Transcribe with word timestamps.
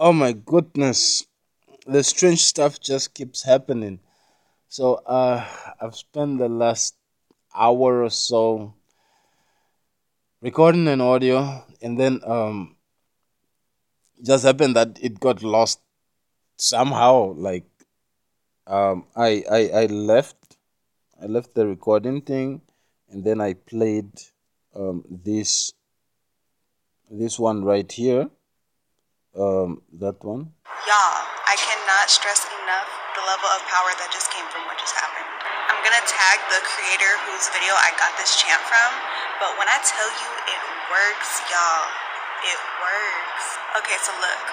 Oh 0.00 0.12
my 0.12 0.32
goodness. 0.32 1.26
The 1.84 2.04
strange 2.04 2.44
stuff 2.44 2.78
just 2.78 3.14
keeps 3.14 3.42
happening. 3.42 3.98
So 4.68 4.94
uh 5.06 5.44
I've 5.80 5.96
spent 5.96 6.38
the 6.38 6.48
last 6.48 6.94
hour 7.52 8.04
or 8.04 8.10
so 8.10 8.74
recording 10.40 10.86
an 10.86 11.00
audio 11.00 11.64
and 11.82 11.98
then 11.98 12.20
um 12.24 12.76
just 14.24 14.44
happened 14.44 14.76
that 14.76 14.98
it 15.02 15.18
got 15.18 15.42
lost 15.42 15.80
somehow 16.56 17.32
like 17.34 17.66
um 18.68 19.04
I 19.16 19.42
I, 19.50 19.60
I 19.82 19.86
left 19.86 20.58
I 21.20 21.26
left 21.26 21.54
the 21.54 21.66
recording 21.66 22.20
thing 22.22 22.62
and 23.10 23.24
then 23.24 23.40
I 23.40 23.54
played 23.54 24.12
um 24.76 25.04
this 25.10 25.72
this 27.10 27.36
one 27.36 27.64
right 27.64 27.90
here 27.90 28.30
um 29.38 29.82
that 29.94 30.18
one 30.24 30.50
Y'all, 30.86 31.20
I 31.44 31.58
cannot 31.58 32.06
stress 32.06 32.46
enough 32.48 32.88
the 33.18 33.24
level 33.26 33.50
of 33.50 33.60
power 33.66 33.90
that 33.98 34.08
just 34.14 34.30
came 34.30 34.46
from 34.54 34.62
what 34.70 34.78
just 34.78 34.94
happened. 34.94 35.26
I'm 35.68 35.80
gonna 35.82 36.00
tag 36.06 36.38
the 36.48 36.62
creator 36.62 37.12
whose 37.26 37.50
video 37.50 37.74
I 37.74 37.90
got 37.98 38.14
this 38.14 38.38
chant 38.38 38.62
from, 38.62 38.90
but 39.42 39.58
when 39.58 39.66
I 39.66 39.76
tell 39.82 40.06
you 40.06 40.30
it 40.48 40.60
works, 40.86 41.42
y'all, 41.50 41.84
it 42.46 42.60
works. 42.78 43.44
Okay, 43.82 43.98
so 44.00 44.14
look. 44.22 44.44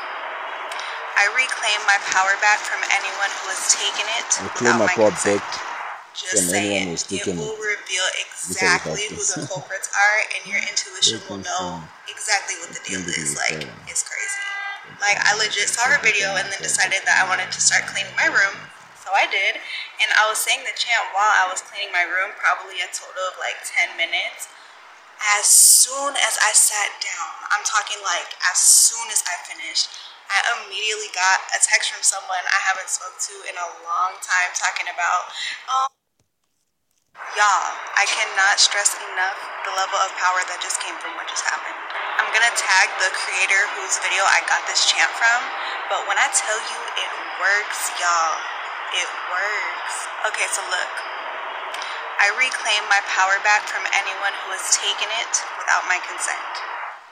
I 1.15 1.31
reclaim 1.31 1.79
my 1.87 1.95
power 2.11 2.35
back 2.43 2.59
from 2.59 2.83
anyone 2.91 3.31
who 3.39 3.53
has 3.55 3.71
taken 3.71 4.03
it 4.19 4.27
I 4.35 4.51
claim 4.51 4.75
my 4.81 4.91
power 4.91 5.15
back 5.23 5.45
Just 6.11 6.51
from 6.51 6.57
anyone 6.57 6.91
who's 6.91 7.07
it 7.07 7.23
taken 7.23 7.39
will 7.39 7.55
it 7.55 7.79
reveal 7.79 8.07
exactly 8.27 9.07
who 9.07 9.23
the 9.23 9.47
culprits 9.47 9.87
are, 10.03 10.17
and 10.35 10.41
your 10.49 10.59
intuition 10.59 11.23
will 11.29 11.39
know 11.39 11.85
exactly 12.09 12.59
what 12.59 12.75
the 12.75 12.81
deal 12.83 13.03
is. 13.07 13.37
Like, 13.39 13.63
it's 13.87 14.03
crazy. 14.03 14.54
Like, 14.99 15.19
I 15.21 15.35
legit 15.35 15.67
saw 15.67 15.87
her 15.91 15.99
video 15.99 16.39
and 16.39 16.47
then 16.47 16.61
decided 16.63 17.03
that 17.03 17.19
I 17.19 17.27
wanted 17.27 17.51
to 17.51 17.59
start 17.59 17.87
cleaning 17.91 18.15
my 18.15 18.31
room. 18.31 18.55
So 19.03 19.11
I 19.13 19.29
did. 19.29 19.59
And 20.01 20.09
I 20.17 20.25
was 20.25 20.41
saying 20.41 20.65
the 20.65 20.73
chant 20.73 21.13
while 21.13 21.29
I 21.29 21.45
was 21.51 21.61
cleaning 21.61 21.93
my 21.93 22.07
room, 22.07 22.33
probably 22.39 22.81
a 22.81 22.89
total 22.89 23.21
of 23.29 23.37
like 23.37 23.59
10 23.61 23.99
minutes. 23.99 24.49
As 25.39 25.47
soon 25.47 26.15
as 26.19 26.35
I 26.43 26.51
sat 26.51 26.91
down, 26.99 27.33
I'm 27.53 27.63
talking 27.63 28.01
like 28.03 28.35
as 28.51 28.59
soon 28.59 29.07
as 29.13 29.23
I 29.23 29.35
finished, 29.47 29.87
I 30.27 30.59
immediately 30.59 31.13
got 31.15 31.39
a 31.55 31.59
text 31.61 31.93
from 31.93 32.03
someone 32.03 32.43
I 32.49 32.61
haven't 32.65 32.91
spoke 32.91 33.15
to 33.29 33.35
in 33.47 33.55
a 33.55 33.69
long 33.85 34.17
time 34.19 34.51
talking 34.57 34.89
about, 34.91 35.31
oh, 35.71 35.94
Y'all, 37.35 37.71
I 37.99 38.07
cannot 38.07 38.63
stress 38.63 38.95
enough 39.11 39.39
the 39.67 39.75
level 39.75 39.99
of 40.03 40.11
power 40.15 40.39
that 40.51 40.59
just 40.63 40.79
came 40.79 40.95
from 41.03 41.19
what 41.19 41.27
just 41.27 41.43
happened. 41.43 41.75
I'm 42.15 42.31
gonna 42.31 42.55
tag 42.55 42.87
the 42.95 43.11
creator 43.11 43.59
whose 43.75 43.99
video 43.99 44.23
I 44.23 44.39
got 44.47 44.63
this 44.71 44.87
chant 44.87 45.11
from, 45.19 45.39
but 45.91 46.07
when 46.07 46.15
I 46.15 46.31
tell 46.31 46.55
you 46.55 46.79
it 46.95 47.11
works, 47.39 47.91
y'all, 47.99 48.39
it 48.95 49.09
works. 49.35 49.95
Okay, 50.31 50.47
so 50.47 50.63
look. 50.71 50.91
I 52.23 52.31
reclaim 52.39 52.87
my 52.87 53.03
power 53.11 53.35
back 53.43 53.67
from 53.67 53.83
anyone 53.83 54.35
who 54.47 54.55
has 54.55 54.71
taken 54.79 55.11
it 55.19 55.33
without 55.59 55.83
my 55.91 55.99
consent. 56.07 56.51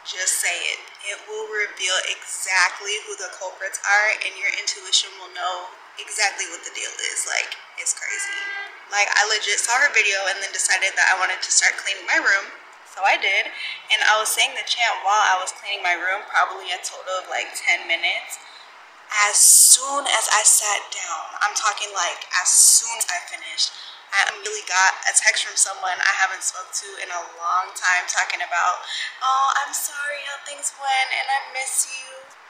Just 0.08 0.40
say 0.40 0.56
it. 0.72 0.80
It 1.04 1.20
will 1.28 1.52
reveal 1.52 2.00
exactly 2.08 2.96
who 3.04 3.20
the 3.20 3.32
culprits 3.36 3.84
are, 3.84 4.08
and 4.24 4.36
your 4.40 4.52
intuition 4.56 5.12
will 5.20 5.36
know 5.36 5.68
exactly 6.00 6.48
what 6.48 6.64
the 6.64 6.72
deal 6.72 6.96
is. 7.12 7.28
Like, 7.28 7.56
it's 7.76 7.92
crazy. 7.92 8.40
Like, 8.92 9.08
I 9.12 9.24
legit 9.30 9.60
saw 9.60 9.78
her 9.80 9.92
video 9.94 10.18
and 10.32 10.42
then 10.44 10.52
decided 10.52 10.96
that 10.96 11.12
I 11.12 11.20
wanted 11.20 11.40
to 11.40 11.52
start 11.52 11.80
cleaning 11.80 12.08
my 12.08 12.20
room. 12.20 12.52
So 12.94 13.02
I 13.02 13.18
did. 13.18 13.50
And 13.90 14.00
I 14.06 14.22
was 14.22 14.30
saying 14.30 14.54
the 14.54 14.66
chant 14.70 15.02
while 15.02 15.26
I 15.26 15.42
was 15.42 15.50
cleaning 15.50 15.82
my 15.82 15.98
room, 15.98 16.22
probably 16.30 16.70
a 16.70 16.80
total 16.86 17.24
of 17.24 17.26
like 17.26 17.50
10 17.58 17.90
minutes. 17.90 18.38
As 19.30 19.38
soon 19.38 20.06
as 20.06 20.26
I 20.30 20.42
sat 20.46 20.90
down, 20.94 21.26
I'm 21.42 21.58
talking 21.58 21.90
like 21.94 22.26
as 22.42 22.50
soon 22.50 22.94
as 22.98 23.06
I 23.10 23.22
finished, 23.30 23.74
I 24.14 24.30
immediately 24.30 24.66
got 24.70 24.94
a 25.10 25.14
text 25.18 25.42
from 25.42 25.58
someone 25.58 25.98
I 25.98 26.14
haven't 26.22 26.46
spoke 26.46 26.70
to 26.70 26.90
in 27.02 27.10
a 27.10 27.22
long 27.42 27.74
time 27.74 28.06
talking 28.06 28.46
about, 28.46 28.86
oh, 29.26 29.48
I'm 29.58 29.74
sorry 29.74 30.22
how 30.30 30.38
things 30.46 30.70
went 30.78 31.10
and 31.18 31.26
I 31.26 31.40
miss 31.50 31.90
you. 31.90 32.43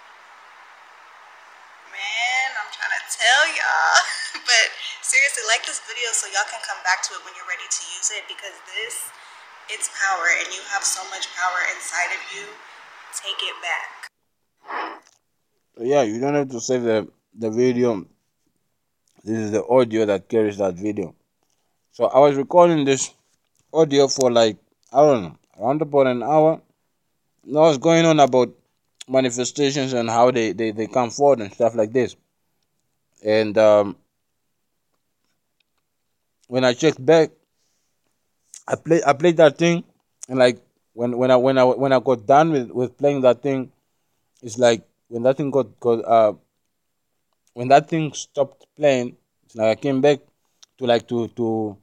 Man, 1.93 2.49
I'm 2.57 2.69
trying 2.73 2.97
to 2.97 3.03
tell 3.05 3.43
y'all. 3.53 3.97
but 4.49 4.65
seriously, 5.05 5.45
like 5.45 5.61
this 5.69 5.77
video 5.85 6.09
so 6.17 6.25
y'all 6.33 6.49
can 6.49 6.57
come 6.65 6.81
back 6.81 7.05
to 7.05 7.13
it 7.13 7.21
when 7.21 7.37
you're 7.37 7.45
ready 7.45 7.69
to 7.69 7.81
use 7.93 8.09
it 8.17 8.25
because 8.25 8.57
this, 8.73 9.13
it's 9.69 9.93
power 9.93 10.25
and 10.41 10.49
you 10.49 10.65
have 10.73 10.81
so 10.81 11.05
much 11.13 11.29
power 11.37 11.61
inside 11.69 12.09
of 12.17 12.21
you. 12.33 12.49
Take 13.13 13.37
it 13.45 13.57
back. 13.61 14.03
yeah 15.79 16.03
you 16.03 16.19
don't 16.19 16.35
have 16.35 16.49
to 16.49 16.59
save 16.59 16.83
the 16.83 17.07
the 17.37 17.49
video 17.49 18.05
this 19.23 19.37
is 19.37 19.51
the 19.51 19.65
audio 19.65 20.05
that 20.05 20.29
carries 20.29 20.57
that 20.57 20.75
video 20.75 21.15
so 21.91 22.05
i 22.05 22.19
was 22.19 22.35
recording 22.35 22.85
this 22.85 23.11
audio 23.73 24.07
for 24.07 24.31
like 24.31 24.57
i 24.91 24.97
don't 24.97 25.23
know 25.23 25.37
around 25.59 25.81
about 25.81 26.07
an 26.07 26.21
hour 26.21 26.61
and 27.45 27.57
I 27.57 27.61
was 27.61 27.77
going 27.77 28.05
on 28.05 28.19
about 28.19 28.49
manifestations 29.07 29.93
and 29.93 30.09
how 30.09 30.31
they, 30.31 30.53
they, 30.53 30.71
they 30.71 30.87
come 30.87 31.09
forward 31.09 31.41
and 31.41 31.53
stuff 31.53 31.75
like 31.75 31.91
this 31.91 32.15
and 33.23 33.57
um, 33.57 33.95
when 36.47 36.63
i 36.63 36.73
checked 36.73 37.03
back 37.05 37.31
i 38.67 38.75
played 38.75 39.03
i 39.05 39.13
played 39.13 39.37
that 39.37 39.57
thing 39.57 39.83
and 40.29 40.39
like 40.39 40.59
when 40.93 41.17
when 41.17 41.31
i 41.31 41.35
when 41.35 41.57
i 41.57 41.63
when 41.63 41.91
i 41.91 41.99
got 41.99 42.25
done 42.25 42.51
with 42.51 42.69
with 42.71 42.97
playing 42.97 43.21
that 43.21 43.41
thing 43.41 43.71
it's 44.41 44.57
like 44.57 44.83
when 45.07 45.23
that 45.23 45.37
thing 45.37 45.51
got 45.51 45.79
got 45.79 46.03
uh 46.05 46.33
when 47.53 47.67
that 47.67 47.87
thing 47.87 48.11
stopped 48.13 48.65
playing, 48.75 49.15
it's 49.45 49.55
like 49.55 49.77
I 49.77 49.81
came 49.81 50.01
back 50.01 50.19
to 50.77 50.85
like 50.85 51.07
to 51.07 51.27
to 51.29 51.77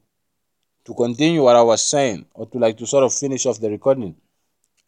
to 0.85 0.93
continue 0.93 1.43
what 1.43 1.55
I 1.55 1.61
was 1.61 1.81
saying 1.81 2.25
or 2.33 2.45
to 2.47 2.57
like 2.57 2.77
to 2.77 2.85
sort 2.85 3.03
of 3.03 3.13
finish 3.13 3.45
off 3.45 3.59
the 3.59 3.69
recording. 3.69 4.15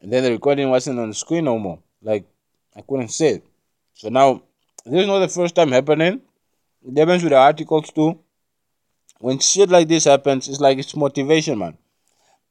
And 0.01 0.11
then 0.11 0.23
the 0.23 0.31
recording 0.31 0.69
wasn't 0.69 1.00
on 1.00 1.09
the 1.09 1.15
screen 1.15 1.45
no 1.45 1.57
more. 1.57 1.79
Like 2.03 2.25
I 2.75 2.81
couldn't 2.81 3.09
see 3.09 3.28
it. 3.28 3.46
So 3.94 4.09
now 4.09 4.44
this 4.86 5.02
is 5.02 5.08
not 5.08 5.19
the 5.19 5.28
first 5.28 5.56
time 5.56 5.72
happening. 5.72 6.22
It 6.86 6.97
happens 6.97 7.24
with 7.24 7.31
the 7.31 7.38
articles 7.38 7.90
too. 7.91 8.19
When 9.19 9.40
shit 9.40 9.69
like 9.69 9.88
this 9.88 10.03
happens, 10.03 10.50
it's 10.50 10.59
like 10.59 10.78
it's 10.78 10.96
motivation, 10.96 11.58
man. 11.58 11.78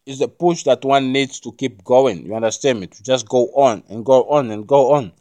It's 0.06 0.18
the 0.18 0.28
push 0.28 0.64
that 0.64 0.84
one 0.84 1.12
needs 1.12 1.38
to 1.40 1.52
keep 1.52 1.84
going. 1.84 2.26
You 2.26 2.34
understand 2.34 2.80
me? 2.80 2.86
To 2.86 3.02
just 3.02 3.28
go 3.28 3.46
on 3.54 3.84
and 3.88 4.04
go 4.04 4.24
on 4.24 4.50
and 4.50 4.66
go 4.66 4.92
on. 4.92 5.12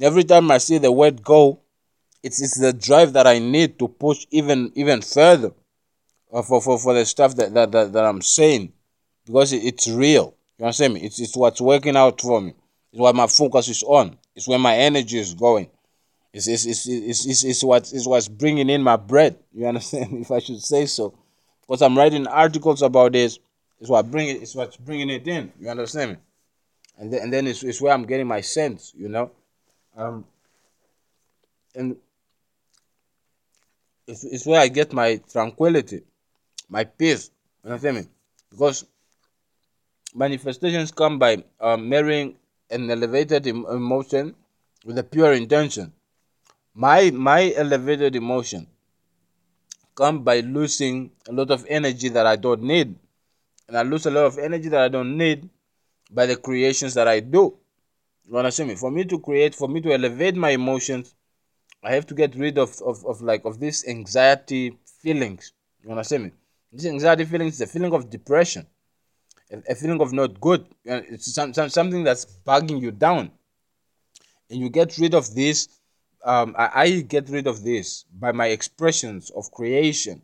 Every 0.00 0.24
time 0.24 0.50
I 0.50 0.58
see 0.58 0.78
the 0.78 0.90
word 0.90 1.22
go, 1.22 1.60
it's 2.22 2.40
it's 2.40 2.58
the 2.58 2.72
drive 2.72 3.12
that 3.12 3.26
I 3.26 3.38
need 3.38 3.78
to 3.78 3.88
push 3.88 4.26
even 4.30 4.72
even 4.74 5.02
further 5.02 5.52
for, 6.42 6.60
for, 6.60 6.78
for 6.78 6.94
the 6.94 7.04
stuff 7.04 7.36
that, 7.36 7.54
that, 7.54 7.70
that, 7.72 7.92
that 7.92 8.04
I'm 8.04 8.22
saying 8.22 8.72
because 9.26 9.52
it, 9.52 9.62
it's 9.62 9.88
real. 9.88 10.34
You 10.58 10.66
understand 10.66 10.94
me? 10.94 11.00
It's, 11.02 11.20
it's 11.20 11.36
what's 11.36 11.60
working 11.60 11.96
out 11.96 12.20
for 12.20 12.40
me. 12.40 12.54
It's 12.94 13.00
what 13.00 13.16
my 13.16 13.26
focus 13.26 13.68
is 13.68 13.82
on. 13.82 14.16
It's 14.36 14.46
where 14.46 14.56
my 14.56 14.76
energy 14.76 15.18
is 15.18 15.34
going. 15.34 15.68
It's, 16.32 16.46
it's, 16.46 16.64
it's, 16.64 16.86
it's, 16.86 17.26
it's, 17.26 17.42
it's, 17.42 17.64
what, 17.64 17.92
it's 17.92 18.06
what's 18.06 18.28
bringing 18.28 18.70
in 18.70 18.84
my 18.84 18.94
bread. 18.94 19.36
You 19.52 19.66
understand? 19.66 20.12
if 20.20 20.30
I 20.30 20.38
should 20.38 20.62
say 20.62 20.86
so. 20.86 21.12
Because 21.62 21.82
I'm 21.82 21.98
writing 21.98 22.28
articles 22.28 22.82
about 22.82 23.10
this. 23.10 23.40
It's 23.80 23.90
what 23.90 24.08
bring 24.12 24.28
it, 24.28 24.42
it's 24.42 24.54
what's 24.54 24.76
bringing 24.76 25.10
it 25.10 25.26
in. 25.26 25.52
You 25.58 25.70
understand 25.70 26.12
me? 26.12 26.16
And 26.96 27.12
then, 27.12 27.22
and 27.22 27.32
then 27.32 27.48
it's, 27.48 27.64
it's 27.64 27.80
where 27.80 27.92
I'm 27.92 28.04
getting 28.04 28.28
my 28.28 28.40
sense, 28.42 28.92
you 28.96 29.08
know? 29.08 29.32
Um, 29.96 30.24
and 31.74 31.96
it's, 34.06 34.22
it's 34.22 34.46
where 34.46 34.60
I 34.60 34.68
get 34.68 34.92
my 34.92 35.16
tranquility, 35.32 36.02
my 36.68 36.84
peace. 36.84 37.32
You 37.64 37.70
understand 37.70 37.96
me? 37.96 38.04
Because 38.50 38.86
manifestations 40.14 40.92
come 40.92 41.18
by 41.18 41.42
um, 41.60 41.88
marrying 41.88 42.36
an 42.74 42.90
elevated 42.90 43.46
emotion 43.46 44.34
with 44.84 44.98
a 44.98 45.02
pure 45.04 45.32
intention. 45.32 45.92
My 46.74 47.10
my 47.10 47.52
elevated 47.56 48.16
emotion 48.16 48.66
come 49.94 50.24
by 50.24 50.40
losing 50.40 51.12
a 51.28 51.32
lot 51.32 51.50
of 51.50 51.64
energy 51.68 52.08
that 52.10 52.26
I 52.26 52.36
don't 52.36 52.62
need, 52.62 52.96
and 53.68 53.78
I 53.78 53.82
lose 53.82 54.06
a 54.06 54.10
lot 54.10 54.26
of 54.26 54.38
energy 54.38 54.68
that 54.68 54.80
I 54.80 54.88
don't 54.88 55.16
need 55.16 55.48
by 56.10 56.26
the 56.26 56.36
creations 56.36 56.94
that 56.94 57.08
I 57.08 57.20
do. 57.20 57.56
You 58.26 58.36
understand 58.36 58.70
me? 58.70 58.74
For 58.74 58.90
me 58.90 59.04
to 59.04 59.20
create, 59.20 59.54
for 59.54 59.68
me 59.68 59.80
to 59.82 59.92
elevate 59.92 60.34
my 60.34 60.50
emotions, 60.50 61.14
I 61.82 61.92
have 61.94 62.06
to 62.06 62.14
get 62.14 62.34
rid 62.34 62.58
of, 62.58 62.80
of, 62.82 63.04
of 63.04 63.20
like 63.20 63.44
of 63.44 63.60
these 63.60 63.86
anxiety 63.86 64.78
feelings. 65.02 65.52
You 65.82 65.90
understand 65.90 66.24
me? 66.24 66.32
This 66.72 66.86
anxiety 66.86 67.24
feelings 67.24 67.54
is 67.54 67.60
a 67.60 67.66
feeling 67.66 67.92
of 67.92 68.10
depression, 68.10 68.66
a, 69.50 69.74
feeling 69.74 70.00
of 70.00 70.12
not 70.12 70.40
good. 70.40 70.66
It's 70.84 71.34
some, 71.34 71.52
some, 71.54 71.68
something 71.68 72.04
that's 72.04 72.26
bugging 72.46 72.80
you 72.80 72.90
down. 72.90 73.30
And 74.50 74.60
you 74.60 74.68
get 74.68 74.98
rid 74.98 75.14
of 75.14 75.34
this. 75.34 75.68
Um, 76.24 76.54
I, 76.58 76.70
I 76.74 77.00
get 77.00 77.28
rid 77.28 77.46
of 77.46 77.62
this 77.62 78.04
by 78.12 78.32
my 78.32 78.46
expressions 78.46 79.30
of 79.30 79.50
creation. 79.50 80.22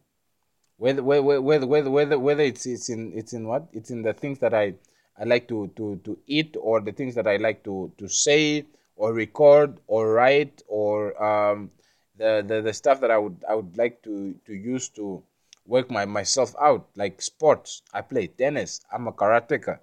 Whether 0.79 1.03
whether 1.03 1.43
whether 1.43 1.67
whether 1.67 1.91
whether, 1.91 2.19
whether 2.19 2.43
it's 2.43 2.65
it's 2.65 2.89
in 2.89 3.13
it's 3.15 3.35
in 3.35 3.47
what 3.47 3.69
it's 3.73 3.91
in 3.91 4.01
the 4.03 4.15
things 4.15 4.39
that 4.39 4.55
I 4.55 4.75
I 5.19 5.25
like 5.25 5.47
to 5.49 5.71
to 5.77 6.01
to 6.05 6.19
eat 6.27 6.57
or 6.59 6.81
the 6.81 6.93
things 6.93 7.15
that 7.17 7.27
I 7.27 7.37
like 7.37 7.63
to 7.65 7.93
to 7.99 8.09
say 8.09 8.65
or 8.97 9.13
record 9.13 9.79
or 9.87 10.15
write 10.15 10.63
or 10.69 11.23
um, 11.23 11.71
the, 12.17 12.43
the 12.47 12.63
the 12.63 12.73
stuff 12.73 13.01
that 13.03 13.11
I 13.11 13.19
would 13.19 13.45
I 13.47 13.55
would 13.55 13.77
like 13.77 14.03
to 14.05 14.35
to 14.47 14.55
use 14.55 14.89
to 14.91 15.23
work 15.71 15.89
my 15.91 16.05
myself 16.05 16.55
out 16.61 16.89
like 16.97 17.23
sports. 17.23 17.83
I 17.95 18.01
play 18.03 18.27
tennis. 18.27 18.81
I'm 18.93 19.07
a 19.07 19.13
karateka. 19.13 19.79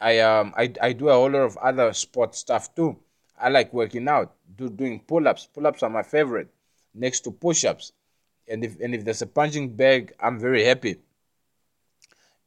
I 0.00 0.20
um 0.20 0.54
I, 0.56 0.72
I 0.80 0.92
do 0.92 1.08
a 1.08 1.12
whole 1.12 1.30
lot 1.30 1.46
of 1.50 1.56
other 1.58 1.92
sports 1.92 2.38
stuff 2.38 2.74
too. 2.74 2.96
I 3.38 3.50
like 3.50 3.72
working 3.72 4.08
out, 4.08 4.34
do 4.56 4.70
doing 4.70 5.00
pull-ups. 5.00 5.48
Pull-ups 5.54 5.82
are 5.82 5.90
my 5.90 6.02
favorite, 6.02 6.48
next 6.94 7.20
to 7.24 7.30
push-ups. 7.30 7.92
And 8.48 8.64
if 8.64 8.80
and 8.80 8.94
if 8.94 9.04
there's 9.04 9.22
a 9.22 9.26
punching 9.26 9.76
bag, 9.76 10.14
I'm 10.18 10.38
very 10.40 10.64
happy. 10.64 10.96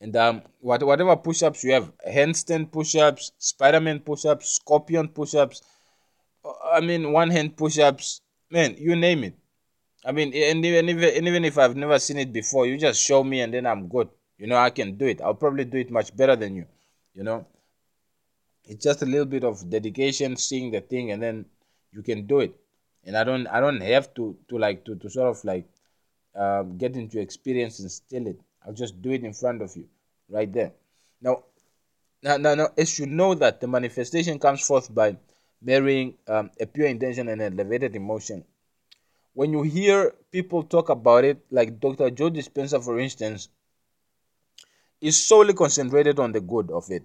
And 0.01 0.15
um, 0.15 0.41
what, 0.62 0.81
whatever 0.81 1.15
push-ups 1.15 1.63
you 1.63 1.74
have, 1.74 1.91
handstand 2.07 2.71
push-ups, 2.71 3.33
Spider-Man 3.38 4.00
push-ups, 4.00 4.53
Scorpion 4.56 5.09
push-ups. 5.09 5.62
I 6.74 6.80
mean, 6.80 7.12
one-hand 7.12 7.57
push-ups. 7.57 8.21
Man, 8.50 8.75
you 8.80 8.95
name 8.95 9.25
it. 9.25 9.36
I 10.06 10.12
mean, 10.12 10.34
and 10.34 10.63
even, 10.66 10.90
even 10.90 11.46
if 11.46 11.57
I've 11.57 11.75
never 11.75 12.00
seen 12.00 12.18
it 12.19 12.31
before, 12.31 12.66
you 12.66 12.78
just 12.78 13.01
show 13.01 13.24
me 13.24 13.42
and 13.42 13.54
then 13.54 13.66
I'm 13.66 13.88
good. 13.88 14.10
You 14.38 14.48
know, 14.48 14.56
I 14.56 14.69
can 14.69 14.96
do 14.96 15.06
it. 15.06 15.22
I'll 15.22 15.34
probably 15.34 15.66
do 15.66 15.78
it 15.78 15.92
much 15.92 16.16
better 16.16 16.36
than 16.36 16.56
you. 16.56 16.66
You 17.13 17.24
know, 17.24 17.46
it's 18.63 18.84
just 18.84 19.01
a 19.01 19.06
little 19.06 19.25
bit 19.25 19.44
of 19.44 19.69
dedication, 19.69 20.38
seeing 20.38 20.72
the 20.72 20.80
thing, 20.80 21.12
and 21.12 21.22
then 21.22 21.46
you 21.92 22.01
can 22.01 22.25
do 22.28 22.40
it. 22.40 22.56
And 23.04 23.18
I 23.18 23.24
don't, 23.25 23.48
I 23.48 23.60
don't 23.60 23.81
have 23.81 24.13
to, 24.13 24.38
to 24.48 24.57
like, 24.57 24.86
to, 24.86 24.96
to 24.96 25.10
sort 25.10 25.28
of 25.30 25.44
like, 25.44 25.68
um, 26.36 26.78
get 26.78 26.96
into 26.96 27.19
experience 27.19 27.80
and 27.80 27.92
steal 27.92 28.28
it. 28.28 28.40
I'll 28.66 28.74
just 28.74 29.01
do 29.01 29.12
it 29.12 29.24
in 29.24 29.34
front 29.34 29.62
of 29.62 29.75
you, 29.75 29.90
right 30.30 30.51
there. 30.51 30.72
Now, 31.22 31.44
now, 32.22 32.38
now, 32.38 32.56
now 32.56 32.69
as 32.78 33.00
you 33.00 33.06
know 33.06 33.34
that 33.36 33.60
the 33.60 33.68
manifestation 33.68 34.40
comes 34.40 34.66
forth 34.66 34.94
by 34.94 35.18
marrying 35.62 36.13
um, 36.28 36.51
a 36.60 36.66
pure 36.66 36.88
intention 36.88 37.28
and 37.28 37.42
an 37.42 37.60
elevated 37.60 37.96
emotion 37.96 38.46
when 39.39 39.53
you 39.53 39.62
hear 39.62 40.13
people 40.33 40.63
talk 40.63 40.89
about 40.89 41.24
it, 41.24 41.38
like 41.50 41.80
Dr. 41.80 42.09
Joe 42.09 42.30
Dispenza, 42.30 42.83
for 42.83 43.00
instance, 43.00 43.47
is 45.00 45.15
solely 45.15 45.53
concentrated 45.53 46.19
on 46.19 46.33
the 46.33 46.41
good 46.41 46.69
of 46.69 46.91
it. 46.91 47.03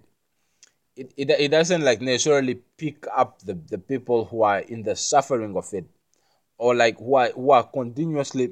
It, 0.97 1.13
it, 1.15 1.29
it 1.29 1.47
doesn't 1.51 1.81
like 1.81 2.01
necessarily 2.01 2.55
pick 2.55 3.05
up 3.15 3.39
the, 3.39 3.53
the 3.53 3.77
people 3.77 4.25
who 4.25 4.41
are 4.41 4.59
in 4.59 4.83
the 4.83 4.97
suffering 4.97 5.55
of 5.55 5.73
it 5.73 5.85
or 6.57 6.75
like 6.75 6.97
who 6.97 7.15
are, 7.15 7.29
who 7.29 7.51
are 7.51 7.63
continuously 7.63 8.51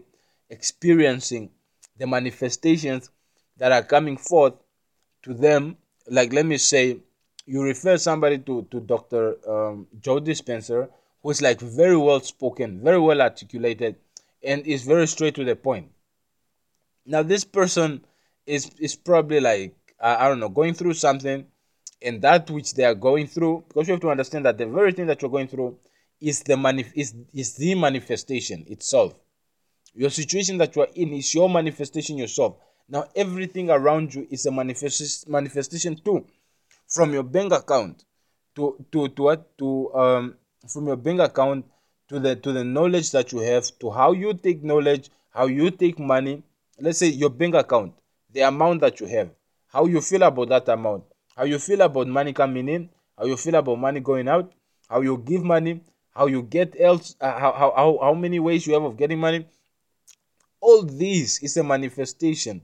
experiencing 0.49 1.49
the 1.97 2.07
manifestations 2.07 3.09
that 3.57 3.73
are 3.73 3.83
coming 3.83 4.15
forth 4.15 4.53
to 5.23 5.33
them 5.33 5.75
like 6.07 6.31
let 6.31 6.45
me 6.45 6.57
say 6.57 6.99
you 7.45 7.61
refer 7.61 7.97
somebody 7.97 8.37
to, 8.37 8.65
to 8.71 8.79
dr 8.79 9.35
um, 9.49 9.87
joe 9.99 10.19
dispenza 10.19 10.89
who 11.23 11.29
is 11.31 11.41
like 11.41 11.61
very 11.61 11.97
well 11.97 12.19
spoken, 12.19 12.81
very 12.83 12.99
well 12.99 13.21
articulated, 13.21 13.95
and 14.43 14.67
is 14.67 14.83
very 14.83 15.07
straight 15.07 15.35
to 15.35 15.45
the 15.45 15.55
point. 15.55 15.89
Now, 17.05 17.23
this 17.23 17.43
person 17.45 18.05
is 18.45 18.69
is 18.77 18.95
probably 18.95 19.39
like 19.39 19.75
I 19.99 20.27
don't 20.27 20.39
know 20.39 20.49
going 20.49 20.73
through 20.73 20.93
something, 20.95 21.45
and 22.01 22.21
that 22.21 22.49
which 22.51 22.73
they 22.73 22.83
are 22.83 22.95
going 22.95 23.27
through, 23.27 23.63
because 23.67 23.87
you 23.87 23.93
have 23.93 24.01
to 24.01 24.09
understand 24.09 24.45
that 24.45 24.57
the 24.57 24.65
very 24.65 24.91
thing 24.91 25.07
that 25.07 25.21
you're 25.21 25.31
going 25.31 25.47
through 25.47 25.77
is 26.19 26.41
the 26.43 26.55
manif- 26.55 26.91
is, 26.95 27.15
is 27.33 27.55
the 27.55 27.75
manifestation 27.75 28.65
itself. 28.67 29.13
Your 29.93 30.09
situation 30.09 30.57
that 30.57 30.75
you 30.75 30.81
are 30.81 30.89
in 30.95 31.13
is 31.13 31.33
your 31.33 31.49
manifestation 31.49 32.17
yourself. 32.17 32.57
Now 32.89 33.05
everything 33.15 33.69
around 33.69 34.13
you 34.13 34.27
is 34.29 34.45
a 34.45 34.51
manifest- 34.51 35.27
manifestation 35.29 35.95
too, 35.95 36.25
from 36.87 37.13
your 37.13 37.23
bank 37.23 37.53
account 37.53 38.03
to 38.55 38.85
to 38.91 39.07
to 39.09 39.23
what 39.23 39.57
to 39.57 39.93
um 39.93 40.35
from 40.67 40.87
your 40.87 40.95
bank 40.95 41.19
account 41.19 41.65
to 42.09 42.19
the 42.19 42.35
to 42.35 42.51
the 42.51 42.63
knowledge 42.63 43.11
that 43.11 43.31
you 43.31 43.39
have 43.39 43.65
to 43.79 43.89
how 43.91 44.11
you 44.11 44.33
take 44.33 44.63
knowledge 44.63 45.09
how 45.31 45.47
you 45.47 45.71
take 45.71 45.97
money. 45.97 46.43
Let's 46.79 46.99
say 46.99 47.07
your 47.07 47.29
bank 47.29 47.55
account 47.55 47.93
the 48.31 48.41
amount 48.41 48.81
that 48.81 48.99
you 48.99 49.07
have 49.07 49.29
how 49.67 49.85
you 49.85 50.01
feel 50.01 50.23
about 50.23 50.49
that 50.49 50.67
amount 50.69 51.03
how 51.35 51.43
you 51.43 51.59
feel 51.59 51.81
about 51.81 52.07
money 52.07 52.33
coming 52.33 52.67
in 52.67 52.89
how 53.17 53.25
you 53.25 53.37
feel 53.37 53.55
about 53.55 53.77
money 53.79 53.99
going 53.99 54.27
out 54.27 54.51
how 54.89 55.01
you 55.01 55.17
give 55.17 55.43
money 55.43 55.81
how 56.13 56.27
you 56.27 56.43
get 56.43 56.75
else 56.79 57.15
uh, 57.19 57.39
how, 57.39 57.51
how, 57.51 57.99
how, 58.01 58.13
many 58.13 58.39
ways 58.39 58.65
you 58.67 58.73
have 58.73 58.83
of 58.83 58.97
getting 58.97 59.19
money. 59.19 59.45
All 60.61 60.83
this 60.83 61.41
is 61.43 61.57
a 61.57 61.63
manifestation. 61.63 62.61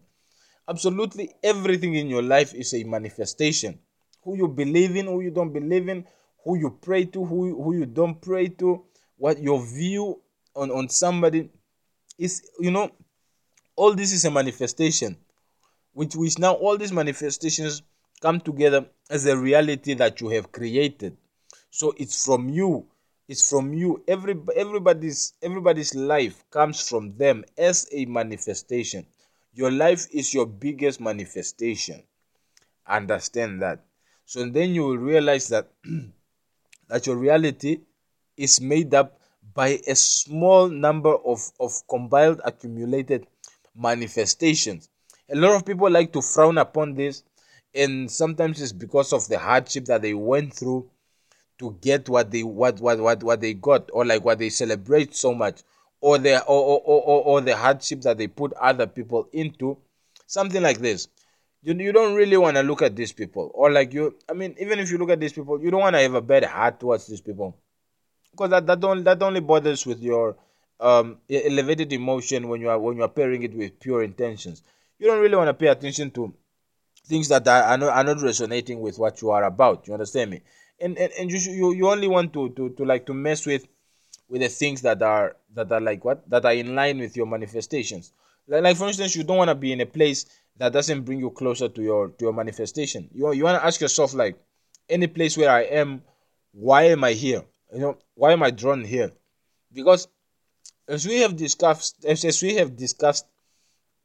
Absolutely 0.67 1.33
everything 1.43 1.95
in 1.95 2.07
your 2.07 2.21
life 2.21 2.53
is 2.53 2.73
a 2.73 2.83
manifestation. 2.83 3.79
Who 4.23 4.37
you 4.37 4.47
believe 4.47 4.95
in 4.95 5.07
who 5.07 5.21
you 5.21 5.31
don't 5.31 5.51
believe 5.51 5.89
in 5.89 6.05
who 6.43 6.57
you 6.57 6.77
pray 6.81 7.05
to, 7.05 7.23
who, 7.23 7.61
who 7.61 7.75
you 7.75 7.85
don't 7.85 8.21
pray 8.21 8.47
to, 8.47 8.83
what 9.17 9.39
your 9.39 9.65
view 9.65 10.21
on, 10.55 10.71
on 10.71 10.89
somebody 10.89 11.49
is, 12.17 12.41
you 12.59 12.71
know, 12.71 12.91
all 13.75 13.93
this 13.93 14.11
is 14.11 14.25
a 14.25 14.31
manifestation, 14.31 15.17
which 15.93 16.15
which 16.15 16.37
now 16.37 16.53
all 16.53 16.77
these 16.77 16.91
manifestations 16.91 17.81
come 18.21 18.41
together 18.41 18.85
as 19.09 19.25
a 19.25 19.37
reality 19.37 19.93
that 19.93 20.19
you 20.19 20.29
have 20.29 20.51
created. 20.51 21.15
So 21.69 21.93
it's 21.97 22.25
from 22.25 22.49
you. 22.49 22.87
It's 23.27 23.49
from 23.49 23.73
you. 23.73 24.03
Every 24.07 24.35
everybody's 24.55 25.33
everybody's 25.41 25.95
life 25.95 26.43
comes 26.49 26.87
from 26.87 27.15
them 27.17 27.45
as 27.57 27.87
a 27.93 28.05
manifestation. 28.05 29.05
Your 29.53 29.71
life 29.71 30.07
is 30.11 30.33
your 30.33 30.45
biggest 30.45 30.99
manifestation. 30.99 32.03
Understand 32.87 33.61
that. 33.61 33.85
So 34.25 34.45
then 34.45 34.73
you 34.73 34.83
will 34.83 34.97
realize 34.97 35.47
that 35.49 35.71
that 36.89 37.07
your 37.07 37.15
reality 37.15 37.79
is 38.35 38.59
made 38.59 38.93
up 38.93 39.19
by 39.53 39.79
a 39.87 39.95
small 39.95 40.67
number 40.67 41.15
of, 41.15 41.51
of 41.59 41.71
compiled 41.87 42.41
accumulated 42.43 43.27
manifestations. 43.75 44.89
A 45.31 45.35
lot 45.35 45.55
of 45.55 45.65
people 45.65 45.89
like 45.89 46.11
to 46.13 46.21
frown 46.21 46.57
upon 46.57 46.95
this, 46.95 47.23
and 47.73 48.09
sometimes 48.09 48.61
it's 48.61 48.71
because 48.71 49.13
of 49.13 49.27
the 49.27 49.37
hardship 49.37 49.85
that 49.85 50.01
they 50.01 50.13
went 50.13 50.53
through 50.53 50.89
to 51.59 51.77
get 51.81 52.07
what 52.09 52.31
they 52.31 52.41
what 52.41 52.79
what 52.79 52.99
what, 52.99 53.21
what 53.21 53.41
they 53.41 53.53
got, 53.53 53.89
or 53.93 54.05
like 54.05 54.23
what 54.23 54.39
they 54.39 54.49
celebrate 54.49 55.15
so 55.15 55.33
much, 55.33 55.61
or 56.01 56.17
the 56.17 56.41
or, 56.43 56.79
or, 56.79 56.81
or, 56.81 57.23
or 57.23 57.41
the 57.41 57.55
hardship 57.55 58.01
that 58.01 58.17
they 58.17 58.27
put 58.27 58.53
other 58.53 58.87
people 58.87 59.27
into. 59.33 59.77
Something 60.25 60.63
like 60.63 60.79
this 60.79 61.07
you, 61.61 61.73
you 61.73 61.91
don't 61.91 62.15
really 62.15 62.37
want 62.37 62.57
to 62.57 62.63
look 62.63 62.81
at 62.81 62.95
these 62.95 63.11
people. 63.11 63.51
Or 63.53 63.71
like 63.71 63.93
you 63.93 64.15
i 64.29 64.33
mean 64.33 64.55
even 64.59 64.79
if 64.79 64.91
you 64.91 64.97
look 64.97 65.09
at 65.09 65.19
these 65.19 65.33
people 65.33 65.61
you 65.61 65.71
don't 65.71 65.81
want 65.81 65.95
to 65.95 66.01
have 66.01 66.13
a 66.13 66.21
bad 66.21 66.45
heart 66.45 66.79
towards 66.79 67.07
these 67.07 67.21
people. 67.21 67.57
Because 68.31 68.49
that, 68.51 68.67
that 68.67 68.83
only 68.83 69.03
that 69.03 69.21
only 69.21 69.39
bothers 69.41 69.85
with 69.85 70.01
your 70.01 70.37
um 70.79 71.17
elevated 71.29 71.91
emotion 71.91 72.47
when 72.47 72.61
you 72.61 72.69
are 72.69 72.79
when 72.79 72.97
you 72.97 73.03
are 73.03 73.09
pairing 73.09 73.43
it 73.43 73.53
with 73.53 73.79
pure 73.79 74.03
intentions. 74.03 74.63
You 74.97 75.07
don't 75.07 75.21
really 75.21 75.35
want 75.35 75.47
to 75.47 75.53
pay 75.53 75.67
attention 75.67 76.11
to 76.11 76.33
things 77.05 77.29
that 77.29 77.47
are, 77.47 77.63
are, 77.63 77.77
not, 77.77 77.89
are 77.89 78.03
not 78.03 78.21
resonating 78.21 78.81
with 78.81 78.99
what 78.99 79.21
you 79.21 79.29
are 79.31 79.43
about. 79.43 79.87
You 79.87 79.93
understand 79.93 80.31
me? 80.31 80.41
And 80.79 80.97
and, 80.97 81.11
and 81.19 81.31
you, 81.31 81.39
you 81.51 81.73
you 81.73 81.89
only 81.89 82.07
want 82.07 82.33
to, 82.33 82.49
to 82.49 82.69
to 82.69 82.85
like 82.85 83.05
to 83.07 83.13
mess 83.13 83.45
with 83.45 83.65
with 84.29 84.41
the 84.41 84.49
things 84.49 84.81
that 84.83 85.01
are 85.01 85.35
that 85.55 85.71
are 85.71 85.81
like 85.81 86.05
what 86.05 86.29
that 86.29 86.45
are 86.45 86.53
in 86.53 86.75
line 86.75 86.99
with 86.99 87.17
your 87.17 87.25
manifestations 87.25 88.13
like, 88.49 88.63
like 88.63 88.77
for 88.77 88.87
instance 88.87 89.15
you 89.15 89.23
don't 89.23 89.37
want 89.37 89.49
to 89.49 89.55
be 89.55 89.71
in 89.71 89.81
a 89.81 89.85
place 89.85 90.25
that 90.57 90.73
doesn't 90.73 91.03
bring 91.03 91.19
you 91.19 91.29
closer 91.29 91.69
to 91.69 91.81
your 91.81 92.09
to 92.09 92.25
your 92.25 92.33
manifestation. 92.33 93.09
You 93.13 93.31
you 93.33 93.43
want 93.45 93.61
to 93.61 93.65
ask 93.65 93.79
yourself 93.79 94.13
like, 94.13 94.35
any 94.89 95.07
place 95.07 95.37
where 95.37 95.49
I 95.49 95.61
am, 95.61 96.01
why 96.51 96.83
am 96.83 97.03
I 97.03 97.13
here? 97.13 97.43
You 97.73 97.79
know, 97.79 97.97
why 98.15 98.33
am 98.33 98.43
I 98.43 98.51
drawn 98.51 98.83
here? 98.83 99.11
Because 99.71 100.07
as 100.87 101.07
we 101.07 101.19
have 101.19 101.35
discussed, 101.35 102.03
as, 102.03 102.25
as 102.25 102.41
we 102.41 102.55
have 102.55 102.75
discussed, 102.75 103.25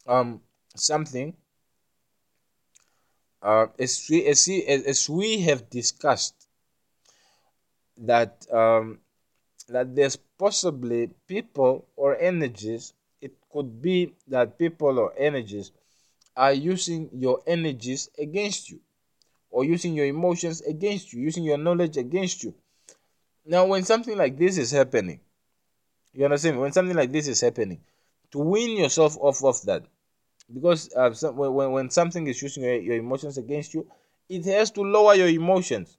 um, 0.06 0.40
something. 0.76 1.34
Uh, 3.42 3.66
as 3.78 4.06
we 4.08 4.26
as, 4.26 4.46
we, 4.48 4.64
as 4.64 5.08
we 5.10 5.40
have 5.40 5.68
discussed 5.68 6.46
that 7.98 8.46
um, 8.52 8.98
that 9.68 9.94
there's 9.94 10.16
possibly 10.38 11.10
people 11.26 11.86
or 11.96 12.16
energies. 12.18 12.92
It 13.24 13.32
could 13.50 13.80
be 13.80 14.12
that 14.28 14.58
people 14.58 14.98
or 14.98 15.14
energies 15.16 15.72
are 16.36 16.52
using 16.52 17.08
your 17.14 17.40
energies 17.46 18.10
against 18.18 18.68
you 18.68 18.80
or 19.50 19.64
using 19.64 19.94
your 19.94 20.04
emotions 20.04 20.60
against 20.60 21.10
you, 21.14 21.22
using 21.22 21.42
your 21.42 21.56
knowledge 21.56 21.96
against 21.96 22.44
you. 22.44 22.52
Now, 23.46 23.64
when 23.64 23.82
something 23.82 24.18
like 24.18 24.36
this 24.36 24.58
is 24.58 24.72
happening, 24.72 25.20
you 26.12 26.26
understand? 26.26 26.60
When 26.60 26.72
something 26.72 26.94
like 26.94 27.12
this 27.12 27.26
is 27.26 27.40
happening, 27.40 27.80
to 28.32 28.40
win 28.40 28.76
yourself 28.76 29.16
off 29.18 29.42
of 29.42 29.62
that, 29.62 29.84
because 30.52 30.92
uh, 30.94 31.14
some, 31.14 31.34
when, 31.34 31.70
when 31.70 31.88
something 31.88 32.26
is 32.26 32.42
using 32.42 32.64
your, 32.64 32.76
your 32.76 32.96
emotions 32.96 33.38
against 33.38 33.72
you, 33.72 33.86
it 34.28 34.44
has 34.44 34.70
to 34.72 34.82
lower 34.82 35.14
your 35.14 35.28
emotions, 35.28 35.96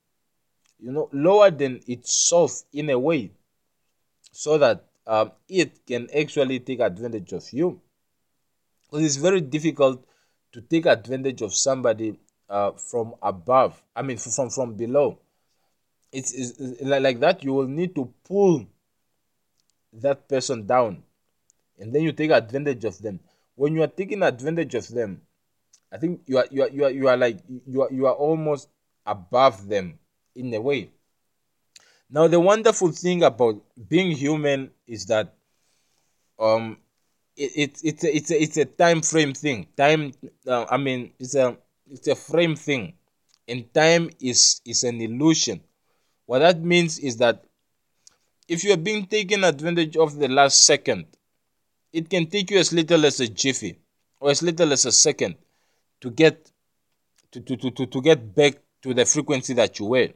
you 0.79 0.91
know, 0.91 1.09
lower 1.11 1.49
than 1.49 1.81
itself 1.87 2.61
in 2.71 2.91
a 2.91 2.99
way, 2.99 3.31
so 4.31 4.59
that 4.59 4.85
um, 5.07 5.31
it 5.47 5.85
can 5.85 6.07
actually 6.15 6.59
take 6.59 6.79
advantage 6.79 7.33
of 7.33 7.51
you. 7.53 7.81
Because 8.83 9.05
it's 9.05 9.15
very 9.17 9.41
difficult 9.41 10.05
to 10.51 10.61
take 10.61 10.85
advantage 10.85 11.41
of 11.41 11.53
somebody 11.53 12.17
uh, 12.49 12.71
from 12.73 13.15
above 13.23 13.81
i 13.95 14.01
mean 14.01 14.17
from 14.17 14.49
from 14.49 14.75
below. 14.75 15.17
It's, 16.11 16.31
it's, 16.33 16.51
it's 16.59 16.81
like 16.83 17.19
that 17.19 17.43
you 17.43 17.53
will 17.53 17.67
need 17.67 17.93
to 17.95 18.13
pull 18.23 18.65
that 19.93 20.29
person 20.29 20.65
down 20.65 21.03
and 21.79 21.93
then 21.93 22.03
you 22.03 22.13
take 22.13 22.31
advantage 22.31 22.85
of 22.85 22.97
them. 23.01 23.19
When 23.55 23.73
you 23.75 23.83
are 23.83 23.87
taking 23.87 24.23
advantage 24.23 24.75
of 24.75 24.87
them 24.87 25.21
i 25.91 25.97
think 25.97 26.21
you 26.25 26.37
are 26.37 26.47
you 26.51 26.63
are 26.63 26.69
you 26.69 26.83
are, 26.83 26.91
you 26.91 27.07
are 27.07 27.17
like 27.17 27.39
you 27.47 27.81
are 27.81 27.91
you 27.91 28.05
are 28.05 28.13
almost 28.13 28.69
above 29.05 29.67
them 29.67 29.97
in 30.35 30.53
a 30.53 30.59
way 30.59 30.89
now 32.09 32.27
the 32.27 32.39
wonderful 32.39 32.91
thing 32.91 33.23
about 33.23 33.61
being 33.89 34.11
human 34.11 34.71
is 34.87 35.05
that 35.07 35.33
um 36.39 36.77
it, 37.35 37.51
it 37.55 37.79
it's 37.83 38.03
a, 38.03 38.15
it's 38.15 38.31
a, 38.31 38.41
it's 38.41 38.57
a 38.57 38.65
time 38.65 39.01
frame 39.01 39.33
thing. 39.33 39.67
Time 39.75 40.13
uh, 40.47 40.65
i 40.69 40.77
mean 40.77 41.11
it's 41.19 41.35
a 41.35 41.57
it's 41.89 42.07
a 42.07 42.15
frame 42.15 42.55
thing. 42.55 42.93
And 43.47 43.71
time 43.73 44.09
is 44.19 44.61
is 44.65 44.83
an 44.83 45.01
illusion. 45.01 45.61
What 46.25 46.39
that 46.39 46.59
means 46.61 46.97
is 46.99 47.17
that 47.17 47.43
if 48.47 48.63
you 48.63 48.73
are 48.73 48.77
being 48.77 49.05
taken 49.05 49.43
advantage 49.43 49.97
of 49.97 50.15
the 50.17 50.27
last 50.27 50.65
second 50.65 51.05
it 51.91 52.09
can 52.09 52.27
take 52.27 52.51
you 52.51 52.59
as 52.59 52.73
little 52.73 53.05
as 53.05 53.19
a 53.19 53.27
jiffy 53.27 53.79
or 54.19 54.29
as 54.29 54.43
little 54.43 54.71
as 54.73 54.85
a 54.85 54.91
second 54.91 55.35
to 56.01 56.11
get 56.11 56.51
to, 57.31 57.39
to, 57.39 57.55
to, 57.55 57.71
to, 57.71 57.85
to 57.85 58.01
get 58.01 58.35
back 58.35 58.55
to 58.81 58.93
the 58.93 59.05
frequency 59.05 59.53
that 59.53 59.79
you 59.79 59.85
were. 59.85 60.09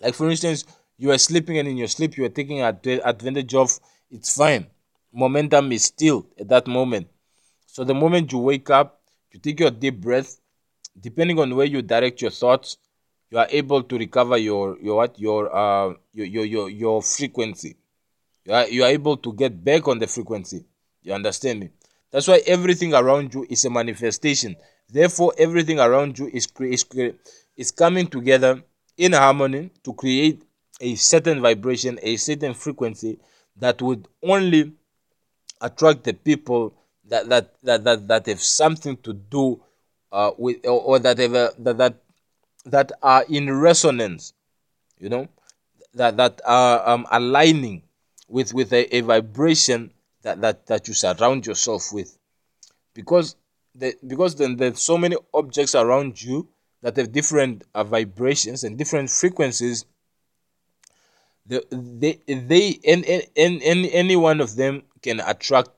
Like 0.00 0.14
for 0.14 0.30
instance 0.30 0.64
you 0.98 1.10
are 1.10 1.18
sleeping 1.18 1.58
and 1.58 1.68
in 1.68 1.76
your 1.76 1.88
sleep 1.88 2.16
you 2.16 2.24
are 2.24 2.30
taking 2.30 2.62
advantage 2.62 3.54
of 3.54 3.78
it's 4.10 4.36
fine. 4.36 4.66
Momentum 5.12 5.72
is 5.72 5.84
still 5.84 6.26
at 6.38 6.48
that 6.48 6.66
moment. 6.66 7.08
So 7.66 7.84
the 7.84 7.94
moment 7.94 8.32
you 8.32 8.38
wake 8.38 8.70
up 8.70 9.00
you 9.32 9.40
take 9.40 9.60
your 9.60 9.70
deep 9.70 10.00
breath 10.00 10.40
depending 10.98 11.38
on 11.38 11.54
where 11.54 11.66
you 11.66 11.82
direct 11.82 12.22
your 12.22 12.30
thoughts 12.30 12.78
you 13.30 13.38
are 13.38 13.48
able 13.50 13.82
to 13.82 13.98
recover 13.98 14.36
your 14.36 14.78
your 14.80 14.96
what 14.96 15.18
your 15.18 15.54
uh 15.54 15.94
your 16.12 16.26
your 16.26 16.44
your, 16.44 16.70
your 16.70 17.02
frequency. 17.02 17.76
You 18.44 18.54
are, 18.54 18.68
you 18.68 18.84
are 18.84 18.90
able 18.90 19.16
to 19.18 19.32
get 19.32 19.64
back 19.64 19.88
on 19.88 19.98
the 19.98 20.06
frequency. 20.06 20.64
You 21.02 21.12
understand 21.12 21.60
me? 21.60 21.70
That's 22.12 22.28
why 22.28 22.40
everything 22.46 22.94
around 22.94 23.34
you 23.34 23.44
is 23.50 23.64
a 23.64 23.70
manifestation. 23.70 24.56
Therefore 24.88 25.34
everything 25.36 25.80
around 25.80 26.18
you 26.18 26.28
is 26.32 26.46
is, 26.60 26.84
is 27.56 27.70
coming 27.72 28.06
together 28.06 28.62
in 28.96 29.12
harmony 29.12 29.70
to 29.82 29.92
create 29.92 30.42
a 30.80 30.94
certain 30.94 31.40
vibration 31.40 31.98
a 32.02 32.16
certain 32.16 32.54
frequency 32.54 33.18
that 33.56 33.80
would 33.80 34.06
only 34.22 34.72
attract 35.60 36.04
the 36.04 36.12
people 36.12 36.74
that 37.04 37.28
that 37.28 37.54
that 37.62 37.84
that, 37.84 38.08
that 38.08 38.26
have 38.26 38.40
something 38.40 38.96
to 38.98 39.12
do 39.12 39.60
uh, 40.12 40.30
with 40.36 40.64
or, 40.66 40.80
or 40.82 40.98
that 40.98 41.18
have 41.18 41.32
that 41.32 41.78
that 41.78 41.94
that 42.64 42.92
are 43.02 43.24
in 43.28 43.50
resonance 43.52 44.32
you 44.98 45.08
know 45.08 45.28
that 45.94 46.16
that 46.16 46.40
are 46.44 46.88
um, 46.88 47.06
aligning 47.10 47.82
with 48.28 48.52
with 48.52 48.72
a, 48.72 48.96
a 48.96 49.00
vibration 49.00 49.90
that, 50.22 50.40
that 50.40 50.66
that 50.66 50.88
you 50.88 50.94
surround 50.94 51.46
yourself 51.46 51.92
with. 51.92 52.18
Because 52.94 53.36
the, 53.74 53.94
because 54.06 54.36
then 54.36 54.56
there's 54.56 54.82
so 54.82 54.98
many 54.98 55.16
objects 55.32 55.74
around 55.74 56.22
you 56.22 56.48
that 56.82 56.96
have 56.96 57.12
different 57.12 57.64
uh, 57.74 57.84
vibrations 57.84 58.64
and 58.64 58.76
different 58.76 59.10
frequencies 59.10 59.84
the, 61.48 61.64
they 61.70 62.20
they 62.26 62.78
and, 62.84 63.04
and, 63.04 63.62
and, 63.62 63.86
any 63.86 64.16
one 64.16 64.40
of 64.40 64.56
them 64.56 64.82
can 65.02 65.20
attract 65.20 65.70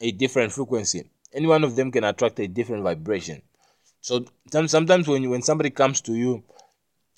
a 0.00 0.12
different 0.12 0.52
frequency. 0.52 1.10
Any 1.32 1.46
one 1.46 1.64
of 1.64 1.76
them 1.76 1.90
can 1.90 2.04
attract 2.04 2.38
a 2.40 2.46
different 2.46 2.82
vibration. 2.82 3.42
So 4.00 4.24
sometimes 4.50 5.06
when 5.06 5.22
you, 5.22 5.30
when 5.30 5.42
somebody 5.42 5.70
comes 5.70 6.00
to 6.02 6.14
you 6.14 6.42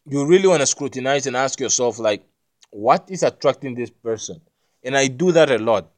you 0.07 0.27
really 0.27 0.49
want 0.49 0.61
to 0.61 0.67
scrutinize 0.67 1.27
and 1.27 1.37
ask 1.37 1.61
yourself 1.61 1.99
like 1.99 2.25
what 2.71 3.09
is 3.11 3.23
attracting 3.23 3.75
this 3.75 3.91
person? 3.91 4.41
And 4.83 4.97
i 4.97 5.07
do 5.07 5.33
that 5.33 5.51
a 5.51 5.59
lot. 5.59 5.91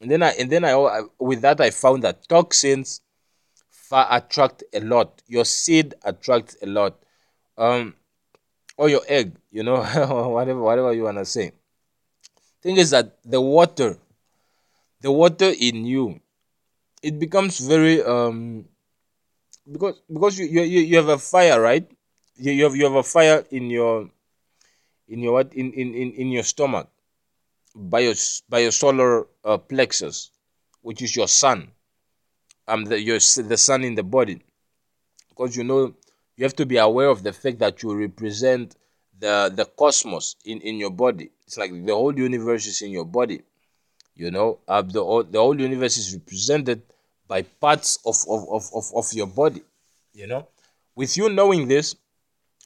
And 0.00 0.10
then 0.10 0.22
i 0.22 0.30
and 0.30 0.50
then 0.50 0.64
i 0.64 1.02
with 1.18 1.40
that 1.42 1.60
i 1.60 1.70
found 1.70 2.04
that 2.04 2.28
toxins 2.28 3.00
attract 3.90 4.62
a 4.74 4.80
lot. 4.80 5.22
Your 5.26 5.44
seed 5.44 5.94
attracts 6.04 6.56
a 6.62 6.66
lot. 6.66 6.98
Um 7.56 7.94
or 8.78 8.88
your 8.88 9.02
egg 9.08 9.36
you 9.50 9.62
know 9.62 9.82
whatever 10.32 10.60
whatever 10.60 10.92
you 10.94 11.04
want 11.04 11.18
to 11.18 11.26
say. 11.26 11.52
Thing 12.62 12.76
is 12.78 12.90
that 12.90 13.18
the 13.24 13.40
water 13.40 13.98
the 15.02 15.12
water 15.12 15.52
in 15.58 15.84
you 15.84 16.20
it 17.02 17.18
becomes 17.18 17.58
very 17.60 18.02
um 18.02 18.64
because 19.70 20.00
because 20.12 20.38
you 20.38 20.46
you, 20.46 20.80
you 20.80 20.96
have 20.96 21.08
a 21.08 21.18
fire 21.18 21.60
right? 21.60 21.86
You, 22.36 22.52
you 22.52 22.64
have 22.64 22.76
you 22.76 22.84
have 22.84 22.94
a 22.96 23.02
fire 23.02 23.44
in 23.50 23.70
your 23.70 24.10
in 25.08 25.20
your 25.20 25.32
what 25.34 25.52
in 25.54 25.72
in 25.72 25.94
in, 25.94 26.12
in 26.12 26.28
your 26.28 26.42
stomach 26.42 26.88
by 27.74 28.00
your 28.00 28.14
by 28.48 28.60
your 28.60 28.72
solar 28.72 29.26
uh, 29.44 29.58
plexus 29.58 30.30
which 30.82 31.02
is 31.02 31.14
your 31.16 31.28
sun. 31.28 31.70
Um 32.66 32.84
the 32.84 33.00
your 33.00 33.18
the 33.18 33.56
sun 33.56 33.84
in 33.84 33.94
the 33.94 34.02
body. 34.02 34.42
Because 35.28 35.56
you 35.56 35.64
know 35.64 35.94
you 36.38 36.44
have 36.44 36.54
to 36.54 36.64
be 36.64 36.76
aware 36.76 37.08
of 37.08 37.24
the 37.24 37.32
fact 37.32 37.58
that 37.58 37.82
you 37.82 37.92
represent 37.94 38.76
the 39.18 39.52
the 39.54 39.64
cosmos 39.64 40.36
in 40.44 40.60
in 40.60 40.76
your 40.78 40.90
body. 40.90 41.30
It's 41.44 41.58
like 41.58 41.72
the 41.84 41.94
whole 41.94 42.16
universe 42.16 42.66
is 42.66 42.80
in 42.80 42.92
your 42.92 43.04
body 43.04 43.42
you 44.14 44.30
know? 44.30 44.58
Uh, 44.66 44.82
the, 44.82 45.26
the 45.30 45.38
whole 45.38 45.58
universe 45.58 45.96
is 45.96 46.12
represented 46.12 46.82
by 47.26 47.42
parts 47.42 47.98
of, 48.04 48.16
of, 48.28 48.48
of, 48.50 48.64
of, 48.74 48.84
of 48.94 49.12
your 49.12 49.26
body 49.26 49.62
you 50.12 50.26
know? 50.26 50.46
With 50.94 51.16
you 51.16 51.28
knowing 51.28 51.68
this 51.68 51.96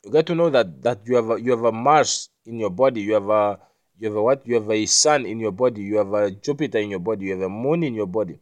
you 0.04 0.10
get 0.10 0.26
to 0.26 0.34
know 0.34 0.50
that 0.50 0.82
that 0.82 1.00
you 1.06 1.16
have 1.16 1.30
a, 1.30 1.40
you 1.40 1.52
have 1.52 1.64
a 1.64 1.72
mars 1.72 2.30
in 2.44 2.58
your 2.58 2.70
body 2.70 3.00
you 3.00 3.14
have 3.14 3.28
a 3.28 3.58
you 3.98 4.08
have 4.08 4.16
a 4.16 4.22
what? 4.22 4.46
You 4.46 4.54
have 4.56 4.70
a 4.70 4.84
sun 4.86 5.26
in 5.26 5.38
your 5.38 5.52
body 5.52 5.82
you 5.82 5.98
have 5.98 6.12
a 6.12 6.30
jupiter 6.30 6.78
in 6.78 6.90
your 6.90 6.98
body 6.98 7.26
you 7.26 7.32
have 7.32 7.42
a 7.42 7.48
moon 7.48 7.84
in 7.84 7.94
your 7.94 8.06
body. 8.06 8.38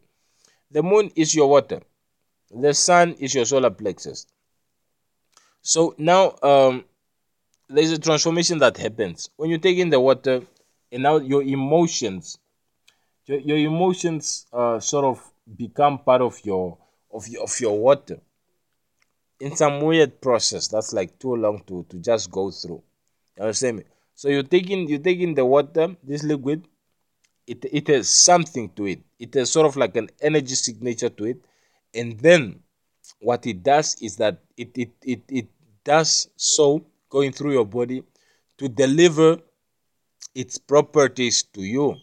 The 0.71 0.81
moon 0.81 1.11
is 1.15 1.35
your 1.35 1.49
water. 1.49 1.81
The 2.49 2.73
sun 2.73 3.13
is 3.19 3.35
your 3.35 3.45
solar 3.45 3.69
plexus 3.69 4.25
so 5.61 5.95
now 5.97 6.35
um 6.41 6.83
there's 7.69 7.91
a 7.91 7.99
transformation 7.99 8.59
that 8.59 8.77
happens. 8.77 9.29
When 9.37 9.49
you 9.49 9.57
take 9.57 9.77
in 9.77 9.89
the 9.89 9.99
water 9.99 10.41
and 10.91 11.03
now 11.03 11.17
your 11.17 11.41
emotions 11.41 12.37
your, 13.25 13.39
your 13.39 13.57
emotions 13.57 14.45
uh, 14.51 14.79
sort 14.79 15.05
of 15.05 15.31
become 15.57 15.99
part 15.99 16.21
of 16.21 16.39
your 16.43 16.77
of 17.13 17.27
your, 17.27 17.43
of 17.43 17.59
your 17.59 17.77
water. 17.77 18.19
In 19.39 19.55
some 19.55 19.81
weird 19.81 20.21
process 20.21 20.67
that's 20.67 20.93
like 20.93 21.17
too 21.17 21.35
long 21.35 21.63
to 21.67 21.85
to 21.89 21.97
just 21.97 22.29
go 22.29 22.51
through. 22.51 22.83
You 23.37 23.43
understand 23.43 23.77
me? 23.77 23.83
So 24.15 24.29
you're 24.29 24.43
taking 24.43 24.87
you're 24.87 24.99
taking 24.99 25.33
the 25.33 25.45
water 25.45 25.95
this 26.03 26.23
liquid 26.23 26.67
it 27.47 27.65
it 27.71 27.87
has 27.87 28.09
something 28.09 28.69
to 28.75 28.85
it. 28.85 28.99
It 29.19 29.33
has 29.33 29.51
sort 29.51 29.67
of 29.67 29.75
like 29.75 29.95
an 29.95 30.09
energy 30.21 30.55
signature 30.55 31.09
to 31.09 31.25
it. 31.25 31.37
And 31.93 32.19
then 32.19 32.61
what 33.21 33.45
it 33.47 33.63
does 33.63 33.95
is 34.01 34.17
that 34.17 34.39
it 34.57 34.77
it 34.77 34.91
it, 35.03 35.23
it 35.29 35.47
does 35.83 36.29
so 36.35 36.85
going 37.09 37.31
through 37.31 37.53
your 37.53 37.65
body 37.65 38.03
to 38.57 38.67
deliver 38.67 39.37
its 40.35 40.57
properties 40.57 41.43
to 41.43 41.61
you 41.61 41.95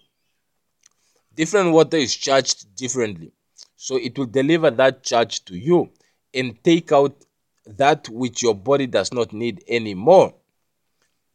different 1.34 1.72
water 1.72 1.96
is 1.96 2.14
charged 2.14 2.74
differently 2.76 3.32
so 3.76 3.96
it 3.96 4.18
will 4.18 4.26
deliver 4.26 4.70
that 4.70 5.02
charge 5.02 5.44
to 5.44 5.56
you 5.56 5.90
and 6.34 6.62
take 6.64 6.92
out 6.92 7.24
that 7.76 8.08
which 8.08 8.42
your 8.42 8.54
body 8.54 8.86
does 8.86 9.12
not 9.12 9.32
need 9.32 9.62
anymore. 9.68 10.34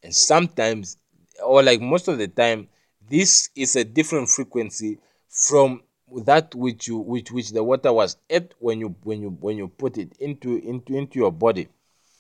And 0.01 0.13
sometimes, 0.13 0.97
or 1.43 1.63
like 1.63 1.81
most 1.81 2.07
of 2.07 2.17
the 2.17 2.27
time, 2.27 2.67
this 3.09 3.49
is 3.55 3.75
a 3.75 3.83
different 3.83 4.29
frequency 4.29 4.99
from 5.29 5.83
that 6.21 6.53
which 6.55 6.87
you 6.87 6.97
which 6.97 7.31
which 7.31 7.51
the 7.51 7.63
water 7.63 7.91
was 7.91 8.17
at 8.29 8.53
when 8.59 8.79
you 8.79 8.95
when 9.03 9.21
you 9.21 9.29
when 9.29 9.57
you 9.57 9.67
put 9.67 9.97
it 9.97 10.15
into 10.19 10.57
into 10.57 10.95
into 10.95 11.19
your 11.19 11.31
body. 11.31 11.67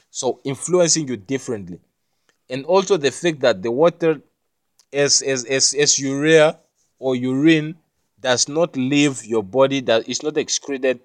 So 0.09 0.39
influencing 0.43 1.07
you 1.07 1.17
differently. 1.17 1.79
And 2.49 2.65
also 2.65 2.97
the 2.97 3.11
fact 3.11 3.39
that 3.41 3.61
the 3.61 3.71
water 3.71 4.21
as 4.91 5.21
as 5.21 5.45
as, 5.45 5.73
as 5.73 5.99
urea 5.99 6.59
or 6.99 7.15
urine 7.15 7.75
does 8.19 8.47
not 8.47 8.75
leave 8.77 9.25
your 9.25 9.43
body 9.43 9.81
that 9.81 10.07
is 10.07 10.23
not 10.23 10.37
excreted 10.37 10.99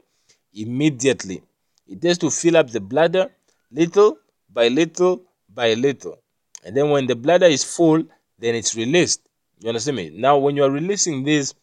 immediately. 0.54 1.42
It 1.86 2.02
has 2.04 2.18
to 2.18 2.30
fill 2.30 2.56
up 2.56 2.70
the 2.70 2.80
bladder 2.80 3.30
little 3.72 4.18
by 4.52 4.68
little 4.68 5.22
by 5.52 5.74
little. 5.74 6.18
And 6.64 6.76
then 6.76 6.90
when 6.90 7.06
the 7.06 7.16
bladder 7.16 7.46
is 7.46 7.64
full 7.64 8.04
then 8.38 8.54
it's 8.54 8.74
released. 8.76 9.22
You 9.60 9.68
understand 9.70 9.96
me? 9.96 10.10
Now 10.14 10.38
when 10.38 10.56
you 10.56 10.64
are 10.64 10.70
releasing 10.70 11.24
this 11.24 11.54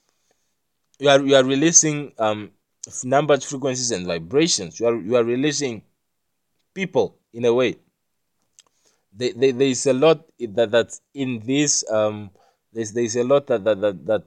you 0.99 1.09
are 1.09 1.19
you 1.21 1.35
are 1.35 1.43
releasing 1.43 2.11
um 2.19 2.51
numbers 3.03 3.43
frequencies 3.43 3.91
and 3.91 4.05
vibrations 4.05 4.79
you 4.79 4.87
are 4.87 4.95
you 4.95 5.15
are 5.15 5.23
releasing 5.23 5.81
people 6.73 7.17
in 7.33 7.45
a 7.45 7.53
way 7.53 7.75
there, 9.13 9.31
there, 9.35 9.53
there 9.53 9.67
is 9.67 9.85
a 9.87 9.93
lot 9.93 10.25
that 10.39 10.71
that's 10.71 11.01
in 11.13 11.39
this 11.45 11.89
um 11.89 12.29
there's 12.73 12.91
there's 12.91 13.15
a 13.15 13.23
lot 13.23 13.47
that 13.47 13.63
that, 13.63 13.81
that 13.81 14.05
that 14.05 14.23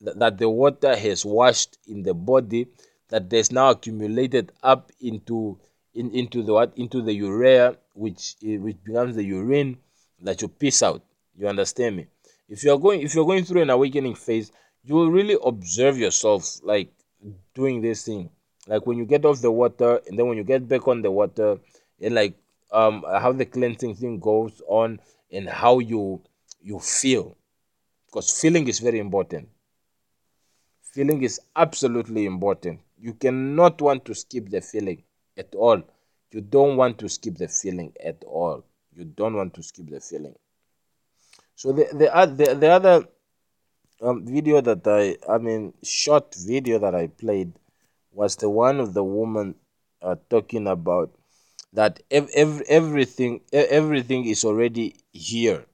that 0.00 0.38
the 0.38 0.48
water 0.48 0.94
has 0.96 1.24
washed 1.24 1.78
in 1.86 2.02
the 2.02 2.14
body 2.14 2.68
that 3.08 3.28
there's 3.30 3.50
now 3.50 3.70
accumulated 3.70 4.52
up 4.62 4.92
into 5.00 5.58
in, 5.94 6.10
into 6.12 6.42
the 6.42 6.52
what 6.52 6.72
into 6.76 7.02
the 7.02 7.12
urea 7.12 7.76
which 7.94 8.36
which 8.42 8.76
becomes 8.84 9.16
the 9.16 9.24
urine 9.24 9.78
that 10.20 10.40
you 10.42 10.48
piss 10.48 10.82
out. 10.82 11.02
You 11.36 11.48
understand 11.48 11.96
me? 11.96 12.06
If 12.48 12.64
you 12.64 12.72
are 12.72 12.78
going 12.78 13.02
if 13.02 13.14
you're 13.14 13.26
going 13.26 13.44
through 13.44 13.62
an 13.62 13.70
awakening 13.70 14.14
phase, 14.14 14.52
you 14.84 14.94
will 14.94 15.10
really 15.10 15.36
observe 15.44 15.98
yourself 15.98 16.60
like 16.62 16.90
doing 17.54 17.80
this 17.80 18.04
thing. 18.04 18.30
Like 18.66 18.86
when 18.86 18.98
you 18.98 19.06
get 19.06 19.24
off 19.24 19.40
the 19.40 19.50
water 19.50 20.00
and 20.06 20.18
then 20.18 20.26
when 20.26 20.36
you 20.36 20.44
get 20.44 20.68
back 20.68 20.86
on 20.88 21.02
the 21.02 21.10
water 21.10 21.58
and 22.00 22.14
like 22.14 22.34
um 22.72 23.04
how 23.08 23.32
the 23.32 23.46
cleansing 23.46 23.94
thing 23.94 24.20
goes 24.20 24.60
on 24.68 25.00
and 25.32 25.48
how 25.48 25.78
you 25.78 26.20
you 26.60 26.78
feel. 26.78 27.36
Because 28.06 28.40
feeling 28.40 28.68
is 28.68 28.78
very 28.78 28.98
important. 28.98 29.48
Feeling 30.82 31.22
is 31.22 31.40
absolutely 31.54 32.24
important. 32.24 32.80
You 32.98 33.14
cannot 33.14 33.80
want 33.80 34.04
to 34.06 34.14
skip 34.14 34.48
the 34.48 34.60
feeling 34.60 35.02
at 35.36 35.54
all. 35.54 35.82
You 36.30 36.40
don't 36.40 36.76
want 36.76 36.98
to 36.98 37.08
skip 37.08 37.36
the 37.36 37.48
feeling 37.48 37.92
at 38.04 38.24
all. 38.24 38.64
You 38.94 39.04
don't 39.04 39.34
want 39.34 39.54
to 39.54 39.62
skip 39.62 39.88
the 39.88 40.00
feeling. 40.00 40.34
So 41.54 41.72
the 41.72 41.84
the 41.92 42.44
the, 42.44 42.54
the 42.54 42.68
other 42.68 43.08
um, 44.02 44.24
video 44.26 44.60
that 44.60 44.86
I 44.86 45.16
I 45.32 45.38
mean 45.38 45.74
short 45.82 46.34
video 46.34 46.78
that 46.80 46.94
I 46.94 47.06
played 47.08 47.52
was 48.12 48.36
the 48.36 48.48
one 48.50 48.80
of 48.80 48.94
the 48.94 49.04
woman 49.04 49.54
uh, 50.02 50.16
talking 50.30 50.66
about 50.66 51.10
that 51.72 52.00
ev- 52.10 52.30
ev- 52.34 52.62
everything 52.68 53.40
everything 53.52 54.24
is 54.26 54.44
already 54.44 54.96
here. 55.12 55.66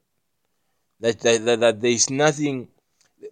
That, 1.00 1.20
that, 1.20 1.44
that, 1.44 1.60
that 1.60 1.80
there 1.80 1.90
is 1.90 2.10
nothing 2.10 2.68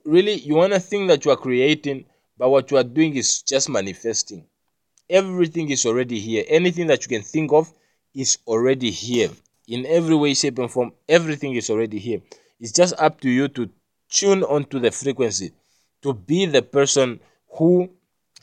really 0.05 0.35
you 0.35 0.55
want 0.55 0.73
to 0.73 0.81
think 0.81 1.09
that 1.09 1.25
you 1.25 1.31
are 1.31 1.37
creating 1.37 2.05
but 2.39 2.51
what 2.51 2.71
you 2.71 2.77
are 2.77 2.85
doing 2.85 3.17
is 3.17 3.43
just 3.43 3.69
manifesting. 3.69 4.47
Everything 5.11 5.71
is 5.71 5.87
already 5.87 6.19
here. 6.19 6.45
Anything 6.49 6.87
that 6.89 7.03
you 7.03 7.09
can 7.09 7.23
think 7.23 7.53
of 7.53 7.73
is 8.15 8.39
already 8.47 8.91
here. 8.91 9.31
In 9.69 9.87
every 9.87 10.17
way 10.17 10.35
shape 10.35 10.59
and 10.59 10.71
form 10.71 10.93
everything 11.09 11.55
is 11.55 11.71
already 11.71 11.99
here. 11.99 12.21
It's 12.61 12.73
just 12.73 12.95
up 12.99 13.21
to 13.23 13.31
you 13.31 13.49
to 13.49 13.71
tune 14.19 14.43
onto 14.45 14.79
the 14.79 14.91
frequency 14.91 15.53
to 16.03 16.13
be 16.13 16.47
the 16.47 16.63
person 16.63 17.21
who 17.57 17.89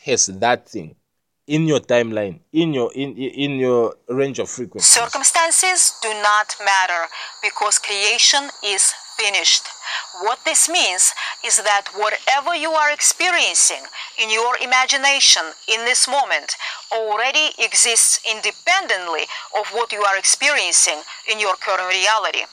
has 0.06 0.26
that 0.28 0.68
thing 0.68 0.96
in 1.48 1.68
your 1.68 1.80
timeline 1.80 2.40
in 2.54 2.74
your 2.74 2.92
in 2.94 3.18
in 3.18 3.52
your 3.60 3.96
range 4.08 4.40
of 4.40 4.50
frequency 4.50 5.00
circumstances 5.02 5.94
do 6.02 6.10
not 6.30 6.56
matter 6.64 7.04
because 7.42 7.80
creation 7.80 8.50
is 8.64 8.94
finished. 9.20 9.68
What 10.24 10.40
this 10.46 10.70
means 10.70 11.14
is 11.46 11.58
that 11.58 11.92
whatever 11.96 12.56
you 12.56 12.72
are 12.72 12.92
experiencing 12.92 13.84
in 14.22 14.32
your 14.32 14.56
imagination 14.64 15.44
in 15.68 15.84
this 15.86 16.08
moment 16.08 16.56
already 16.92 17.52
exists 17.60 18.20
independently 18.24 19.24
of 19.60 19.68
what 19.76 19.92
you 19.92 20.02
are 20.04 20.18
experiencing 20.18 21.02
in 21.32 21.40
your 21.40 21.56
current 21.56 21.90
reality. 21.90 22.44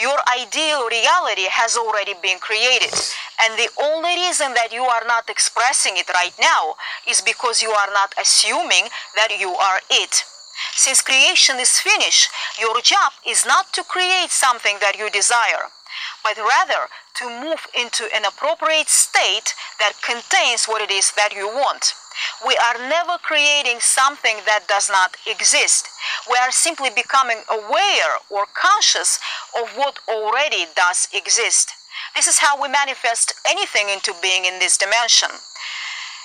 Your 0.00 0.18
ideal 0.28 0.88
reality 0.88 1.46
has 1.50 1.76
already 1.76 2.14
been 2.22 2.38
created. 2.38 2.92
And 3.44 3.58
the 3.58 3.70
only 3.82 4.16
reason 4.16 4.54
that 4.54 4.72
you 4.72 4.82
are 4.82 5.04
not 5.06 5.28
expressing 5.30 5.96
it 5.96 6.08
right 6.08 6.34
now 6.40 6.76
is 7.08 7.20
because 7.20 7.62
you 7.62 7.70
are 7.70 7.92
not 7.92 8.14
assuming 8.20 8.88
that 9.16 9.30
you 9.38 9.50
are 9.50 9.80
it. 9.90 10.24
Since 10.74 11.02
creation 11.02 11.58
is 11.58 11.78
finished, 11.78 12.28
your 12.58 12.80
job 12.82 13.12
is 13.26 13.46
not 13.46 13.72
to 13.74 13.84
create 13.84 14.30
something 14.30 14.76
that 14.80 14.98
you 14.98 15.08
desire 15.10 15.70
but 16.22 16.36
rather 16.36 16.88
to 17.14 17.28
move 17.28 17.66
into 17.74 18.04
an 18.14 18.24
appropriate 18.24 18.88
state 18.88 19.54
that 19.78 20.00
contains 20.02 20.66
what 20.66 20.82
it 20.82 20.90
is 20.90 21.12
that 21.12 21.34
you 21.34 21.46
want. 21.46 21.94
We 22.46 22.56
are 22.56 22.88
never 22.88 23.18
creating 23.22 23.80
something 23.80 24.36
that 24.46 24.68
does 24.68 24.88
not 24.88 25.16
exist. 25.26 25.88
We 26.28 26.36
are 26.36 26.50
simply 26.50 26.90
becoming 26.90 27.42
aware 27.50 28.12
or 28.30 28.46
conscious 28.54 29.18
of 29.60 29.70
what 29.76 29.98
already 30.08 30.66
does 30.76 31.08
exist. 31.12 31.72
This 32.14 32.26
is 32.26 32.38
how 32.38 32.60
we 32.60 32.68
manifest 32.68 33.34
anything 33.48 33.88
into 33.88 34.14
being 34.20 34.44
in 34.44 34.58
this 34.58 34.76
dimension. 34.76 35.30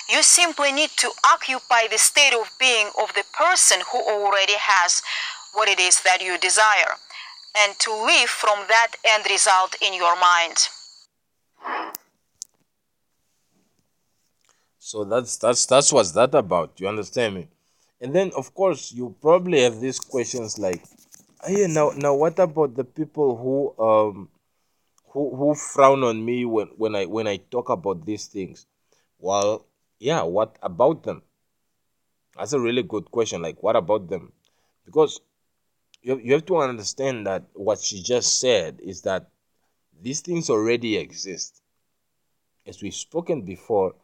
You 0.08 0.22
simply 0.22 0.72
need 0.72 0.90
to 0.96 1.10
occupy 1.24 1.88
the 1.90 1.98
state 1.98 2.34
of 2.34 2.50
being 2.58 2.90
of 2.98 3.12
the 3.14 3.24
person 3.32 3.80
who 3.92 3.98
already 3.98 4.54
has 4.56 5.02
what 5.52 5.68
it 5.68 5.80
is 5.80 6.02
that 6.02 6.22
you 6.22 6.38
desire 6.38 6.94
and 7.58 7.78
to 7.80 7.90
live 7.90 8.28
from 8.28 8.66
that 8.68 8.92
end 9.04 9.24
result 9.30 9.74
in 9.80 9.94
your 9.94 10.14
mind. 10.16 10.68
So 14.86 15.02
that's 15.02 15.36
that's 15.38 15.66
that's 15.66 15.92
what's 15.92 16.12
that 16.12 16.32
about. 16.36 16.78
You 16.78 16.86
understand 16.86 17.34
me? 17.34 17.48
And 18.00 18.14
then 18.14 18.30
of 18.36 18.54
course 18.54 18.92
you 18.92 19.16
probably 19.20 19.62
have 19.62 19.80
these 19.80 19.98
questions 19.98 20.60
like, 20.60 20.80
hey, 21.44 21.66
now 21.66 21.90
now 21.96 22.14
what 22.14 22.38
about 22.38 22.76
the 22.76 22.84
people 22.84 23.36
who 23.36 23.84
um 23.84 24.28
who 25.08 25.34
who 25.34 25.56
frown 25.56 26.04
on 26.04 26.24
me 26.24 26.44
when 26.44 26.68
when 26.76 26.94
I 26.94 27.06
when 27.06 27.26
I 27.26 27.38
talk 27.38 27.68
about 27.68 28.06
these 28.06 28.26
things? 28.26 28.68
Well, 29.18 29.66
yeah, 29.98 30.22
what 30.22 30.56
about 30.62 31.02
them? 31.02 31.22
That's 32.36 32.52
a 32.52 32.60
really 32.60 32.84
good 32.84 33.10
question. 33.10 33.42
Like, 33.42 33.60
what 33.64 33.74
about 33.74 34.08
them? 34.08 34.30
Because 34.84 35.20
you, 36.00 36.20
you 36.22 36.32
have 36.34 36.46
to 36.46 36.58
understand 36.58 37.26
that 37.26 37.42
what 37.54 37.80
she 37.80 38.04
just 38.04 38.38
said 38.38 38.78
is 38.80 39.02
that 39.02 39.30
these 40.00 40.20
things 40.20 40.48
already 40.48 40.96
exist. 40.96 41.60
As 42.64 42.80
we've 42.80 42.94
spoken 42.94 43.42
before, 43.42 43.96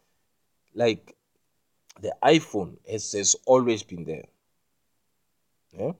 like 0.74 1.14
the 2.00 2.14
iPhone 2.22 2.76
has, 2.90 3.12
has 3.12 3.36
always 3.46 3.82
been 3.82 4.04
there. 4.04 4.24
Yeah? 5.72 5.92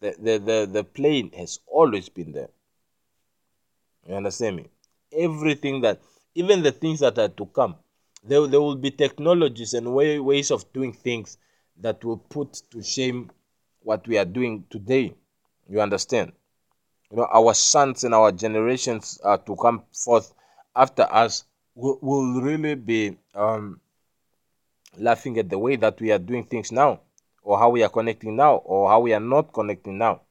The, 0.00 0.14
the, 0.18 0.38
the, 0.38 0.70
the 0.72 0.84
plane 0.84 1.30
has 1.36 1.60
always 1.66 2.08
been 2.08 2.32
there. 2.32 2.48
You 4.08 4.14
understand 4.14 4.56
me? 4.56 4.66
Everything 5.12 5.82
that, 5.82 6.00
even 6.34 6.62
the 6.62 6.72
things 6.72 7.00
that 7.00 7.18
are 7.18 7.28
to 7.28 7.46
come, 7.46 7.76
there, 8.24 8.46
there 8.46 8.60
will 8.60 8.76
be 8.76 8.90
technologies 8.90 9.74
and 9.74 9.94
way, 9.94 10.18
ways 10.18 10.50
of 10.50 10.72
doing 10.72 10.92
things 10.92 11.38
that 11.80 12.02
will 12.04 12.16
put 12.18 12.62
to 12.70 12.82
shame 12.82 13.30
what 13.82 14.06
we 14.06 14.18
are 14.18 14.24
doing 14.24 14.64
today. 14.70 15.14
You 15.68 15.80
understand? 15.80 16.32
You 17.10 17.18
know, 17.18 17.28
our 17.32 17.54
sons 17.54 18.04
and 18.04 18.14
our 18.14 18.32
generations 18.32 19.20
uh, 19.24 19.36
to 19.38 19.56
come 19.56 19.82
forth 19.92 20.32
after 20.76 21.02
us 21.10 21.44
will, 21.74 21.98
will 22.00 22.40
really 22.40 22.74
be 22.74 23.16
um, 23.34 23.80
laughing 24.98 25.38
at 25.38 25.48
the 25.48 25.58
way 25.58 25.76
that 25.76 26.00
we 26.00 26.12
are 26.12 26.18
doing 26.18 26.44
things 26.44 26.72
now, 26.72 27.00
or 27.42 27.58
how 27.58 27.70
we 27.70 27.82
are 27.82 27.88
connecting 27.88 28.36
now, 28.36 28.56
or 28.56 28.88
how 28.88 29.00
we 29.00 29.12
are 29.12 29.20
not 29.20 29.52
connecting 29.52 29.98
now. 29.98 30.22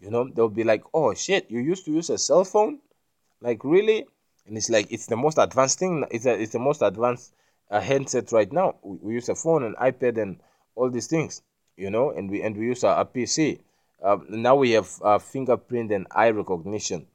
You 0.00 0.10
know, 0.10 0.28
they'll 0.28 0.48
be 0.48 0.64
like, 0.64 0.82
oh 0.94 1.14
shit, 1.14 1.50
you 1.50 1.60
used 1.60 1.84
to 1.86 1.92
use 1.92 2.10
a 2.10 2.18
cell 2.18 2.44
phone? 2.44 2.78
Like, 3.40 3.64
really? 3.64 4.06
And 4.46 4.56
it's 4.56 4.70
like, 4.70 4.90
it's 4.90 5.06
the 5.06 5.16
most 5.16 5.38
advanced 5.38 5.78
thing, 5.78 6.04
it's, 6.10 6.26
a, 6.26 6.40
it's 6.40 6.52
the 6.52 6.58
most 6.58 6.82
advanced 6.82 7.34
uh, 7.70 7.80
handset 7.80 8.32
right 8.32 8.50
now. 8.52 8.76
We, 8.82 8.98
we 9.02 9.14
use 9.14 9.28
a 9.28 9.34
phone 9.34 9.64
and 9.64 9.76
iPad 9.76 10.20
and 10.20 10.40
all 10.74 10.90
these 10.90 11.06
things, 11.06 11.42
you 11.76 11.90
know, 11.90 12.10
and 12.10 12.30
we, 12.30 12.42
and 12.42 12.56
we 12.56 12.66
use 12.66 12.84
a, 12.84 12.88
a 12.88 13.04
PC 13.04 13.60
uh, 14.02 14.18
now 14.28 14.56
we 14.56 14.72
have 14.72 14.88
uh, 15.02 15.18
fingerprint 15.18 15.92
and 15.92 16.06
eye 16.10 16.30
recognition 16.30 17.06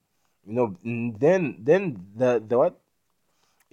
you 0.46 0.54
know 0.54 0.76
then 0.84 1.56
then 1.60 2.06
the 2.16 2.44
the 2.46 2.58
what 2.58 2.80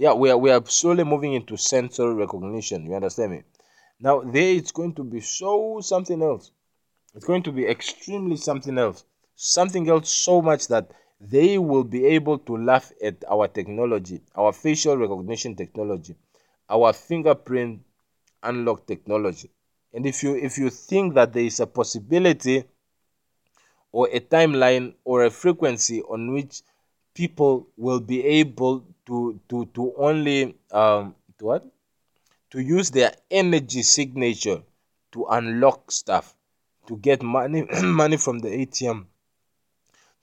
yeah 0.00 0.14
we 0.14 0.30
are 0.30 0.38
we 0.38 0.50
are 0.50 0.64
slowly 0.64 1.04
moving 1.04 1.34
into 1.34 1.58
sensory 1.58 2.14
recognition 2.14 2.86
you 2.86 2.94
understand 2.94 3.32
me? 3.32 3.42
Now 4.00 4.22
there 4.22 4.54
it's 4.54 4.72
going 4.72 4.94
to 4.94 5.04
be 5.04 5.20
so 5.20 5.80
something 5.82 6.22
else. 6.22 6.50
It's 7.14 7.26
going 7.26 7.42
to 7.42 7.52
be 7.52 7.66
extremely 7.66 8.36
something 8.36 8.78
else. 8.78 9.04
Something 9.36 9.90
else 9.90 10.10
so 10.10 10.40
much 10.40 10.68
that 10.68 10.90
they 11.20 11.58
will 11.58 11.84
be 11.84 12.06
able 12.06 12.38
to 12.38 12.56
laugh 12.56 12.90
at 13.04 13.22
our 13.30 13.46
technology 13.46 14.22
our 14.34 14.52
facial 14.54 14.96
recognition 14.96 15.54
technology 15.54 16.16
our 16.70 16.94
fingerprint 16.94 17.80
unlock 18.42 18.86
technology. 18.86 19.50
And 19.92 20.06
if 20.06 20.22
you 20.22 20.34
if 20.34 20.56
you 20.56 20.70
think 20.70 21.12
that 21.14 21.34
there 21.34 21.44
is 21.44 21.60
a 21.60 21.66
possibility 21.66 22.64
or 23.92 24.08
a 24.10 24.20
timeline 24.20 24.94
or 25.04 25.24
a 25.24 25.30
frequency 25.30 26.00
on 26.00 26.32
which 26.32 26.62
people 27.12 27.68
will 27.76 28.00
be 28.00 28.24
able 28.24 28.86
to 29.10 29.40
to 29.48 29.66
to 29.74 29.92
only 29.96 30.54
um 30.70 31.14
to 31.38 31.44
what? 31.44 31.64
To 32.50 32.60
use 32.62 32.90
their 32.90 33.12
energy 33.30 33.82
signature 33.82 34.62
to 35.12 35.26
unlock 35.26 35.90
stuff 35.90 36.34
to 36.86 36.96
get 36.96 37.22
money 37.22 37.66
money 37.82 38.16
from 38.16 38.38
the 38.38 38.48
ATM 38.48 39.06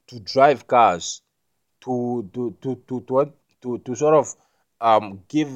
to 0.07 0.19
drive 0.21 0.67
cars 0.67 1.21
to 1.81 2.29
to 2.33 2.55
to 2.61 2.75
to 2.87 3.01
to 3.01 3.13
what? 3.13 3.35
To, 3.61 3.77
to 3.79 3.95
sort 3.95 4.15
of 4.15 4.35
um 4.79 5.23
give 5.27 5.49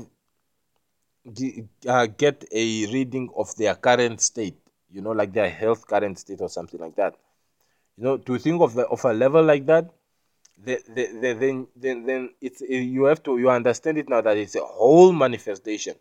uh, 1.88 2.08
get 2.08 2.44
a 2.52 2.65
reading 2.91 3.30
of 3.38 3.56
their 3.56 3.76
current 3.76 4.20
state 4.20 4.58
you 4.91 5.02
know 5.02 5.12
like 5.12 5.32
their 5.32 5.50
health 5.50 5.88
current 5.88 6.20
state 6.20 6.41
or 6.41 6.50
something 6.50 6.80
like 6.80 6.96
that. 6.96 7.15
You 7.98 8.04
know, 8.04 8.17
to 8.17 8.38
think 8.38 8.62
of 8.62 8.78
of 8.78 9.06
a 9.06 9.13
level 9.13 9.44
like 9.44 9.65
that, 9.67 9.89
the, 10.63 10.80
the, 10.88 11.08
the, 11.21 11.34
then 11.34 11.67
then 11.76 12.06
then 12.06 12.30
it's 12.41 12.62
you 12.62 13.06
have 13.06 13.24
to 13.24 13.38
you 13.38 13.50
understand 13.50 13.97
it 13.97 14.10
now 14.10 14.21
that 14.21 14.38
it's 14.38 14.56
a 14.56 14.63
whole 14.63 15.12
manifestation. 15.12 15.95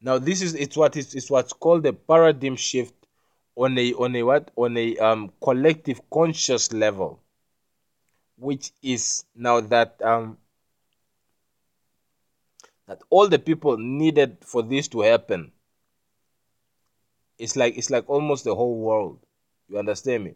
Now 0.00 0.18
this 0.18 0.42
is 0.42 0.54
it's 0.54 0.76
what 0.76 0.96
is 0.96 1.14
it's 1.14 1.30
what's 1.30 1.52
called 1.52 1.86
a 1.86 1.92
paradigm 1.92 2.56
shift 2.56 2.94
on 3.56 3.78
a 3.78 3.92
on 3.94 4.16
a 4.16 4.22
what 4.22 4.50
on 4.56 4.76
a 4.76 4.96
um 4.98 5.32
collective 5.42 6.00
conscious 6.10 6.72
level. 6.72 7.20
which 8.38 8.72
is 8.82 9.24
now 9.34 9.60
that 9.60 10.00
um, 10.02 10.38
that 12.86 13.00
all 13.10 13.28
the 13.28 13.38
people 13.38 13.76
needed 13.76 14.38
for 14.40 14.62
this 14.62 14.88
to 14.88 15.00
happen 15.00 15.52
it's 17.38 17.56
like 17.56 17.76
it's 17.76 17.90
like 17.90 18.08
almost 18.08 18.44
the 18.44 18.54
whole 18.54 18.78
world 18.78 19.18
you 19.68 19.78
understand 19.78 20.24
me 20.24 20.34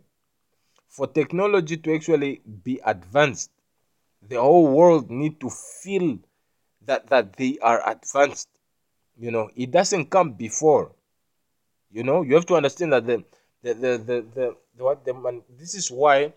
for 0.93 1.07
technology 1.09 1.77
to 1.79 1.95
actually 1.97 2.43
be 2.65 2.81
advanced 2.85 3.51
the 4.29 4.37
whole 4.41 4.69
world 4.69 5.11
need 5.11 5.41
to 5.41 5.51
feel 5.51 6.19
that 6.87 7.09
that 7.09 7.37
they 7.37 7.59
are 7.61 7.83
advanced. 7.89 8.49
You 9.19 9.31
know 9.31 9.51
it 9.57 9.71
doesn't 9.71 10.11
come 10.11 10.33
before. 10.33 10.93
You 11.91 12.05
know 12.05 12.23
you 12.23 12.35
have 12.35 12.47
to 12.47 12.57
understand 12.57 12.93
that 12.93 13.07
the 13.07 13.25
the 13.63 13.75
the 13.75 13.99
the, 13.99 14.27
the, 14.35 14.57
the 14.77 14.85
what 14.85 15.05
the 15.05 15.15
man, 15.15 15.43
this 15.59 15.75
is 15.75 15.91
why 15.91 16.33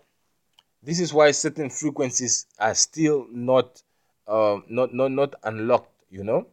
this 0.82 1.00
is 1.00 1.12
why 1.12 1.30
certain 1.32 1.70
frequencies 1.70 2.46
are 2.58 2.74
still 2.74 3.26
not 3.30 3.82
uh, 4.26 4.58
not 4.68 4.92
not 4.94 5.10
not 5.12 5.34
unlocked 5.44 5.92
you 6.10 6.24
know. 6.24 6.46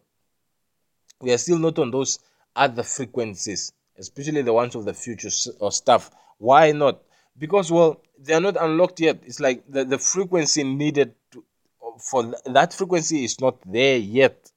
We 1.22 1.32
are 1.34 1.38
still 1.38 1.60
not 1.60 1.80
on 1.80 1.92
those 1.92 2.20
other 2.56 2.84
frequencies 2.84 3.74
especially 3.98 4.42
the 4.42 4.54
ones 4.54 4.76
of 4.76 4.86
the 4.86 4.94
future 4.94 5.30
or 5.60 5.72
stuff. 5.72 6.12
Why 6.40 6.72
not 6.72 7.02
because 7.38 7.72
well 7.72 8.02
they 8.20 8.34
are 8.34 8.42
not 8.42 8.58
unlocked 8.60 9.00
yet. 9.00 9.20
It's 9.26 9.40
like 9.40 9.64
the, 9.68 9.84
the 9.84 9.98
frequency 9.98 10.64
needed 10.64 11.14
to, 11.32 11.44
for 12.00 12.34
that 12.46 12.74
frequency 12.74 13.24
is 13.24 13.40
not 13.42 13.58
there 13.66 13.98
yet. 13.98 14.52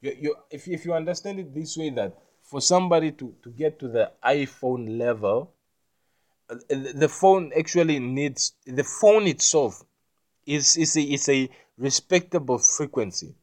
You, 0.00 0.16
you 0.20 0.36
if, 0.50 0.68
if 0.68 0.84
you 0.84 0.94
understand 0.94 1.40
it 1.40 1.54
this 1.54 1.76
way 1.76 1.90
that 1.90 2.16
for 2.42 2.60
somebody 2.60 3.12
to, 3.12 3.34
to 3.42 3.50
get 3.50 3.78
to 3.80 3.88
the 3.88 4.12
iphone 4.24 4.98
level 4.98 5.52
uh, 6.50 6.56
the 6.68 7.08
phone 7.08 7.52
actually 7.56 7.98
needs 7.98 8.52
the 8.66 8.84
phone 8.84 9.26
itself 9.26 9.84
is 10.46 10.76
is 10.76 10.96
a, 10.96 11.02
is 11.02 11.28
a 11.28 11.48
respectable 11.78 12.58
frequency. 12.58 13.34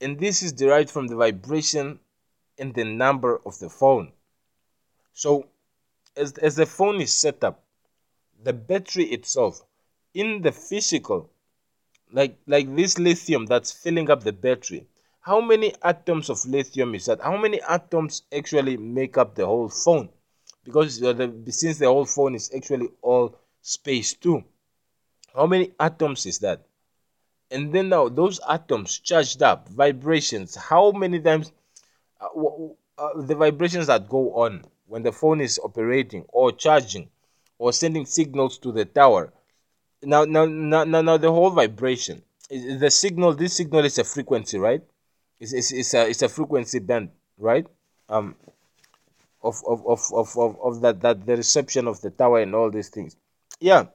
And 0.00 0.18
this 0.18 0.42
is 0.42 0.52
derived 0.52 0.90
from 0.90 1.06
the 1.06 1.16
vibration 1.16 2.00
and 2.58 2.74
the 2.74 2.84
number 2.84 3.40
of 3.46 3.58
the 3.58 3.68
phone. 3.68 4.12
So 5.12 5.46
as, 6.16 6.32
as 6.38 6.56
the 6.56 6.66
phone 6.66 7.00
is 7.00 7.12
set 7.12 7.42
up 7.44 7.62
the 8.42 8.52
battery 8.52 9.04
itself 9.04 9.62
in 10.14 10.42
the 10.42 10.52
physical 10.52 11.30
like 12.12 12.36
like 12.46 12.74
this 12.76 12.98
lithium 12.98 13.46
that's 13.46 13.72
filling 13.72 14.10
up 14.10 14.22
the 14.22 14.32
battery 14.32 14.86
how 15.20 15.40
many 15.40 15.72
atoms 15.82 16.28
of 16.30 16.44
lithium 16.46 16.96
is 16.96 17.06
that? 17.06 17.20
How 17.20 17.36
many 17.36 17.60
atoms 17.62 18.22
actually 18.36 18.76
make 18.76 19.16
up 19.16 19.36
the 19.36 19.46
whole 19.46 19.68
phone? 19.68 20.08
Because 20.64 20.98
the, 20.98 21.32
since 21.48 21.78
the 21.78 21.86
whole 21.86 22.06
phone 22.06 22.34
is 22.34 22.50
actually 22.52 22.88
all 23.02 23.38
space 23.60 24.14
too 24.14 24.42
how 25.34 25.46
many 25.46 25.72
atoms 25.80 26.26
is 26.26 26.38
that? 26.40 26.62
And 27.50 27.72
then 27.72 27.88
now 27.88 28.08
those 28.08 28.40
atoms 28.48 28.98
charged 28.98 29.42
up 29.42 29.68
vibrations 29.68 30.54
how 30.54 30.92
many 30.92 31.20
times 31.20 31.52
uh, 32.20 32.28
uh, 32.98 33.20
the 33.22 33.34
vibrations 33.34 33.86
that 33.86 34.08
go 34.08 34.34
on 34.34 34.64
when 34.92 35.02
the 35.02 35.10
phone 35.10 35.40
is 35.40 35.58
operating 35.64 36.22
or 36.28 36.52
charging 36.52 37.08
or 37.56 37.72
sending 37.72 38.04
signals 38.04 38.58
to 38.58 38.70
the 38.72 38.84
tower. 38.84 39.32
Now 40.02 40.26
now 40.26 40.44
now, 40.44 40.84
now, 40.84 41.16
the 41.16 41.32
whole 41.32 41.48
vibration 41.48 42.22
the 42.50 42.90
signal 42.90 43.32
this 43.32 43.56
signal 43.56 43.86
is 43.86 43.96
a 43.96 44.04
frequency 44.04 44.58
right? 44.58 44.82
It's, 45.40 45.54
it's, 45.54 45.72
it's 45.72 45.94
a 45.94 46.10
it's 46.10 46.20
a 46.20 46.28
frequency 46.28 46.78
band 46.78 47.08
right? 47.38 47.66
Um 48.10 48.36
of 49.42 49.62
of, 49.66 49.86
of, 49.86 50.00
of, 50.12 50.36
of, 50.36 50.60
of 50.60 50.80
that 50.82 51.00
that 51.00 51.24
the 51.24 51.36
reception 51.38 51.88
of 51.88 52.02
the 52.02 52.10
tower 52.10 52.40
and 52.40 52.54
all 52.54 52.70
these 52.70 52.90
things. 52.90 53.16
Yeah 53.60 53.86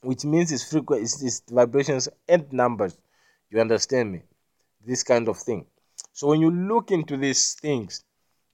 which 0.00 0.24
means 0.24 0.52
it's 0.52 0.70
frequent 0.70 1.02
it's, 1.02 1.22
it's 1.22 1.42
vibrations 1.50 2.08
and 2.26 2.50
numbers. 2.50 2.96
You 3.50 3.60
understand 3.60 4.12
me? 4.12 4.22
This 4.86 5.02
kind 5.02 5.28
of 5.28 5.36
thing. 5.36 5.66
So 6.14 6.28
when 6.28 6.40
you 6.40 6.50
look 6.50 6.90
into 6.90 7.18
these 7.18 7.52
things 7.52 8.04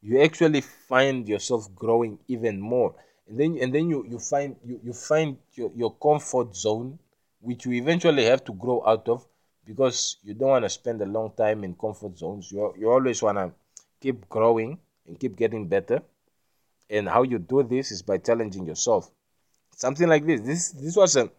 you 0.02 0.20
actually 0.22 0.60
find 0.60 1.28
yourself 1.28 1.74
growing 1.74 2.18
even 2.28 2.60
more. 2.60 2.94
And 3.28 3.38
then 3.38 3.58
and 3.60 3.74
then 3.74 3.88
you 3.88 4.06
you 4.08 4.18
find 4.18 4.56
you, 4.64 4.80
you 4.82 4.92
find 4.92 5.36
your, 5.54 5.70
your 5.76 5.94
comfort 5.94 6.56
zone 6.56 6.98
which 7.40 7.64
you 7.64 7.72
eventually 7.72 8.24
have 8.24 8.44
to 8.44 8.52
grow 8.52 8.82
out 8.86 9.08
of 9.08 9.26
because 9.64 10.18
you 10.22 10.34
don't 10.34 10.48
want 10.48 10.64
to 10.64 10.68
spend 10.68 11.00
a 11.00 11.06
long 11.06 11.32
time 11.36 11.64
in 11.64 11.74
comfort 11.74 12.18
zones. 12.18 12.50
You, 12.52 12.74
you 12.78 12.90
always 12.90 13.22
want 13.22 13.38
to 13.38 13.52
keep 14.00 14.28
growing 14.28 14.78
and 15.06 15.18
keep 15.18 15.36
getting 15.36 15.66
better. 15.66 16.02
And 16.90 17.08
how 17.08 17.22
you 17.22 17.38
do 17.38 17.62
this 17.62 17.92
is 17.92 18.02
by 18.02 18.18
challenging 18.18 18.66
yourself. 18.66 19.10
Something 19.76 20.08
like 20.08 20.26
this. 20.26 20.40
This 20.40 20.70
this 20.72 20.96
was 20.96 21.16
a, 21.16 21.30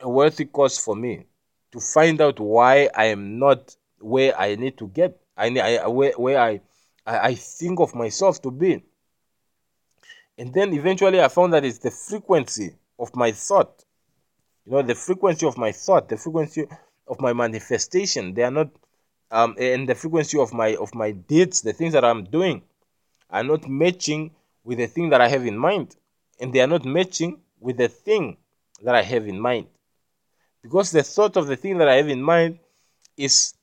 a 0.00 0.08
worthy 0.08 0.46
cause 0.46 0.78
for 0.78 0.96
me 0.96 1.26
to 1.74 1.80
find 1.80 2.20
out 2.20 2.38
why 2.38 2.88
i 2.94 3.06
am 3.06 3.38
not 3.38 3.76
where 3.98 4.38
i 4.38 4.54
need 4.54 4.78
to 4.78 4.86
get 4.88 5.20
i, 5.36 5.46
I 5.58 5.86
where, 5.88 6.12
where 6.12 6.40
I, 6.40 6.60
I 7.06 7.18
i 7.30 7.34
think 7.34 7.80
of 7.80 7.94
myself 7.94 8.40
to 8.42 8.50
be. 8.50 8.82
And 10.38 10.52
then 10.52 10.72
eventually 10.72 11.20
i 11.20 11.28
found 11.28 11.52
that 11.52 11.64
it's 11.64 11.78
the 11.78 11.90
frequency 11.90 12.74
of 12.98 13.14
my 13.14 13.32
thought. 13.32 13.84
You 14.64 14.72
know 14.72 14.82
the 14.82 14.94
frequency 14.94 15.46
of 15.46 15.56
my 15.58 15.72
thought 15.72 16.08
the 16.08 16.16
frequency 16.16 16.66
of 17.06 17.20
my 17.20 17.32
manifestation. 17.32 18.34
They 18.34 18.42
are 18.42 18.50
not 18.50 18.70
um 19.30 19.56
and 19.58 19.88
the 19.88 19.94
frequency 19.94 20.38
of 20.38 20.52
my 20.52 20.76
of 20.76 20.94
my 20.94 21.10
deeds 21.12 21.62
the 21.62 21.72
things 21.72 21.92
that 21.94 22.04
i'm 22.04 22.24
doing 22.24 22.62
are 23.30 23.42
not 23.44 23.68
matching 23.68 24.30
with 24.64 24.78
the 24.78 24.86
thing 24.86 25.10
that 25.10 25.20
i 25.20 25.28
have 25.28 25.46
in 25.46 25.58
mind. 25.58 25.96
And 26.40 26.52
they 26.52 26.60
are 26.60 26.66
not 26.66 26.84
matching 26.84 27.40
with 27.60 27.76
the 27.76 27.88
thing 27.88 28.36
that 28.82 28.94
i 28.94 29.02
have 29.02 29.26
in 29.26 29.38
mind. 29.40 29.66
Because 30.62 30.90
the 30.90 31.02
thought 31.02 31.36
of 31.36 31.46
the 31.46 31.56
thing 31.56 31.78
that 31.78 31.88
i 31.88 31.96
have 31.96 32.08
in 32.08 32.22
mind 32.22 32.58
is 33.16 33.54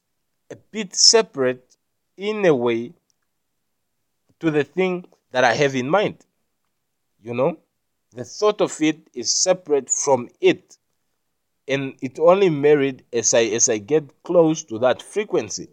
a 0.50 0.56
bit 0.56 0.96
separate 0.96 1.76
in 2.18 2.46
a 2.46 2.54
way 2.56 2.94
to 4.42 4.52
the 4.52 4.64
thing 4.64 5.06
that 5.32 5.44
i 5.44 5.54
have 5.54 5.76
in 5.76 5.90
mind. 5.90 6.18
You 7.24 7.34
know 7.34 7.58
the 8.14 8.26
thought 8.26 8.60
of 8.60 8.76
it 8.82 9.08
is 9.14 9.34
separate 9.34 9.90
from 9.90 10.28
it 10.42 10.78
and 11.68 11.94
it 12.02 12.20
only 12.20 12.50
married 12.50 13.06
as 13.14 13.34
i 13.34 13.44
as 13.44 13.70
i 13.70 13.78
get 13.78 14.24
close 14.24 14.64
to 14.64 14.80
that 14.80 15.02
frequency. 15.02 15.70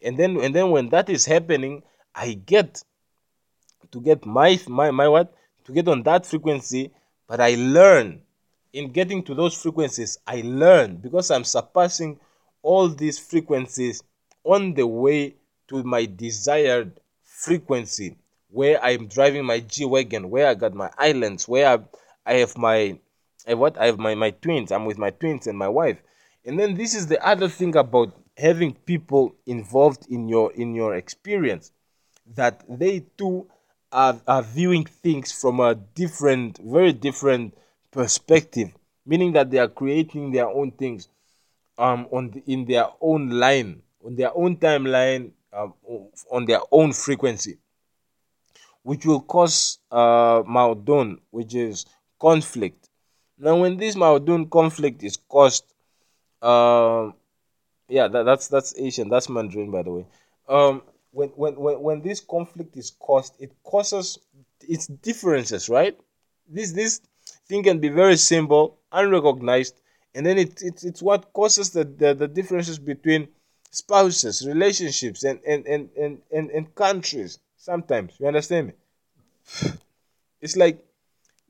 And 0.00 0.16
then 0.16 0.38
and 0.40 0.54
then 0.54 0.70
when 0.70 0.90
that 0.90 1.08
is 1.08 1.24
happening 1.26 1.82
i 2.14 2.34
get 2.34 2.82
to 3.90 4.00
get 4.00 4.24
my 4.24 4.60
my 4.68 4.90
my 4.90 5.08
what? 5.08 5.34
To 5.64 5.72
get 5.72 5.88
on 5.88 6.02
that 6.04 6.26
frequency 6.26 6.92
but 7.26 7.40
i 7.40 7.54
learn. 7.56 8.22
In 8.74 8.92
getting 8.92 9.24
to 9.24 9.34
those 9.34 9.60
frequencies 9.60 10.18
i 10.26 10.42
learn 10.44 10.96
because 10.96 11.30
i'm 11.30 11.44
surpassing 11.44 12.20
all 12.62 12.88
these 12.88 13.18
frequencies 13.18 14.02
on 14.44 14.74
the 14.74 14.86
way 14.86 15.36
to 15.68 15.82
my 15.82 16.04
desired 16.04 17.00
frequency 17.44 18.16
where 18.50 18.82
i'm 18.82 19.06
driving 19.06 19.44
my 19.44 19.60
g-wagon 19.60 20.30
where 20.30 20.48
i 20.48 20.54
got 20.54 20.74
my 20.74 20.90
islands 20.98 21.46
where 21.46 21.68
i, 21.68 21.78
I 22.32 22.34
have 22.38 22.56
my 22.56 22.98
what 23.54 23.78
I 23.78 23.86
have 23.86 23.98
my, 23.98 24.14
my 24.14 24.30
twins. 24.30 24.72
I'm 24.72 24.84
with 24.84 24.98
my 24.98 25.10
twins 25.10 25.46
and 25.46 25.58
my 25.58 25.68
wife. 25.68 25.98
And 26.44 26.58
then 26.58 26.74
this 26.74 26.94
is 26.94 27.06
the 27.06 27.24
other 27.26 27.48
thing 27.48 27.76
about 27.76 28.14
having 28.36 28.74
people 28.74 29.34
involved 29.46 30.06
in 30.08 30.28
your 30.28 30.52
in 30.52 30.74
your 30.74 30.94
experience 30.94 31.72
that 32.34 32.62
they 32.68 33.00
too 33.16 33.48
are, 33.90 34.20
are 34.26 34.42
viewing 34.42 34.84
things 34.84 35.32
from 35.32 35.60
a 35.60 35.74
different, 35.74 36.58
very 36.58 36.92
different 36.92 37.56
perspective, 37.90 38.70
meaning 39.06 39.32
that 39.32 39.50
they 39.50 39.58
are 39.58 39.68
creating 39.68 40.32
their 40.32 40.48
own 40.48 40.72
things 40.72 41.08
um 41.78 42.06
on 42.10 42.30
the, 42.30 42.42
in 42.46 42.64
their 42.66 42.86
own 43.00 43.30
line, 43.30 43.82
on 44.04 44.16
their 44.16 44.36
own 44.36 44.56
timeline, 44.56 45.32
um, 45.52 45.74
on 46.30 46.44
their 46.44 46.60
own 46.70 46.92
frequency, 46.92 47.58
which 48.82 49.06
will 49.06 49.20
cause 49.20 49.78
uh, 49.90 50.42
maodun, 50.42 51.18
which 51.30 51.54
is 51.54 51.86
conflict 52.20 52.88
now, 53.38 53.56
when 53.56 53.76
this 53.76 53.94
Maodun 53.94 54.50
conflict 54.50 55.04
is 55.04 55.16
caused, 55.16 55.64
um, 56.42 57.14
yeah, 57.88 58.08
that, 58.08 58.24
that's 58.24 58.48
that's 58.48 58.76
Asian, 58.76 59.08
that's 59.08 59.28
Mandarin, 59.28 59.70
by 59.70 59.82
the 59.82 59.92
way. 59.92 60.06
Um, 60.48 60.82
when, 61.12 61.28
when 61.30 61.54
when 61.54 61.80
when 61.80 62.02
this 62.02 62.20
conflict 62.20 62.76
is 62.76 62.90
caused, 62.90 63.34
it 63.40 63.52
causes 63.62 64.18
its 64.68 64.88
differences, 64.88 65.68
right? 65.68 65.96
This 66.48 66.72
this 66.72 67.00
thing 67.46 67.62
can 67.62 67.78
be 67.78 67.88
very 67.88 68.16
simple, 68.16 68.78
unrecognized, 68.90 69.80
and 70.14 70.26
then 70.26 70.36
it, 70.36 70.60
it 70.60 70.82
it's 70.82 71.00
what 71.00 71.32
causes 71.32 71.70
the, 71.70 71.84
the, 71.84 72.14
the 72.14 72.28
differences 72.28 72.78
between 72.78 73.28
spouses, 73.70 74.46
relationships, 74.46 75.24
and 75.24 75.40
and, 75.46 75.66
and, 75.66 75.90
and, 75.96 76.22
and 76.32 76.50
and 76.50 76.74
countries. 76.74 77.38
Sometimes 77.56 78.14
you 78.18 78.26
understand 78.26 78.68
me. 78.68 78.72
It's 80.40 80.56
like 80.56 80.84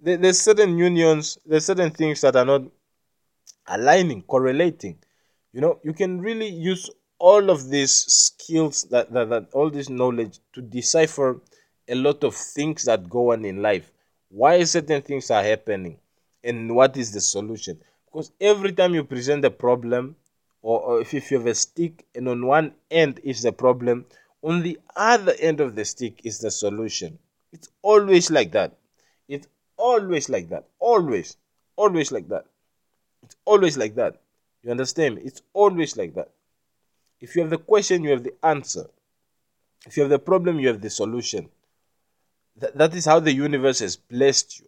there, 0.01 0.17
there's 0.17 0.41
certain 0.41 0.79
unions, 0.79 1.39
there's 1.47 1.67
certain 1.67 1.91
things 1.91 2.21
that 2.23 2.37
are 2.37 2.45
not 2.45 2.63
aligning, 3.67 4.23
correlating. 4.23 4.99
You 5.53 5.61
know, 5.61 5.81
you 5.83 5.93
can 5.93 6.21
really 6.21 6.49
use 6.49 6.91
all 7.19 7.51
of 7.51 7.69
these 7.69 7.93
skills 7.93 8.85
that, 8.91 9.13
that, 9.13 9.29
that 9.31 9.49
all 9.53 9.71
this 9.71 9.89
knowledge 9.89 10.39
to 10.53 10.63
decipher 10.63 11.41
a 11.89 11.95
lot 11.95 12.23
of 12.25 12.35
things 12.35 12.85
that 12.85 13.09
go 13.09 13.33
on 13.33 13.45
in 13.45 13.63
life. 13.63 13.91
Why 14.29 14.63
certain 14.65 15.03
things 15.03 15.31
are 15.31 15.43
happening 15.43 15.99
and 16.45 16.75
what 16.75 16.97
is 16.97 17.13
the 17.13 17.21
solution? 17.21 17.81
Because 18.07 18.31
every 18.41 18.73
time 18.73 18.95
you 18.95 19.05
present 19.05 19.45
a 19.45 19.51
problem, 19.51 20.17
or, 20.63 20.81
or 20.81 21.01
if, 21.01 21.15
if 21.15 21.31
you 21.31 21.39
have 21.39 21.47
a 21.47 21.55
stick 21.55 22.05
and 22.15 22.29
on 22.29 22.47
one 22.47 22.73
end 22.91 23.21
is 23.23 23.43
the 23.43 23.53
problem, 23.53 24.07
on 24.43 24.63
the 24.63 24.79
other 24.97 25.35
end 25.39 25.61
of 25.61 25.75
the 25.75 25.85
stick 25.85 26.21
is 26.25 26.39
the 26.39 26.51
solution. 26.51 27.19
It's 27.53 27.69
always 27.83 28.31
like 28.31 28.53
that. 28.53 28.77
It's 29.29 29.49
always 29.77 30.29
like 30.29 30.49
that. 30.51 30.67
Always. 30.79 31.37
Always 31.77 32.13
like 32.13 32.29
that. 32.29 32.47
It's 33.23 33.37
always 33.45 33.77
like 33.77 33.95
that. 33.97 34.21
You 34.63 34.71
understand 34.71 35.17
me? 35.17 35.23
It's 35.25 35.43
always 35.53 35.97
like 35.97 36.15
that. 36.15 36.31
If 37.21 37.35
you 37.35 37.43
have 37.43 37.51
the 37.51 37.59
question, 37.59 38.05
you 38.05 38.11
have 38.11 38.23
the 38.23 38.35
answer. 38.43 38.89
If 39.87 39.97
you 39.97 40.03
have 40.03 40.11
the 40.11 40.19
problem, 40.19 40.61
you 40.61 40.69
have 40.69 40.81
the 40.81 40.91
solution. 40.91 41.49
Th- 42.61 42.73
that 42.75 42.95
is 42.95 43.07
how 43.07 43.21
the 43.21 43.33
universe 43.33 43.81
has 43.81 43.97
blessed 43.97 44.61
you. 44.61 44.67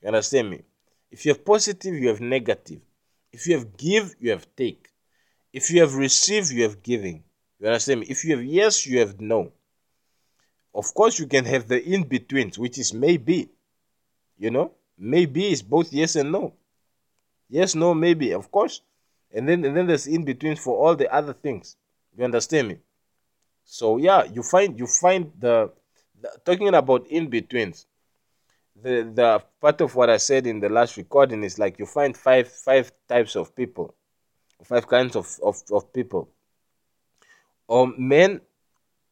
You 0.00 0.08
understand 0.08 0.50
me? 0.50 0.62
If 1.10 1.24
you 1.24 1.32
have 1.32 1.44
positive, 1.44 1.94
you 1.94 2.08
have 2.08 2.20
negative. 2.20 2.80
If 3.32 3.46
you 3.46 3.58
have 3.58 3.76
give, 3.76 4.14
you 4.20 4.30
have 4.30 4.46
take. 4.56 4.88
If 5.52 5.70
you 5.70 5.80
have 5.80 5.94
received, 5.94 6.50
you 6.50 6.62
have 6.62 6.82
giving. 6.82 7.24
You 7.58 7.66
understand 7.68 8.00
me? 8.00 8.06
If 8.08 8.24
you 8.24 8.36
have 8.36 8.44
yes, 8.44 8.86
you 8.86 8.98
have 9.00 9.20
no. 9.20 9.52
Of 10.74 10.94
course, 10.94 11.18
you 11.18 11.26
can 11.26 11.44
have 11.44 11.68
the 11.68 11.82
in 11.82 12.04
betweens, 12.04 12.58
which 12.58 12.78
is 12.78 12.92
maybe. 12.94 13.50
You 14.38 14.50
know, 14.50 14.72
maybe 14.98 15.52
is 15.52 15.62
both 15.62 15.92
yes 15.92 16.16
and 16.16 16.32
no. 16.32 16.54
Yes, 17.48 17.74
no, 17.74 17.92
maybe, 17.94 18.32
of 18.32 18.50
course. 18.50 18.80
And 19.30 19.48
then 19.48 19.64
and 19.64 19.76
then 19.76 19.86
there's 19.86 20.06
in 20.06 20.24
betweens 20.24 20.58
for 20.58 20.76
all 20.76 20.96
the 20.96 21.12
other 21.12 21.32
things. 21.32 21.76
You 22.16 22.24
understand 22.24 22.68
me? 22.68 22.78
So 23.64 23.98
yeah, 23.98 24.24
you 24.24 24.42
find 24.42 24.78
you 24.78 24.86
find 24.86 25.32
the, 25.38 25.70
the 26.20 26.30
talking 26.44 26.68
about 26.74 27.06
in 27.08 27.28
betweens. 27.28 27.86
The 28.82 29.10
the 29.14 29.44
part 29.60 29.80
of 29.80 29.94
what 29.94 30.10
I 30.10 30.16
said 30.16 30.46
in 30.46 30.60
the 30.60 30.68
last 30.68 30.96
recording 30.96 31.44
is 31.44 31.58
like 31.58 31.78
you 31.78 31.86
find 31.86 32.16
five 32.16 32.48
five 32.48 32.90
types 33.06 33.36
of 33.36 33.54
people, 33.54 33.94
five 34.64 34.86
kinds 34.88 35.16
of, 35.16 35.38
of, 35.42 35.62
of 35.72 35.92
people. 35.92 36.28
Or 37.68 37.92
men 37.96 38.40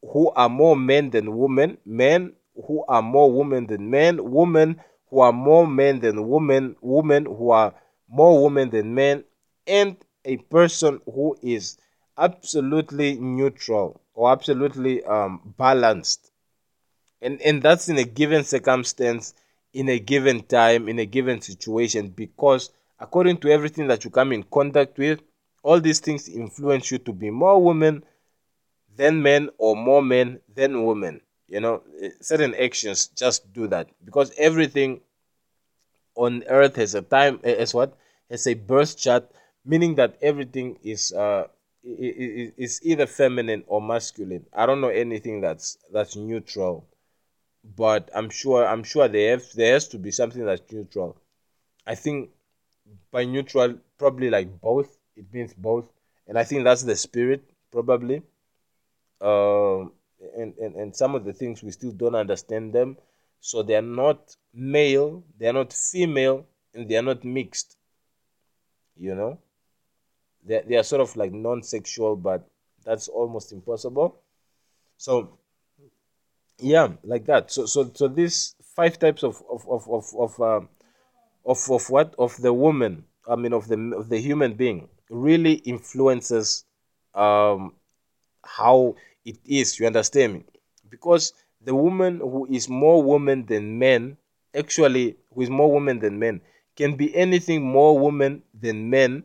who 0.03 0.31
are 0.31 0.49
more 0.49 0.77
men 0.77 1.11
than 1.11 1.37
women, 1.37 1.79
men 1.85 2.33
who 2.67 2.85
are 2.89 3.03
more 3.03 3.33
women 3.33 3.67
than 3.67 3.91
men, 3.91 4.31
women 4.31 4.81
who 5.09 5.21
are 5.21 5.33
more 5.33 5.67
men 5.67 6.01
than 6.01 6.29
women, 6.29 6.77
women 6.81 7.27
who 7.27 7.51
are 7.51 7.75
more 8.09 8.43
women 8.43 8.71
than 8.71 8.95
men, 8.95 9.25
and 9.67 9.97
a 10.25 10.37
person 10.37 11.01
who 11.05 11.37
is 11.43 11.79
absolutely 12.19 13.15
neutral 13.15 14.01
or 14.15 14.31
absolutely 14.31 15.03
um, 15.05 15.55
balanced. 15.57 16.31
And, 17.23 17.41
and 17.43 17.63
that's 17.63 17.89
in 17.89 17.99
a 17.99 18.05
given 18.05 18.45
circumstance, 18.45 19.35
in 19.73 19.89
a 19.89 19.99
given 19.99 20.43
time, 20.43 20.89
in 20.89 20.99
a 20.99 21.07
given 21.07 21.41
situation, 21.41 22.09
because 22.09 22.71
according 22.99 23.39
to 23.39 23.51
everything 23.51 23.87
that 23.89 24.05
you 24.05 24.11
come 24.11 24.33
in 24.33 24.43
contact 24.43 24.99
with, 24.99 25.21
all 25.62 25.81
these 25.81 26.01
things 26.01 26.29
influence 26.29 26.90
you 26.90 26.99
to 26.99 27.12
be 27.12 27.31
more 27.31 27.62
women 27.62 28.05
than 28.96 29.23
men 29.23 29.51
or 29.59 29.77
more 29.77 30.03
men 30.03 30.40
than 30.55 30.85
women. 30.85 31.20
You 31.49 31.61
know, 31.61 31.83
eh, 32.01 32.11
certain 32.20 32.55
actions 32.55 33.09
just 33.09 33.53
do 33.53 33.66
that 33.68 33.88
because 34.05 34.33
everything 34.38 35.01
on 36.14 36.44
earth 36.49 36.77
has 36.77 36.94
a 36.94 37.03
time, 37.03 37.40
eh, 37.44 37.55
as 37.55 37.75
what? 37.75 37.96
Has 38.31 38.46
a 38.46 38.55
birth 38.55 38.96
chart, 38.96 39.31
meaning 39.64 39.94
that 39.96 40.16
everything 40.23 40.79
is 40.83 41.12
uh, 41.12 41.49
is 41.83 42.81
either 42.85 43.07
feminine 43.07 43.64
or 43.66 43.81
masculine. 43.83 44.46
I 44.53 44.66
don't 44.66 44.81
know 44.81 44.88
anything 44.90 45.40
that's 45.40 45.79
that's 45.92 46.14
neutral, 46.16 46.87
but 47.77 48.11
I'm 48.14 48.31
sure 48.31 48.66
I'm 48.66 48.85
sure 48.85 49.09
there 49.09 49.33
have, 49.33 49.44
there 49.55 49.75
has 49.75 49.88
to 49.90 49.99
be 49.99 50.11
something 50.12 50.44
that's 50.44 50.73
neutral. 50.73 51.16
I 51.87 51.96
think 51.96 52.31
by 53.12 53.25
neutral 53.27 53.79
probably 53.99 54.31
like 54.31 54.61
both. 54.61 54.99
It 55.21 55.27
means 55.35 55.53
both, 55.53 55.85
and 56.27 56.39
I 56.39 56.45
think 56.45 56.65
that's 56.65 56.83
the 56.83 56.97
spirit 56.97 57.45
probably. 57.71 58.23
Um, 59.21 59.93
and, 60.37 60.57
and 60.57 60.75
and 60.77 60.97
some 60.97 61.15
of 61.15 61.25
the 61.25 61.35
things 61.35 61.63
we 61.63 61.73
still 61.73 61.93
don't 61.93 62.15
understand 62.15 62.73
them, 62.73 62.97
so 63.41 63.63
they 63.63 63.77
are 63.77 63.83
not 63.83 64.35
male, 64.55 65.23
they 65.39 65.49
are 65.49 65.53
not 65.53 65.75
female, 65.75 66.47
and 66.73 66.89
they 66.89 66.97
are 66.97 67.03
not 67.03 67.23
mixed. 67.23 67.77
You 68.97 69.15
know? 69.15 69.39
They, 70.47 70.63
they 70.67 70.77
are 70.77 70.83
sort 70.83 71.03
of 71.03 71.15
like 71.17 71.33
non-sexual 71.33 72.17
but 72.17 72.49
that's 72.85 73.09
almost 73.09 73.53
impossible. 73.53 74.23
So 74.97 75.39
yeah 76.59 76.89
like 77.03 77.27
that. 77.27 77.51
So 77.51 77.67
so 77.67 77.91
so 77.95 78.09
these 78.09 78.55
five 78.75 78.99
types 78.99 79.23
of 79.23 79.43
of 79.51 79.69
of 79.69 79.89
of 79.89 80.05
of, 80.19 80.41
uh, 80.41 80.61
of, 81.45 81.71
of 81.71 81.91
what? 81.91 82.15
Of 82.19 82.41
the 82.41 82.53
woman. 82.53 83.05
I 83.29 83.37
mean 83.37 83.53
of 83.53 83.69
the 83.69 83.77
of 83.97 84.09
the 84.09 84.19
human 84.19 84.55
being 84.55 84.89
really 85.11 85.55
influences 85.55 86.64
um 87.14 87.75
how 88.44 88.94
it 89.25 89.38
is 89.44 89.79
you 89.79 89.87
understand 89.87 90.35
me 90.35 90.44
because 90.88 91.33
the 91.62 91.75
woman 91.75 92.18
who 92.18 92.46
is 92.51 92.68
more 92.68 93.03
woman 93.03 93.44
than 93.46 93.79
men 93.79 94.16
actually 94.55 95.16
who 95.35 95.42
is 95.42 95.51
more 95.51 95.70
woman 95.70 95.99
than 95.99 96.18
men 96.18 96.40
can 96.77 96.96
be 96.96 97.14
anything 97.14 97.62
more 97.62 97.99
woman 97.99 98.42
than 98.55 98.88
men 98.88 99.23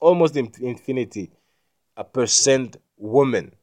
almost 0.00 0.36
in 0.36 0.52
infinity 0.60 1.30
a 1.96 2.04
percent 2.04 2.76
woman 3.02 3.54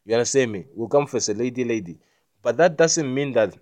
You 0.05 0.14
understand 0.14 0.53
me? 0.53 0.66
Will 0.75 0.88
come 0.88 1.05
off 1.05 1.14
as 1.14 1.31
a 1.31 1.35
lady, 1.35 1.64
lady. 1.64 1.96
But 2.42 2.59
that 2.59 2.77
doesn't 2.77 3.14
mean 3.14 3.33
that 3.33 3.57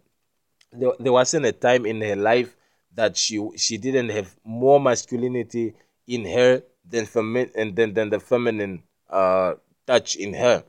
there, 0.73 0.91
there 0.99 1.13
wasn't 1.13 1.47
a 1.47 1.53
time 1.53 1.87
in 1.87 2.01
her 2.01 2.17
life 2.17 2.57
that 2.93 3.17
she 3.17 3.41
she 3.57 3.79
didn't 3.79 4.09
have 4.09 4.35
more 4.45 4.81
masculinity 4.81 5.75
in 6.09 6.25
her 6.25 6.65
than 6.91 7.07
feminine 7.07 7.51
and 7.55 7.77
than, 7.77 7.95
than 7.95 8.11
the 8.11 8.21
feminine 8.21 8.83
uh, 9.11 9.55
touch 9.87 10.17
in 10.17 10.35
her, 10.35 10.65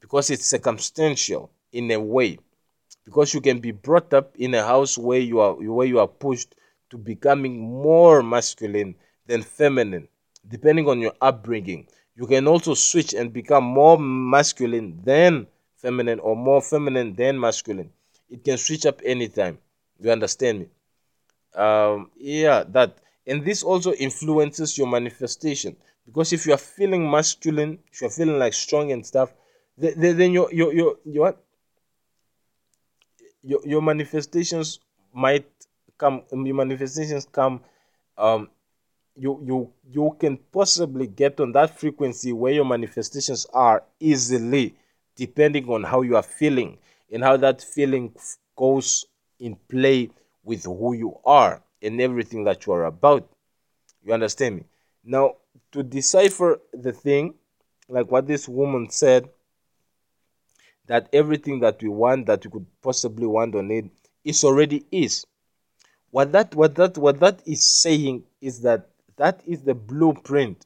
because 0.00 0.30
it's 0.30 0.46
circumstantial 0.46 1.50
in 1.72 1.90
a 1.90 2.00
way. 2.00 2.38
Because 3.04 3.32
you 3.34 3.40
can 3.40 3.60
be 3.60 3.70
brought 3.70 4.12
up 4.14 4.34
in 4.36 4.54
a 4.54 4.64
house 4.64 4.98
where 4.98 5.20
you 5.20 5.40
are 5.40 5.54
where 5.54 5.86
you 5.86 6.00
are 6.00 6.08
pushed 6.08 6.54
to 6.90 6.98
becoming 6.98 7.60
more 7.60 8.22
masculine 8.22 8.96
than 9.26 9.42
feminine, 9.42 10.08
depending 10.48 10.88
on 10.88 11.00
your 11.00 11.12
upbringing. 11.20 11.86
You 12.16 12.26
can 12.26 12.48
also 12.48 12.74
switch 12.74 13.14
and 13.14 13.32
become 13.32 13.64
more 13.64 13.98
masculine 13.98 15.00
than 15.04 15.46
feminine 15.76 16.18
or 16.18 16.34
more 16.34 16.62
feminine 16.62 17.14
than 17.14 17.38
masculine. 17.38 17.90
It 18.28 18.42
can 18.42 18.56
switch 18.58 18.86
up 18.86 19.00
anytime. 19.04 19.58
You 20.00 20.10
understand 20.10 20.60
me? 20.60 20.66
Um, 21.54 22.10
yeah, 22.16 22.64
that. 22.68 22.98
And 23.26 23.44
this 23.44 23.62
also 23.62 23.92
influences 23.92 24.78
your 24.78 24.86
manifestation. 24.86 25.76
Because 26.04 26.32
if 26.32 26.46
you 26.46 26.54
are 26.54 26.58
feeling 26.58 27.10
masculine, 27.10 27.78
if 27.92 28.00
you're 28.00 28.10
feeling 28.10 28.38
like 28.38 28.54
strong 28.54 28.92
and 28.92 29.04
stuff, 29.04 29.34
then 29.76 30.16
then 30.16 30.32
your 30.32 30.52
your 30.52 30.72
your 30.72 30.96
your 31.04 31.36
your, 33.42 33.60
your 33.64 33.82
manifestations 33.82 34.80
might 35.12 35.46
come 35.98 36.22
your 36.30 36.54
manifestations 36.54 37.26
come 37.30 37.60
um 38.18 38.48
you 39.16 39.40
you 39.44 39.72
you 39.90 40.16
can 40.20 40.36
possibly 40.52 41.06
get 41.06 41.40
on 41.40 41.52
that 41.52 41.78
frequency 41.78 42.32
where 42.32 42.52
your 42.52 42.64
manifestations 42.64 43.46
are 43.52 43.82
easily 43.98 44.74
depending 45.16 45.68
on 45.68 45.82
how 45.82 46.02
you 46.02 46.16
are 46.16 46.22
feeling 46.22 46.76
and 47.10 47.22
how 47.22 47.36
that 47.36 47.62
feeling 47.62 48.12
goes 48.56 49.06
in 49.38 49.56
play 49.68 50.10
with 50.44 50.64
who 50.64 50.92
you 50.92 51.18
are 51.24 51.62
and 51.82 52.00
everything 52.00 52.44
that 52.44 52.66
you 52.66 52.72
are 52.72 52.84
about 52.84 53.28
you 54.04 54.12
understand 54.12 54.56
me 54.56 54.64
now 55.04 55.34
to 55.72 55.82
decipher 55.82 56.60
the 56.72 56.92
thing 56.92 57.34
like 57.88 58.10
what 58.10 58.26
this 58.26 58.48
woman 58.48 58.88
said 58.90 59.28
that 60.86 61.08
everything 61.12 61.60
that 61.60 61.82
we 61.82 61.88
want 61.88 62.26
that 62.26 62.44
we 62.44 62.50
could 62.50 62.66
possibly 62.82 63.26
want 63.26 63.54
or 63.54 63.62
need 63.62 63.90
is 64.24 64.44
already 64.44 64.84
is 64.90 65.26
what 66.10 66.32
that 66.32 66.54
what 66.54 66.74
that 66.76 66.96
what 66.96 67.20
that 67.20 67.42
is 67.46 67.64
saying 67.64 68.22
is 68.40 68.60
that 68.62 68.88
that 69.16 69.40
is 69.46 69.62
the 69.62 69.74
blueprint. 69.74 70.64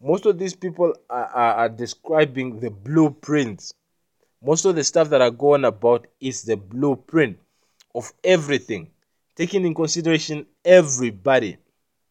Most 0.00 0.26
of 0.26 0.38
these 0.38 0.54
people 0.54 0.94
are, 1.10 1.26
are, 1.26 1.54
are 1.54 1.68
describing 1.68 2.60
the 2.60 2.70
blueprint. 2.70 3.72
Most 4.42 4.64
of 4.64 4.76
the 4.76 4.84
stuff 4.84 5.08
that 5.10 5.20
are 5.20 5.30
going 5.30 5.64
about 5.64 6.06
is 6.20 6.42
the 6.42 6.56
blueprint 6.56 7.38
of 7.94 8.12
everything, 8.22 8.90
taking 9.36 9.64
in 9.66 9.74
consideration 9.74 10.46
everybody. 10.64 11.56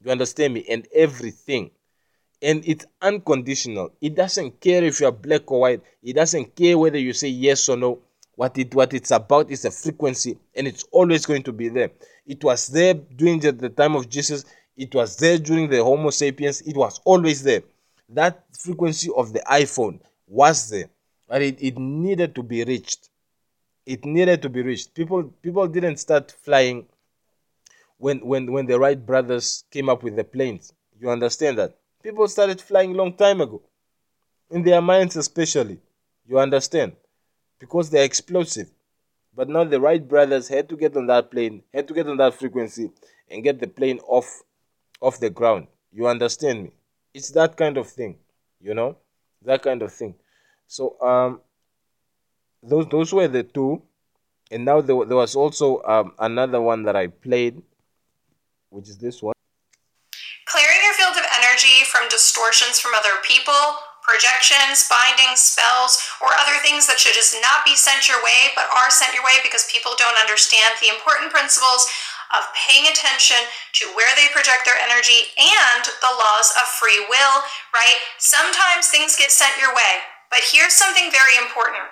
You 0.03 0.11
understand 0.11 0.53
me? 0.53 0.65
And 0.69 0.87
everything. 0.93 1.71
and 2.41 2.63
it's 2.67 2.85
unconditional. 3.01 3.93
It 4.01 4.15
doesn't 4.15 4.59
care 4.59 4.83
if 4.83 4.99
you're 4.99 5.11
black 5.11 5.49
or 5.51 5.61
white. 5.61 5.81
It 6.03 6.13
doesn't 6.13 6.55
care 6.55 6.77
whether 6.77 6.97
you 6.99 7.13
say 7.13 7.29
yes 7.29 7.69
or 7.69 7.77
no. 7.77 7.99
What 8.35 8.57
it 8.57 8.73
what 8.75 8.93
it's 8.93 9.11
about 9.11 9.51
is 9.51 9.63
a 9.63 9.71
frequency, 9.71 10.37
and 10.55 10.67
it's 10.67 10.83
always 10.91 11.25
going 11.25 11.43
to 11.43 11.53
be 11.53 11.69
there. 11.69 11.91
It 12.25 12.43
was 12.43 12.67
there 12.67 12.95
during 12.95 13.39
the, 13.39 13.51
the 13.51 13.69
time 13.69 13.95
of 13.95 14.09
Jesus. 14.09 14.43
It 14.75 14.93
was 14.95 15.15
there 15.17 15.37
during 15.37 15.69
the 15.69 15.83
Homo 15.83 16.09
sapiens. 16.09 16.61
It 16.61 16.75
was 16.75 16.99
always 17.05 17.43
there. 17.43 17.61
That 18.09 18.43
frequency 18.57 19.09
of 19.15 19.33
the 19.33 19.41
iPhone 19.41 19.99
was 20.27 20.69
there, 20.69 20.89
but 21.29 21.41
it, 21.43 21.61
it 21.61 21.77
needed 21.77 22.33
to 22.35 22.43
be 22.43 22.63
reached. 22.63 23.09
It 23.85 24.03
needed 24.05 24.41
to 24.41 24.49
be 24.49 24.61
reached. 24.63 24.93
People 24.95 25.23
people 25.41 25.67
didn't 25.67 25.97
start 25.97 26.31
flying 26.31 26.87
when 27.97 28.19
when 28.19 28.51
when 28.51 28.65
the 28.65 28.79
Wright 28.79 29.03
brothers 29.05 29.63
came 29.71 29.89
up 29.89 30.03
with 30.03 30.15
the 30.15 30.23
planes. 30.23 30.73
You 30.99 31.09
understand 31.09 31.57
that? 31.57 31.77
People 32.01 32.27
started 32.27 32.61
flying 32.61 32.93
long 32.93 33.13
time 33.13 33.41
ago. 33.41 33.61
In 34.49 34.63
their 34.63 34.81
minds 34.81 35.15
especially. 35.15 35.79
You 36.27 36.39
understand? 36.39 36.93
Because 37.59 37.89
they're 37.89 38.03
explosive. 38.03 38.69
But 39.35 39.49
now 39.49 39.63
the 39.63 39.79
Wright 39.79 40.07
brothers 40.07 40.47
had 40.47 40.69
to 40.69 40.77
get 40.77 40.95
on 40.95 41.07
that 41.07 41.31
plane, 41.31 41.63
had 41.73 41.87
to 41.87 41.93
get 41.93 42.07
on 42.07 42.17
that 42.17 42.35
frequency 42.35 42.91
and 43.29 43.43
get 43.43 43.59
the 43.59 43.67
plane 43.67 43.99
off 44.07 44.43
off 45.01 45.19
the 45.19 45.29
ground. 45.29 45.67
You 45.91 46.07
understand 46.07 46.63
me? 46.63 46.71
It's 47.13 47.29
that 47.31 47.57
kind 47.57 47.77
of 47.77 47.87
thing, 47.87 48.17
you 48.61 48.73
know? 48.73 48.97
That 49.43 49.61
kind 49.61 49.81
of 49.81 49.91
thing. 49.91 50.15
So 50.67 50.99
um 51.01 51.41
those 52.61 52.87
those 52.87 53.13
were 53.13 53.27
the 53.27 53.43
two. 53.43 53.81
And 54.51 54.65
now 54.65 54.81
there, 54.81 55.03
there 55.05 55.17
was 55.17 55.35
also 55.35 55.81
um, 55.83 56.13
another 56.19 56.61
one 56.61 56.83
that 56.83 56.95
I 56.95 57.07
played, 57.07 57.61
which 58.73 58.89
is 58.89 58.97
this 58.97 59.21
one. 59.21 59.37
Clearing 60.49 60.81
your 60.81 60.97
field 60.97 61.15
of 61.15 61.29
energy 61.37 61.85
from 61.85 62.09
distortions 62.09 62.81
from 62.81 62.97
other 62.97 63.21
people, 63.21 63.79
projections, 64.01 64.89
bindings, 64.89 65.39
spells, 65.39 66.01
or 66.19 66.33
other 66.35 66.59
things 66.59 66.89
that 66.89 66.99
should 66.99 67.15
just 67.15 67.37
not 67.39 67.63
be 67.63 67.77
sent 67.77 68.09
your 68.09 68.19
way 68.19 68.51
but 68.57 68.67
are 68.73 68.91
sent 68.91 69.15
your 69.15 69.23
way 69.23 69.39
because 69.45 69.69
people 69.71 69.95
don't 69.95 70.19
understand 70.19 70.75
the 70.81 70.91
important 70.91 71.31
principles 71.31 71.87
of 72.35 72.49
paying 72.57 72.89
attention 72.89 73.37
to 73.77 73.85
where 73.93 74.09
they 74.17 74.27
project 74.33 74.65
their 74.65 74.81
energy 74.81 75.31
and 75.37 75.85
the 76.01 76.13
laws 76.17 76.49
of 76.57 76.65
free 76.65 77.05
will, 77.05 77.45
right? 77.71 78.01
Sometimes 78.17 78.89
things 78.89 79.15
get 79.15 79.29
sent 79.29 79.53
your 79.61 79.71
way, 79.71 80.01
but 80.33 80.41
here's 80.41 80.73
something 80.73 81.13
very 81.13 81.37
important 81.37 81.85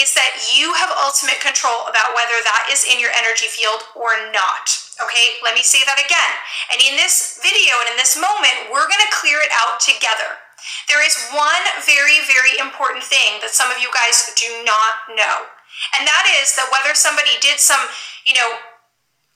is 0.00 0.16
that 0.16 0.32
you 0.56 0.72
have 0.72 0.88
ultimate 1.04 1.40
control 1.44 1.84
about 1.88 2.16
whether 2.16 2.40
that 2.42 2.72
is 2.72 2.88
in 2.88 2.96
your 2.96 3.12
energy 3.12 3.48
field 3.52 3.84
or 3.92 4.16
not. 4.32 4.72
Okay, 5.00 5.36
let 5.44 5.52
me 5.52 5.64
say 5.64 5.84
that 5.84 6.00
again. 6.00 6.32
And 6.72 6.80
in 6.80 6.96
this 6.96 7.40
video 7.44 7.76
and 7.84 7.92
in 7.92 7.98
this 8.00 8.16
moment, 8.16 8.72
we're 8.72 8.88
to 8.88 9.12
clear 9.12 9.40
it 9.44 9.52
out 9.52 9.80
together. 9.80 10.40
There 10.88 11.02
is 11.04 11.18
one 11.34 11.64
very, 11.84 12.22
very 12.24 12.56
important 12.56 13.02
thing 13.02 13.42
that 13.42 13.52
some 13.52 13.68
of 13.68 13.82
you 13.82 13.90
guys 13.92 14.30
do 14.38 14.50
not 14.64 15.10
know. 15.12 15.50
And 15.98 16.06
that 16.06 16.24
is 16.40 16.54
that 16.54 16.70
whether 16.70 16.94
somebody 16.94 17.34
did 17.42 17.58
some, 17.58 17.80
you 18.24 18.34
know, 18.38 18.60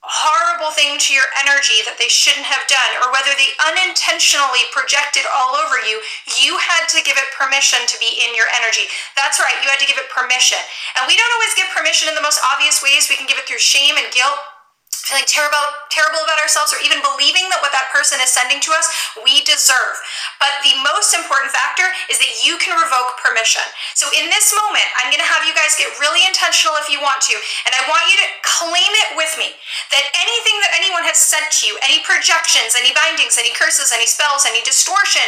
horrible 0.07 0.71
thing 0.71 0.97
to 1.03 1.11
your 1.11 1.27
energy 1.43 1.83
that 1.83 1.99
they 1.99 2.07
shouldn't 2.07 2.47
have 2.47 2.65
done, 2.71 2.93
or 3.03 3.11
whether 3.11 3.35
they 3.35 3.53
unintentionally 3.67 4.71
projected 4.71 5.27
all 5.27 5.59
over 5.59 5.83
you, 5.83 5.99
you 6.39 6.55
had 6.63 6.87
to 6.95 7.03
give 7.03 7.19
it 7.19 7.35
permission 7.35 7.83
to 7.91 7.99
be 7.99 8.23
in 8.23 8.33
your 8.39 8.47
energy. 8.55 8.87
That's 9.19 9.43
right, 9.43 9.59
you 9.61 9.69
had 9.69 9.83
to 9.83 9.91
give 9.91 9.99
it 9.99 10.09
permission. 10.09 10.63
And 10.95 11.11
we 11.11 11.19
don't 11.19 11.35
always 11.37 11.59
give 11.59 11.69
permission 11.75 12.07
in 12.07 12.15
the 12.15 12.25
most 12.25 12.39
obvious 12.55 12.81
ways. 12.81 13.11
We 13.11 13.19
can 13.19 13.27
give 13.27 13.39
it 13.39 13.51
through 13.51 13.63
shame 13.63 13.99
and 13.99 14.09
guilt 14.15 14.56
feeling 15.07 15.27
terrible 15.31 15.63
terrible 15.95 16.19
about 16.27 16.43
ourselves 16.43 16.75
or 16.75 16.83
even 16.83 16.99
believing 16.99 17.47
that 17.49 17.63
what 17.63 17.71
that 17.71 17.87
person 17.95 18.19
is 18.19 18.27
sending 18.27 18.59
to 18.59 18.75
us 18.75 18.91
we 19.23 19.47
deserve. 19.47 19.95
But 20.43 20.51
the 20.67 20.75
most 20.83 21.15
important 21.15 21.55
factor 21.55 21.87
is 22.11 22.19
that 22.19 22.43
you 22.43 22.59
can 22.59 22.75
revoke 22.75 23.15
permission. 23.23 23.63
So 23.95 24.11
in 24.13 24.27
this 24.29 24.51
moment 24.51 24.89
i'm 24.99 25.09
going 25.15 25.23
to 25.23 25.31
have 25.31 25.47
you 25.47 25.55
guys 25.55 25.79
get 25.79 25.89
really 26.03 26.27
intentional 26.27 26.75
if 26.83 26.91
you 26.91 26.99
want 26.99 27.23
to 27.31 27.37
and 27.67 27.73
i 27.73 27.83
want 27.87 28.03
you 28.11 28.17
to 28.19 28.29
claim 28.43 28.93
it 29.07 29.15
with 29.15 29.31
me 29.39 29.55
that 29.95 30.05
anything 30.19 30.57
that 30.67 30.75
anyone 30.75 31.07
has 31.07 31.19
sent 31.19 31.47
to 31.63 31.71
you 31.71 31.79
any 31.87 32.03
projections 32.03 32.75
any 32.75 32.91
bindings 32.91 33.39
any 33.39 33.55
curses 33.55 33.95
any 33.95 34.09
spells 34.09 34.43
any 34.43 34.61
distortion 34.67 35.25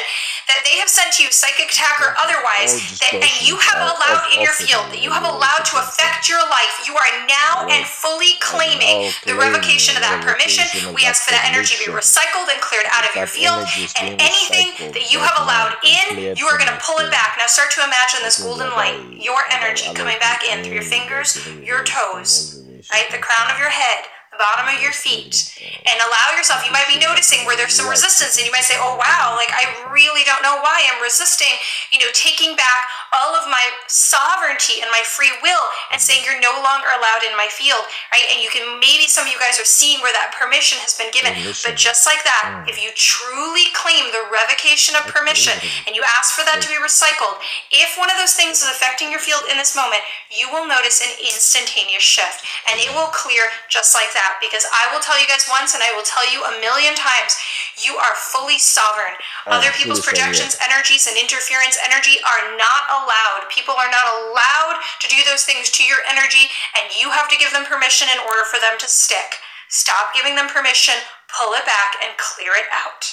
that 0.50 0.64
they 0.66 0.80
have 0.80 0.90
sent 0.90 1.12
to 1.14 1.22
you 1.22 1.30
psychic 1.30 1.70
attack 1.70 2.00
or 2.02 2.16
otherwise 2.18 2.98
that 2.98 3.14
and 3.14 3.46
you 3.46 3.56
have 3.60 3.80
allowed 3.84 4.24
in 4.34 4.40
your 4.40 4.54
field 4.56 4.88
that 4.90 5.02
you 5.02 5.10
have 5.10 5.24
allowed 5.24 5.64
to 5.68 5.76
affect 5.78 6.28
your 6.28 6.40
life. 6.48 6.74
You 6.86 6.96
are 6.96 7.12
now 7.28 7.68
and 7.68 7.84
fully 7.86 8.40
claiming 8.40 9.12
the 9.26 9.34
revocation 9.48 9.96
of 9.96 10.02
that 10.04 10.20
permission. 10.20 10.68
We 10.92 11.08
ask 11.08 11.24
for 11.24 11.32
that 11.32 11.48
energy 11.48 11.80
to 11.80 11.88
be 11.88 11.90
recycled 11.90 12.52
and 12.52 12.60
cleared 12.60 12.86
out 12.92 13.08
of 13.08 13.12
your 13.16 13.26
field. 13.26 13.64
And 13.96 14.20
anything 14.20 14.92
that 14.92 15.08
you 15.08 15.18
have 15.24 15.40
allowed 15.40 15.80
in, 15.80 16.36
you 16.36 16.44
are 16.46 16.60
going 16.60 16.70
to 16.70 16.80
pull 16.84 17.00
it 17.00 17.10
back. 17.10 17.40
Now 17.40 17.48
start 17.48 17.72
to 17.76 17.82
imagine 17.82 18.20
this 18.22 18.42
golden 18.42 18.70
light, 18.76 19.00
your 19.16 19.40
energy 19.50 19.88
coming 19.96 20.20
back 20.20 20.44
in 20.44 20.60
through 20.62 20.76
your 20.76 20.86
fingers, 20.86 21.40
your 21.64 21.82
toes, 21.84 22.60
right? 22.92 23.08
The 23.10 23.18
crown 23.18 23.48
of 23.50 23.58
your 23.58 23.72
head 23.72 24.04
bottom 24.38 24.70
of 24.70 24.78
your 24.80 24.94
feet 24.94 25.52
and 25.58 25.96
allow 26.06 26.32
yourself 26.38 26.62
you 26.62 26.72
might 26.72 26.86
be 26.86 26.96
noticing 27.02 27.44
where 27.44 27.58
there's 27.58 27.74
some 27.74 27.90
resistance 27.90 28.38
and 28.38 28.46
you 28.46 28.54
might 28.54 28.64
say 28.64 28.78
oh 28.78 28.94
wow 28.94 29.34
like 29.34 29.50
i 29.50 29.66
really 29.90 30.22
don't 30.22 30.40
know 30.40 30.56
why 30.62 30.78
i'm 30.88 31.02
resisting 31.02 31.50
you 31.90 31.98
know 31.98 32.08
taking 32.14 32.54
back 32.54 32.86
all 33.12 33.34
of 33.34 33.50
my 33.50 33.60
sovereignty 33.90 34.78
and 34.78 34.88
my 34.94 35.02
free 35.02 35.32
will 35.42 35.64
and 35.90 35.98
saying 36.00 36.22
you're 36.22 36.38
no 36.38 36.54
longer 36.62 36.86
allowed 36.94 37.26
in 37.26 37.34
my 37.34 37.50
field 37.50 37.82
right? 38.14 38.26
And 38.30 38.38
you 38.38 38.48
can 38.52 38.78
maybe 38.78 39.10
some 39.10 39.26
of 39.26 39.32
you 39.32 39.40
guys 39.40 39.58
are 39.58 39.68
seeing 39.68 39.98
where 40.04 40.14
that 40.14 40.36
permission 40.36 40.78
has 40.84 40.94
been 40.94 41.10
given 41.10 41.34
but 41.64 41.74
just 41.74 42.06
like 42.06 42.22
that 42.22 42.44
mm. 42.46 42.70
if 42.70 42.78
you 42.78 42.92
truly 42.94 43.72
claim 43.74 44.08
the 44.14 44.22
revocation 44.30 44.94
of 44.94 45.08
permission 45.10 45.56
and 45.88 45.96
you 45.96 46.04
ask 46.16 46.36
for 46.36 46.44
that 46.46 46.60
to 46.60 46.68
be 46.68 46.78
recycled 46.78 47.40
if 47.72 47.96
one 47.96 48.12
of 48.12 48.20
those 48.20 48.36
things 48.36 48.60
is 48.62 48.70
affecting 48.70 49.10
your 49.10 49.20
field 49.20 49.42
in 49.50 49.56
this 49.56 49.74
moment 49.74 50.04
you 50.28 50.46
will 50.52 50.68
notice 50.68 51.00
an 51.00 51.12
instantaneous 51.24 52.04
shift 52.04 52.44
and 52.68 52.76
it 52.78 52.92
will 52.92 53.10
clear 53.10 53.48
just 53.72 53.96
like 53.96 54.12
that 54.12 54.27
that 54.28 54.36
because 54.44 54.68
I 54.68 54.92
will 54.92 55.00
tell 55.00 55.16
you 55.16 55.24
guys 55.24 55.48
once 55.48 55.72
and 55.72 55.80
I 55.80 55.96
will 55.96 56.04
tell 56.04 56.28
you 56.28 56.44
a 56.44 56.60
million 56.60 56.92
times 56.92 57.40
you 57.80 57.96
are 57.96 58.12
fully 58.12 58.60
sovereign. 58.60 59.16
Oh, 59.48 59.56
Other 59.56 59.72
people's 59.72 60.04
projections, 60.04 60.60
energies, 60.60 61.08
and 61.08 61.16
interference 61.16 61.80
energy 61.80 62.20
are 62.20 62.52
not 62.60 62.84
allowed. 62.92 63.48
People 63.48 63.72
are 63.72 63.88
not 63.88 64.04
allowed 64.04 64.84
to 65.00 65.06
do 65.08 65.24
those 65.24 65.48
things 65.48 65.72
to 65.80 65.82
your 65.88 66.04
energy, 66.04 66.52
and 66.76 66.92
you 66.92 67.08
have 67.08 67.32
to 67.32 67.40
give 67.40 67.56
them 67.56 67.64
permission 67.64 68.12
in 68.12 68.20
order 68.20 68.44
for 68.44 68.60
them 68.60 68.76
to 68.76 68.88
stick. 68.88 69.40
Stop 69.72 70.12
giving 70.12 70.36
them 70.36 70.52
permission, 70.52 70.94
pull 71.32 71.56
it 71.56 71.64
back, 71.64 71.96
and 72.04 72.12
clear 72.20 72.52
it 72.52 72.68
out. 72.72 73.04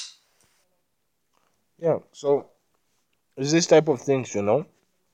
Yeah, 1.80 1.99
so 2.12 2.51
it's 3.38 3.51
this 3.51 3.67
type 3.67 3.88
of 3.88 4.01
things, 4.01 4.34
you 4.36 4.41
know? 4.41 4.65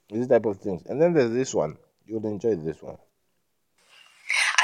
This 0.09 0.27
type 0.27 0.45
of 0.45 0.57
things. 0.57 0.83
And 0.85 1.01
then 1.01 1.13
there's 1.13 1.31
this 1.31 1.53
one. 1.53 1.77
You'll 2.05 2.25
enjoy 2.27 2.55
this 2.55 2.81
one 2.81 2.97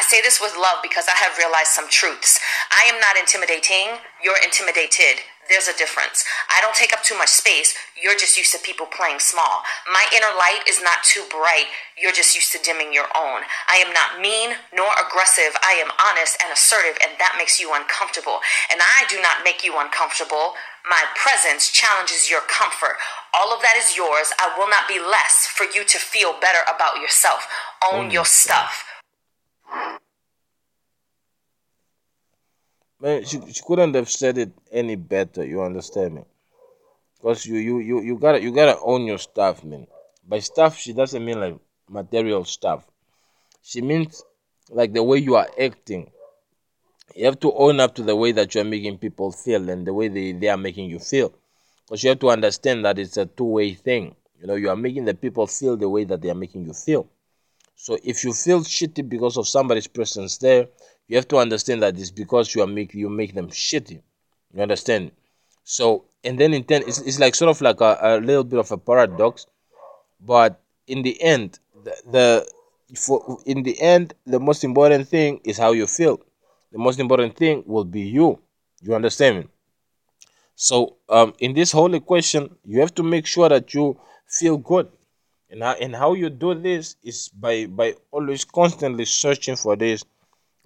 say 0.08 0.22
this 0.24 0.40
with 0.40 0.56
love 0.56 0.80
because 0.82 1.08
I 1.12 1.20
have 1.20 1.38
realized 1.38 1.76
some 1.76 1.90
truths. 1.92 2.40
I 2.72 2.88
am 2.88 3.00
not 3.04 3.20
intimidating, 3.20 4.00
you're 4.24 4.40
intimidated. 4.40 5.20
There's 5.52 5.68
a 5.68 5.78
difference. 5.80 6.28
I 6.52 6.60
don't 6.60 6.76
take 6.76 6.92
up 6.92 7.04
too 7.04 7.16
much 7.16 7.32
space. 7.32 7.76
You're 7.96 8.20
just 8.20 8.36
used 8.36 8.52
to 8.52 8.60
people 8.60 8.86
playing 8.86 9.20
small. 9.20 9.64
My 9.88 10.04
inner 10.12 10.36
light 10.36 10.68
is 10.68 10.84
not 10.84 11.04
too 11.08 11.24
bright. 11.32 11.72
You're 11.96 12.16
just 12.16 12.36
used 12.36 12.52
to 12.52 12.60
dimming 12.60 12.92
your 12.92 13.08
own. 13.16 13.48
I 13.72 13.80
am 13.80 13.96
not 13.96 14.20
mean 14.20 14.60
nor 14.76 14.92
aggressive. 15.00 15.56
I 15.64 15.80
am 15.80 15.92
honest 16.04 16.36
and 16.44 16.52
assertive, 16.52 17.00
and 17.00 17.16
that 17.20 17.40
makes 17.40 17.64
you 17.64 17.72
uncomfortable. 17.72 18.44
And 18.72 18.84
I 18.84 19.08
do 19.08 19.24
not 19.24 19.44
make 19.48 19.64
you 19.64 19.80
uncomfortable. 19.80 20.60
My 20.84 21.04
presence 21.16 21.72
challenges 21.72 22.30
your 22.30 22.44
comfort. 22.48 23.00
All 23.36 23.56
of 23.56 23.62
that 23.64 23.80
is 23.80 23.96
yours. 23.96 24.32
I 24.40 24.52
will 24.60 24.68
not 24.68 24.88
be 24.88 25.00
less 25.00 25.48
for 25.48 25.64
you 25.64 25.84
to 25.84 25.98
feel 25.98 26.36
better 26.40 26.64
about 26.68 27.00
yourself. 27.00 27.48
Own 27.92 28.12
your 28.12 28.26
stuff. 28.28 28.87
Man, 33.00 33.24
she, 33.26 33.40
she 33.52 33.62
couldn't 33.66 33.94
have 33.94 34.10
said 34.10 34.38
it 34.38 34.52
any 34.72 34.96
better. 34.96 35.46
You 35.46 35.62
understand 35.62 36.16
me? 36.16 36.24
Because 37.18 37.46
you, 37.46 37.58
you 37.58 37.80
you 37.80 38.02
you 38.02 38.18
gotta 38.18 38.42
you 38.42 38.52
gotta 38.52 38.80
own 38.80 39.06
your 39.06 39.18
stuff, 39.20 39.64
man. 39.64 39.88
By 40.28 40.40
stuff, 40.40 40.78
she 40.78 40.94
doesn't 40.94 41.24
mean 41.24 41.40
like 41.40 41.56
material 41.90 42.44
stuff. 42.46 42.86
She 43.62 43.82
means 43.82 44.24
like 44.70 44.94
the 44.94 45.04
way 45.04 45.18
you 45.20 45.36
are 45.36 45.48
acting. 45.60 46.12
You 47.16 47.26
have 47.26 47.40
to 47.42 47.54
own 47.54 47.80
up 47.80 47.96
to 47.96 48.04
the 48.04 48.16
way 48.16 48.32
that 48.34 48.54
you 48.54 48.62
are 48.62 48.72
making 48.76 48.98
people 48.98 49.32
feel 49.32 49.70
and 49.70 49.86
the 49.86 49.94
way 49.94 50.08
they, 50.08 50.34
they 50.34 50.50
are 50.50 50.58
making 50.58 50.90
you 50.90 51.00
feel. 51.00 51.34
Because 51.86 52.04
you 52.04 52.10
have 52.10 52.20
to 52.20 52.30
understand 52.30 52.86
that 52.86 53.00
it's 53.00 53.18
a 53.18 53.26
two 53.26 53.46
way 53.46 53.74
thing. 53.74 54.16
You 54.40 54.48
know, 54.48 54.56
you 54.56 54.70
are 54.70 54.76
making 54.76 55.06
the 55.06 55.14
people 55.14 55.48
feel 55.48 55.78
the 55.78 55.90
way 55.90 56.04
that 56.04 56.22
they 56.22 56.30
are 56.30 56.36
making 56.36 56.66
you 56.66 56.74
feel. 56.74 57.08
So 57.76 57.98
if 58.04 58.24
you 58.24 58.34
feel 58.34 58.62
shitty 58.62 59.08
because 59.08 59.38
of 59.38 59.48
somebody's 59.48 59.88
presence 59.88 60.38
there, 60.38 60.68
you 61.08 61.16
have 61.16 61.28
to 61.30 61.38
understand 61.38 61.82
that 61.84 61.98
it's 61.98 62.12
because 62.12 62.54
you 62.54 62.62
are 62.62 62.68
make 62.68 62.94
you 62.94 63.10
make 63.10 63.34
them 63.34 63.50
shitty. 63.50 64.02
You 64.54 64.62
understand? 64.62 65.12
So 65.64 66.06
and 66.24 66.38
then 66.40 66.54
in 66.54 66.64
ten, 66.64 66.84
it's, 66.84 67.00
it's 67.02 67.20
like 67.20 67.36
sort 67.36 67.50
of 67.50 67.62
like 67.62 67.82
a, 67.82 67.98
a 68.02 68.20
little 68.20 68.44
bit 68.44 68.60
of 68.60 68.72
a 68.72 68.78
paradox, 68.78 69.48
but 70.20 70.62
in 70.88 71.02
the 71.04 71.22
end, 71.22 71.60
the, 71.84 71.96
the 72.12 72.52
for 72.96 73.40
in 73.46 73.64
the 73.64 73.80
end, 73.82 74.14
the 74.26 74.40
most 74.40 74.64
important 74.64 75.08
thing 75.08 75.42
is 75.44 75.58
how 75.58 75.72
you 75.72 75.88
feel. 75.88 76.22
The 76.72 76.78
most 76.78 77.00
important 77.00 77.36
thing 77.38 77.64
will 77.66 77.86
be 77.86 78.02
you. 78.02 78.40
You 78.82 78.96
understand 78.96 79.40
me? 79.40 79.48
So 80.56 80.98
um, 81.08 81.34
in 81.40 81.54
this 81.54 81.72
whole 81.72 81.94
equation, 81.94 82.56
you 82.66 82.80
have 82.82 82.94
to 82.96 83.04
make 83.04 83.26
sure 83.26 83.48
that 83.50 83.74
you 83.74 84.00
feel 84.28 84.58
good. 84.58 84.90
And 85.50 85.64
how, 85.64 85.74
and 85.74 85.96
how 85.96 86.14
you 86.14 86.30
do 86.30 86.56
this 86.56 86.98
is 87.04 87.30
by 87.30 87.68
by 87.68 87.96
always 88.12 88.44
constantly 88.44 89.06
searching 89.06 89.56
for 89.56 89.76
these 89.76 90.04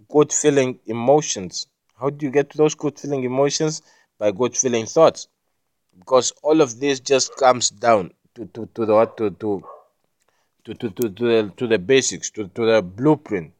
good 0.10 0.32
feeling 0.32 0.80
emotions. 0.86 1.68
How 1.99 2.10
do 2.10 2.26
you 2.26 2.32
get 2.32 2.49
to 2.52 2.58
those 2.58 2.76
good 2.76 2.99
feeling 2.99 3.24
emotions? 3.24 3.82
By 4.18 4.32
good 4.32 4.56
feeling 4.56 4.86
thoughts. 4.86 5.28
Because 5.97 6.32
all 6.43 6.62
of 6.62 6.80
this 6.80 6.99
just 6.99 7.36
comes 7.38 7.70
down 7.70 8.12
to, 8.36 8.45
to, 8.45 8.70
to 8.76 8.86
the 8.86 9.06
to 9.18 9.30
to 9.32 9.64
to, 10.64 10.74
to, 10.76 10.89
to, 10.89 11.10
the, 11.10 11.54
to 11.58 11.68
the 11.68 11.80
basics, 11.80 12.30
to, 12.32 12.47
to 12.49 12.66
the 12.66 12.82
blueprint, 12.84 13.52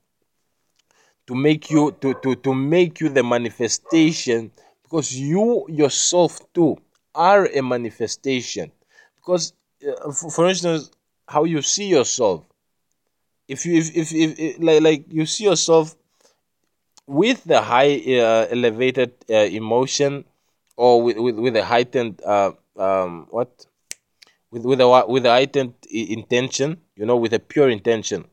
to 1.28 1.36
make 1.36 1.70
you 1.72 1.92
to, 2.02 2.14
to, 2.16 2.36
to 2.36 2.54
make 2.54 3.00
you 3.00 3.10
the 3.10 3.24
manifestation 3.24 4.52
because 4.84 5.18
you 5.18 5.66
yourself 5.70 6.40
too 6.54 6.78
are 7.16 7.46
a 7.48 7.62
manifestation 7.62 8.72
because 9.16 9.54
uh, 9.88 10.12
for, 10.12 10.30
for 10.30 10.48
instance 10.50 10.92
how 11.28 11.44
you 11.44 11.62
see 11.62 11.88
yourself 11.88 12.46
if 13.48 13.66
you 13.66 13.78
if, 13.78 13.96
if, 13.96 14.12
if, 14.14 14.40
if 14.40 14.60
like 14.60 14.82
like 14.82 15.06
you 15.10 15.26
see 15.26 15.46
yourself 15.46 15.96
with 17.12 17.44
the 17.44 17.62
high 17.62 17.94
uh, 18.20 18.48
elevated 18.56 19.12
uh, 19.30 19.36
emotion 19.62 20.24
or 20.78 21.04
with, 21.04 21.18
with, 21.18 21.36
with 21.36 21.56
a 21.56 21.66
heightened 21.66 22.22
uh, 22.26 22.52
um, 22.78 23.28
what 23.30 23.66
with 24.52 24.64
with 24.64 24.80
a 24.82 25.06
with 25.08 25.26
a 25.26 25.30
heightened 25.30 25.74
intention 25.92 26.78
you 26.96 27.06
know 27.06 27.18
with 27.18 27.34
a 27.34 27.40
pure 27.40 27.70
intention 27.70 28.26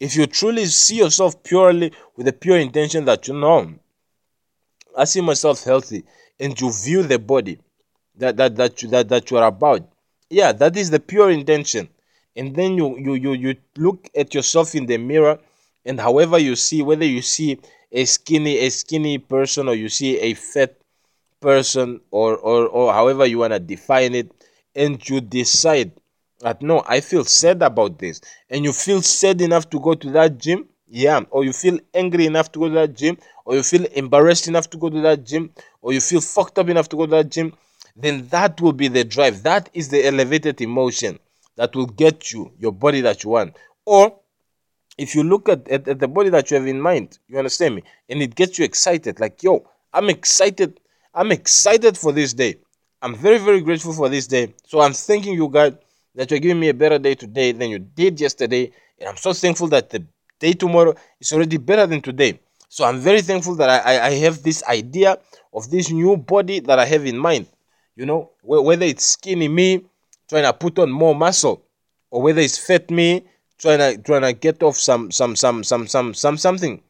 if 0.00 0.16
you 0.16 0.26
truly 0.26 0.66
see 0.66 0.96
yourself 0.96 1.42
purely 1.42 1.92
with 2.16 2.26
a 2.28 2.32
pure 2.32 2.58
intention 2.58 3.04
that 3.04 3.28
you 3.28 3.34
know 3.34 3.58
I 4.96 5.04
see 5.04 5.20
myself 5.20 5.62
healthy, 5.62 6.04
and 6.40 6.60
you 6.60 6.72
view 6.72 7.04
the 7.04 7.20
body 7.20 7.60
that 8.16 8.36
that 8.36 8.56
that 8.56 8.82
you, 8.82 8.88
that, 8.88 9.08
that 9.08 9.30
you 9.30 9.38
are 9.38 9.46
about. 9.46 9.88
Yeah, 10.28 10.52
that 10.52 10.76
is 10.76 10.90
the 10.90 10.98
pure 11.00 11.30
intention. 11.30 11.88
And 12.34 12.54
then 12.54 12.76
you, 12.76 12.98
you 12.98 13.14
you 13.14 13.32
you 13.32 13.56
look 13.76 14.08
at 14.16 14.34
yourself 14.34 14.74
in 14.74 14.86
the 14.86 14.98
mirror, 14.98 15.38
and 15.84 16.00
however 16.00 16.38
you 16.38 16.56
see, 16.56 16.82
whether 16.82 17.04
you 17.04 17.22
see 17.22 17.58
a 17.92 18.04
skinny 18.04 18.58
a 18.58 18.70
skinny 18.70 19.18
person 19.18 19.68
or 19.68 19.74
you 19.74 19.88
see 19.88 20.18
a 20.18 20.34
fat 20.34 20.76
person 21.40 22.00
or 22.10 22.36
or, 22.36 22.66
or 22.66 22.92
however 22.92 23.26
you 23.26 23.38
want 23.38 23.52
to 23.52 23.58
define 23.58 24.14
it, 24.14 24.30
and 24.74 25.06
you 25.08 25.20
decide 25.20 25.92
that 26.40 26.62
no, 26.62 26.82
I 26.86 27.00
feel 27.00 27.24
sad 27.24 27.62
about 27.62 27.98
this, 27.98 28.20
and 28.50 28.64
you 28.64 28.72
feel 28.72 29.02
sad 29.02 29.40
enough 29.40 29.68
to 29.70 29.80
go 29.80 29.94
to 29.94 30.10
that 30.12 30.38
gym, 30.38 30.68
yeah, 30.86 31.20
or 31.30 31.44
you 31.44 31.52
feel 31.52 31.78
angry 31.94 32.26
enough 32.26 32.52
to 32.52 32.60
go 32.60 32.68
to 32.68 32.74
that 32.74 32.94
gym, 32.94 33.18
or 33.44 33.56
you 33.56 33.62
feel 33.62 33.84
embarrassed 33.86 34.48
enough 34.48 34.70
to 34.70 34.78
go 34.78 34.88
to 34.88 35.00
that 35.00 35.24
gym, 35.24 35.50
or 35.82 35.92
you 35.92 36.00
feel 36.00 36.20
fucked 36.20 36.58
up 36.58 36.68
enough 36.68 36.88
to 36.90 36.96
go 36.96 37.06
to 37.06 37.10
that 37.10 37.30
gym, 37.30 37.52
then 37.96 38.28
that 38.28 38.60
will 38.60 38.72
be 38.72 38.88
the 38.88 39.04
drive. 39.04 39.42
That 39.42 39.68
is 39.74 39.88
the 39.88 40.06
elevated 40.06 40.60
emotion 40.60 41.18
that 41.56 41.74
will 41.74 41.86
get 41.86 42.30
you 42.32 42.52
your 42.58 42.72
body 42.72 43.00
that 43.00 43.24
you 43.24 43.30
want. 43.30 43.56
Or 43.84 44.17
if 44.98 45.14
you 45.14 45.22
look 45.22 45.48
at, 45.48 45.66
at, 45.68 45.88
at 45.88 46.00
the 46.00 46.08
body 46.08 46.28
that 46.30 46.50
you 46.50 46.56
have 46.56 46.66
in 46.66 46.80
mind, 46.80 47.18
you 47.28 47.38
understand 47.38 47.76
me, 47.76 47.84
and 48.08 48.20
it 48.20 48.34
gets 48.34 48.58
you 48.58 48.64
excited, 48.64 49.20
like, 49.20 49.42
yo, 49.42 49.64
I'm 49.94 50.10
excited. 50.10 50.80
I'm 51.14 51.32
excited 51.32 51.96
for 51.96 52.12
this 52.12 52.34
day. 52.34 52.56
I'm 53.00 53.14
very, 53.14 53.38
very 53.38 53.60
grateful 53.60 53.92
for 53.92 54.08
this 54.08 54.26
day. 54.26 54.54
So 54.66 54.80
I'm 54.80 54.92
thanking 54.92 55.34
you, 55.34 55.48
God, 55.48 55.78
that 56.14 56.30
you're 56.30 56.40
giving 56.40 56.60
me 56.60 56.68
a 56.68 56.74
better 56.74 56.98
day 56.98 57.14
today 57.14 57.52
than 57.52 57.70
you 57.70 57.78
did 57.78 58.20
yesterday. 58.20 58.72
And 58.98 59.08
I'm 59.08 59.16
so 59.16 59.32
thankful 59.32 59.68
that 59.68 59.90
the 59.90 60.04
day 60.40 60.52
tomorrow 60.52 60.94
is 61.20 61.32
already 61.32 61.56
better 61.56 61.86
than 61.86 62.02
today. 62.02 62.40
So 62.68 62.84
I'm 62.84 62.98
very 62.98 63.22
thankful 63.22 63.54
that 63.56 63.70
I, 63.70 64.08
I 64.08 64.10
have 64.18 64.42
this 64.42 64.62
idea 64.64 65.18
of 65.54 65.70
this 65.70 65.90
new 65.90 66.16
body 66.16 66.60
that 66.60 66.78
I 66.78 66.84
have 66.84 67.06
in 67.06 67.16
mind. 67.16 67.46
You 67.96 68.06
know, 68.06 68.30
whether 68.42 68.84
it's 68.84 69.06
skinny 69.06 69.48
me 69.48 69.84
trying 70.28 70.44
to 70.44 70.52
put 70.52 70.78
on 70.78 70.90
more 70.90 71.14
muscle, 71.14 71.64
or 72.10 72.22
whether 72.22 72.40
it's 72.40 72.58
fat 72.58 72.90
me 72.90 73.24
trying 73.58 73.78
to 73.78 74.02
trying 74.02 74.22
to 74.22 74.32
get 74.32 74.62
off 74.62 74.76
some 74.76 75.10
some 75.10 75.36
some 75.36 75.64
some 75.64 75.86
some 75.86 76.14
some 76.14 76.36
something, 76.36 76.82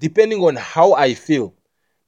depending 0.00 0.42
on 0.42 0.56
how 0.56 0.94
I 0.94 1.14
feel. 1.14 1.54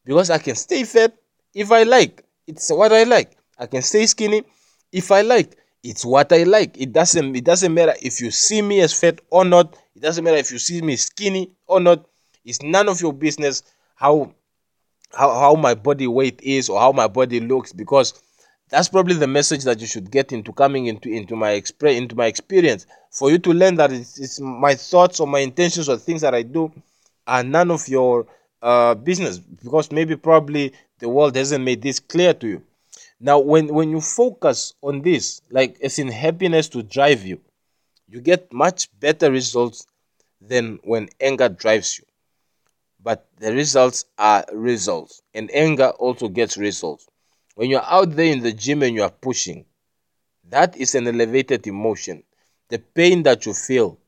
Because 0.05 0.31
I 0.31 0.39
can 0.39 0.55
stay 0.55 0.85
fat 0.85 1.15
if 1.55 1.73
I 1.73 1.83
like. 1.83 2.25
It's 2.47 2.71
what 2.71 2.93
I 2.93 3.05
like. 3.05 3.37
I 3.59 3.67
can 3.67 3.83
stay 3.83 4.07
skinny 4.07 4.45
if 4.93 5.11
I 5.11 5.23
like. 5.23 5.57
It's 5.83 6.05
what 6.05 6.33
I 6.33 6.45
like. 6.45 6.77
It 6.79 6.93
doesn't 6.93 7.37
it 7.37 7.45
doesn't 7.45 7.73
matter 7.73 7.95
if 8.03 8.21
you 8.21 8.31
see 8.31 8.63
me 8.63 8.81
as 8.81 8.93
fat 8.99 9.21
or 9.31 9.45
not. 9.45 9.77
It 9.95 10.03
doesn't 10.03 10.25
matter 10.25 10.37
if 10.37 10.51
you 10.51 10.59
see 10.59 10.83
me 10.83 10.97
skinny 10.97 11.51
or 11.67 11.81
not. 11.81 12.07
It's 12.45 12.63
none 12.63 12.89
of 12.89 13.01
your 13.01 13.13
business 13.13 13.63
how 13.95 14.33
how, 15.13 15.33
how 15.35 15.55
my 15.55 15.75
body 15.75 16.07
weight 16.07 16.41
is 16.43 16.69
or 16.69 16.79
how 16.81 16.93
my 16.93 17.09
body 17.09 17.41
looks 17.41 17.73
because 17.73 18.15
that's 18.69 18.89
probably 18.89 19.15
the 19.15 19.27
message 19.27 19.65
that 19.65 19.81
you 19.81 19.87
should 19.87 20.11
get 20.11 20.33
into 20.33 20.53
coming 20.53 20.87
into 20.87 21.09
into 21.09 21.37
my 21.37 21.53
experience 21.53 22.03
into 22.03 22.17
my 22.17 22.27
experience 22.27 22.87
for 23.11 23.31
you 23.31 23.39
to 23.39 23.53
learn 23.53 23.77
that 23.77 23.93
it's, 23.93 24.19
it's 24.19 24.41
my 24.41 24.75
thoughts 24.75 25.21
or 25.21 25.27
my 25.27 25.39
intentions 25.41 25.89
or 25.89 25.97
things 25.97 26.21
that 26.21 26.35
I 26.35 26.43
do 26.43 26.73
are 27.27 27.43
none 27.43 27.71
of 27.71 27.89
your 27.89 28.27
uh, 28.63 28.95
business 28.95 29.39
because 29.39 29.91
maybe 29.93 30.17
probably 30.17 30.73
the 30.99 31.09
world 31.09 31.37
hasn't 31.37 31.65
made 31.65 31.83
this 31.83 32.01
clear 32.01 32.35
to 32.35 32.47
you. 32.47 32.63
Now, 33.21 33.39
when, 33.39 33.73
when 33.73 33.91
you 33.91 34.01
focus 34.01 34.75
on 34.83 35.03
this, 35.03 35.41
like 35.51 35.77
it's 35.81 35.99
in 35.99 36.09
happiness 36.09 36.69
to 36.71 36.83
drive 36.83 37.25
you, 37.25 37.41
you 38.09 38.21
get 38.21 38.53
much 38.53 38.89
better 39.01 39.31
results 39.31 39.87
than 40.41 40.79
when 40.85 41.09
anger 41.21 41.49
drives 41.49 41.99
you. 41.99 42.05
But 43.03 43.27
the 43.39 43.53
results 43.53 44.05
are 44.19 44.45
results, 44.53 45.23
and 45.33 45.51
anger 45.55 45.91
also 45.91 46.29
gets 46.29 46.57
results. 46.57 47.07
When 47.57 47.71
you're 47.71 47.83
out 47.83 48.15
there 48.15 48.33
in 48.33 48.43
the 48.43 48.53
gym 48.53 48.83
and 48.83 48.95
you 48.95 49.03
are 49.03 49.11
pushing, 49.11 49.65
that 50.51 50.77
is 50.77 50.95
an 50.95 51.09
elevated 51.09 51.67
emotion. 51.67 52.23
The 52.69 52.79
pain 52.79 53.23
that 53.23 53.47
you 53.47 53.55
feel, 53.55 53.99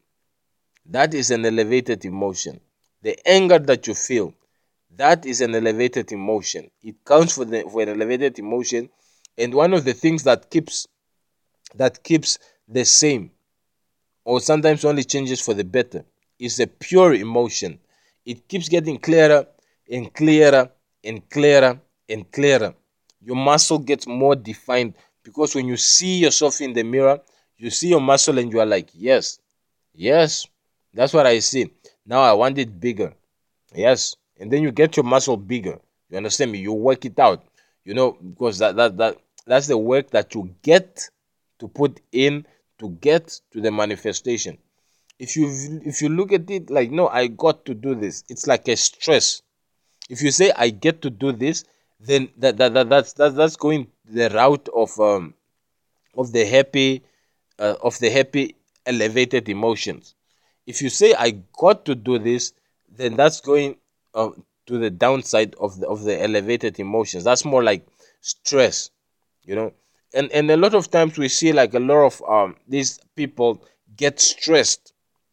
that 0.85 1.15
is 1.15 1.31
an 1.31 1.47
elevated 1.47 2.05
emotion. 2.05 2.61
The 3.01 3.19
anger 3.27 3.59
that 3.59 3.87
you 3.87 3.95
feel, 3.95 4.35
that 4.97 5.25
is 5.25 5.41
an 5.41 5.55
elevated 5.55 6.13
emotion. 6.13 6.71
It 6.83 6.97
counts 7.07 7.37
for, 7.37 7.47
the, 7.47 7.63
for 7.63 7.81
an 7.81 7.89
elevated 7.89 8.39
emotion 8.39 8.91
and 9.39 9.55
one 9.55 9.73
of 9.73 9.85
the 9.85 9.95
things 9.95 10.25
that 10.25 10.51
keeps 10.51 10.87
that 11.75 12.03
keeps 12.03 12.39
the 12.69 12.85
same 12.85 13.31
or 14.25 14.41
sometimes 14.41 14.85
only 14.85 15.05
changes 15.05 15.41
for 15.41 15.55
the 15.55 15.65
better 15.65 16.05
is 16.39 16.61
a 16.61 16.67
pure 16.67 17.15
emotion. 17.15 17.79
It 18.27 18.47
keeps 18.47 18.69
getting 18.69 18.99
clearer 18.99 19.47
and 19.91 20.13
clearer 20.13 20.71
and 21.03 21.29
clearer 21.31 21.81
and 22.09 22.31
clearer. 22.31 22.75
Your 23.29 23.37
muscle 23.37 23.79
gets 23.79 24.07
more 24.07 24.35
defined 24.35 24.95
because 25.23 25.55
when 25.55 25.69
you 25.69 25.77
see 25.77 26.17
yourself 26.17 26.63
in 26.63 26.73
the 26.73 26.83
mirror, 26.83 27.21
you 27.59 27.69
see 27.69 27.89
your 27.89 28.01
muscle 28.01 28.39
and 28.39 28.51
you 28.51 28.59
are 28.59 28.65
like, 28.65 28.89
yes, 28.95 29.39
yes, 29.93 30.47
that's 30.95 31.13
what 31.13 31.27
I 31.27 31.41
see. 31.41 31.71
Now 32.07 32.23
I 32.23 32.33
want 32.33 32.57
it 32.57 32.81
bigger. 32.81 33.13
Yes. 33.75 34.17
And 34.41 34.51
then 34.51 34.63
you 34.63 34.73
get 34.73 34.97
your 34.97 35.05
muscle 35.05 35.37
bigger. 35.37 35.79
You 36.09 36.17
understand 36.17 36.53
me? 36.53 36.61
You 36.61 36.73
work 36.73 37.05
it 37.05 37.19
out. 37.19 37.45
You 37.85 37.93
know, 37.93 38.13
because 38.13 38.61
that 38.61 38.77
that 38.77 38.97
that 38.97 39.19
that's 39.47 39.67
the 39.67 39.77
work 39.77 40.09
that 40.13 40.35
you 40.35 40.55
get 40.63 41.11
to 41.59 41.69
put 41.69 42.01
in 42.13 42.47
to 42.79 42.89
get 42.89 43.39
to 43.51 43.61
the 43.61 43.71
manifestation. 43.71 44.57
If 45.19 45.37
you 45.37 45.83
if 45.85 46.01
you 46.01 46.09
look 46.09 46.33
at 46.33 46.51
it 46.51 46.71
like 46.71 46.91
no, 46.91 47.09
I 47.09 47.27
got 47.27 47.67
to 47.67 47.75
do 47.75 47.95
this. 47.95 48.25
It's 48.31 48.47
like 48.47 48.69
a 48.69 48.77
stress. 48.77 49.43
If 50.09 50.23
you 50.23 50.31
say 50.31 50.51
I 50.57 50.71
get 50.71 51.03
to 51.03 51.11
do 51.11 51.33
this, 51.33 51.65
then 52.01 52.29
that, 52.39 52.57
that, 52.59 52.75
that 52.75 52.89
that's 52.89 53.13
that, 53.15 53.35
that's 53.35 53.57
going 53.57 53.89
the 54.05 54.31
route 54.31 54.69
of 54.75 54.99
um 55.01 55.35
of 56.17 56.33
the 56.33 56.45
happy 56.47 57.03
uh, 57.59 57.77
of 57.83 57.99
the 57.99 58.11
happy 58.11 58.57
elevated 58.87 59.49
emotions. 59.49 60.15
If 60.67 60.83
you 60.83 60.91
say 60.91 61.15
I 61.15 61.43
got 61.59 61.85
to 61.87 61.95
do 61.95 62.19
this, 62.19 62.53
then 62.89 63.17
that's 63.17 63.41
going 63.41 63.77
uh, 64.15 64.31
to 64.67 64.79
the 64.79 64.91
downside 64.91 65.55
of 65.57 65.79
the 65.81 65.89
of 65.89 66.05
the 66.05 66.21
elevated 66.23 66.79
emotions. 66.79 67.25
That's 67.25 67.45
more 67.45 67.63
like 67.63 67.87
stress 68.21 68.91
you 69.49 69.55
know 69.55 69.73
and 70.15 70.31
and 70.33 70.51
a 70.51 70.57
lot 70.57 70.75
of 70.75 70.91
times 70.91 71.19
we 71.19 71.29
see 71.29 71.53
like 71.53 71.75
a 71.75 71.81
lot 71.81 72.05
of 72.07 72.23
um 72.29 72.57
these 72.69 73.01
people 73.17 73.63
get 73.97 74.21
stressed 74.21 74.93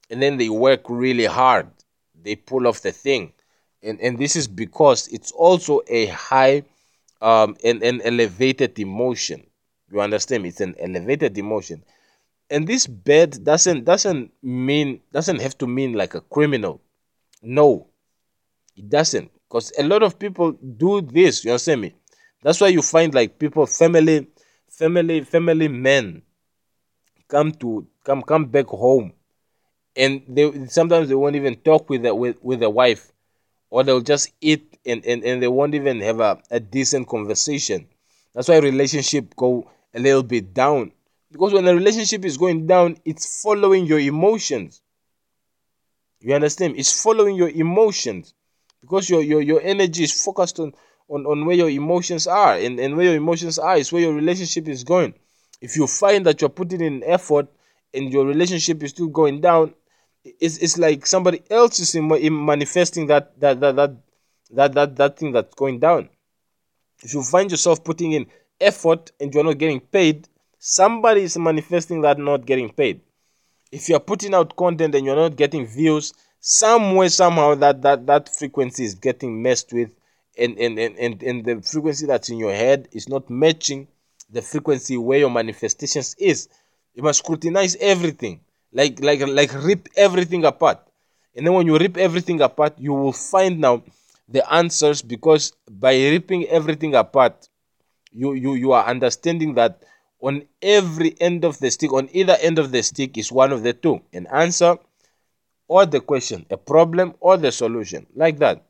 and 0.10 0.22
then 0.22 0.38
they 0.38 0.50
work 0.50 0.82
really 0.90 1.26
hard 1.26 1.68
they 2.24 2.36
pull 2.36 2.68
off 2.68 2.82
the 2.82 2.92
thing 2.92 3.32
and 3.86 4.00
and 4.02 4.18
this 4.20 4.36
is 4.36 4.48
because 4.48 5.08
it's 5.10 5.32
also 5.32 5.82
a 5.88 6.08
high 6.08 6.64
um 7.22 7.56
and 7.64 7.84
an 7.84 8.02
elevated 8.02 8.78
emotion. 8.80 9.46
You 9.92 10.02
understand 10.02 10.46
it's 10.46 10.62
an 10.62 10.76
elevated 10.80 11.38
emotion. 11.38 11.84
And 12.50 12.68
this 12.68 12.88
bed 12.88 13.44
doesn't 13.44 13.86
doesn't 13.86 14.32
mean 14.44 15.02
doesn't 15.12 15.42
have 15.42 15.58
to 15.60 15.68
mean 15.68 15.94
like 15.94 16.16
a 16.16 16.22
criminal. 16.22 16.82
No. 17.42 17.88
It 18.78 18.90
doesn't. 18.90 19.32
Because 19.48 19.72
a 19.78 19.84
lot 19.84 20.04
of 20.04 20.20
people 20.20 20.52
do 20.54 21.02
this 21.02 21.46
you 21.46 21.52
understand 21.52 21.82
me? 21.82 21.94
That's 22.44 22.62
why 22.62 22.68
you 22.68 22.82
find 22.82 23.14
like 23.14 23.40
people, 23.40 23.66
family, 23.66 24.28
family, 24.70 25.22
family 25.22 25.68
men 25.68 26.22
come 27.28 27.52
to 27.54 27.88
come 28.04 28.22
come 28.22 28.46
back 28.46 28.68
home, 28.68 29.14
and 29.96 30.24
they 30.28 30.68
sometimes 30.68 31.10
they 31.10 31.16
won't 31.16 31.36
even 31.36 31.56
talk 31.58 31.90
with 31.90 32.04
the, 32.04 32.14
with 32.14 32.38
with 32.44 32.60
the 32.60 32.70
wife, 32.70 33.12
or 33.76 33.84
they'll 33.84 34.00
just 34.00 34.32
eat 34.40 34.78
and, 34.86 35.06
and, 35.06 35.22
and 35.26 35.44
they 35.44 35.50
won't 35.50 35.76
even 35.76 36.00
have 36.00 36.22
a, 36.22 36.42
a 36.50 36.62
decent 36.62 37.10
conversation. 37.10 37.86
That's 38.34 38.48
why 38.48 38.60
relationship 38.60 39.36
go 39.36 39.70
a 39.94 40.00
little 40.00 40.24
bit 40.24 40.54
down. 40.54 40.94
Because 41.30 41.52
when 41.52 41.68
a 41.68 41.76
relationship 41.76 42.24
is 42.24 42.38
going 42.38 42.68
down, 42.68 42.96
it's 43.04 43.44
following 43.44 43.86
your 43.86 44.00
emotions. 44.00 44.82
You 46.22 46.36
understand? 46.36 46.76
It's 46.78 47.04
following 47.04 47.36
your 47.36 47.50
emotions. 47.50 48.34
Because 48.80 49.10
your 49.10 49.22
your, 49.22 49.42
your 49.42 49.62
energy 49.62 50.06
is 50.06 50.24
focused 50.24 50.58
on, 50.62 50.72
on, 51.10 51.26
on 51.26 51.46
where 51.46 51.58
your 51.58 51.70
emotions 51.70 52.28
are. 52.28 52.54
And, 52.54 52.80
and 52.80 52.96
where 52.96 53.08
your 53.08 53.16
emotions 53.16 53.60
are 53.60 53.76
is 53.76 53.92
where 53.92 54.04
your 54.04 54.14
relationship 54.14 54.70
is 54.70 54.86
going. 54.86 55.16
If 55.60 55.76
you 55.76 55.86
find 55.86 56.26
that 56.28 56.40
you're 56.40 56.50
putting 56.50 56.80
in 56.80 57.04
effort 57.04 57.50
and 57.94 58.10
your 58.14 58.26
relationship 58.26 58.82
is 58.84 58.92
still 58.92 59.08
going 59.10 59.42
down, 59.42 59.74
it's, 60.26 60.58
it's 60.58 60.78
like 60.78 61.06
somebody 61.06 61.42
else 61.50 61.80
is 61.80 61.94
in, 61.96 62.12
in 62.16 62.46
manifesting 62.46 63.08
that 63.08 63.40
that, 63.40 63.60
that 63.60 63.76
that 63.76 63.96
that 64.52 64.74
that 64.74 64.96
that 64.96 65.18
thing 65.18 65.32
that's 65.32 65.54
going 65.56 65.80
down. 65.80 66.10
If 67.04 67.14
you 67.14 67.22
find 67.24 67.52
yourself 67.52 67.84
putting 67.84 68.14
in 68.14 68.26
effort 68.60 69.12
and 69.20 69.34
you're 69.34 69.44
not 69.44 69.58
getting 69.58 69.80
paid, 69.80 70.28
somebody 70.58 71.22
is 71.22 71.38
manifesting 71.38 72.02
that 72.02 72.18
not 72.18 72.46
getting 72.46 72.72
paid. 72.72 73.02
If 73.72 73.90
you're 73.90 74.00
putting 74.00 74.34
out 74.34 74.56
content 74.56 74.96
and 74.96 75.06
you're 75.06 75.16
not 75.16 75.36
getting 75.36 75.68
views, 75.68 76.14
somewhere 76.40 77.10
somehow 77.10 77.56
that 77.56 77.82
that 77.84 78.08
that 78.08 78.30
frequency 78.30 78.86
is 78.86 78.96
getting 78.96 79.42
messed 79.42 79.74
with 79.74 79.96
and 80.38 80.58
and, 80.58 80.80
and, 80.80 80.98
and, 80.98 81.24
and 81.24 81.46
the 81.46 81.62
frequency 81.62 82.06
that's 82.06 82.30
in 82.30 82.38
your 82.38 82.54
head 82.54 82.88
is 82.92 83.08
not 83.08 83.30
matching 83.30 83.88
the 84.30 84.42
frequency 84.42 84.98
where 84.98 85.20
your 85.20 85.30
manifestations 85.30 86.16
is. 86.18 86.50
You 86.94 87.04
must 87.04 87.20
scrutinize 87.20 87.76
everything. 87.76 88.40
Like 88.76 89.00
like 89.00 89.22
like 89.40 89.54
rip 89.64 89.88
everything 89.96 90.44
apart. 90.44 90.80
And 91.36 91.48
then 91.48 91.54
when 91.54 91.66
you 91.66 91.78
rip 91.78 91.96
everything 91.96 92.42
apart, 92.42 92.74
you 92.78 92.94
will 92.94 93.14
find 93.14 93.60
now 93.60 93.84
the 94.28 94.44
answers 94.54 95.02
because 95.02 95.54
by 95.72 95.96
ripping 95.96 96.46
everything 96.48 96.94
apart, 96.94 97.48
you 98.12 98.34
you 98.34 98.56
you 98.56 98.74
are 98.74 98.86
understanding 98.86 99.54
that 99.56 99.82
on 100.20 100.44
every 100.62 101.16
end 101.22 101.46
of 101.46 101.58
the 101.60 101.72
stick, 101.72 101.94
on 101.94 102.10
either 102.12 102.36
end 102.42 102.60
of 102.60 102.72
the 102.72 102.84
stick 102.84 103.18
is 103.18 103.32
one 103.32 103.54
of 103.54 103.64
the 103.64 103.72
two, 103.72 104.02
an 104.12 104.28
answer 104.28 104.78
or 105.70 105.86
the 105.86 106.02
question, 106.02 106.46
a 106.52 106.58
problem 106.58 107.14
or 107.22 107.38
the 107.38 107.52
solution, 107.54 108.06
like 108.14 108.40
that. 108.40 108.66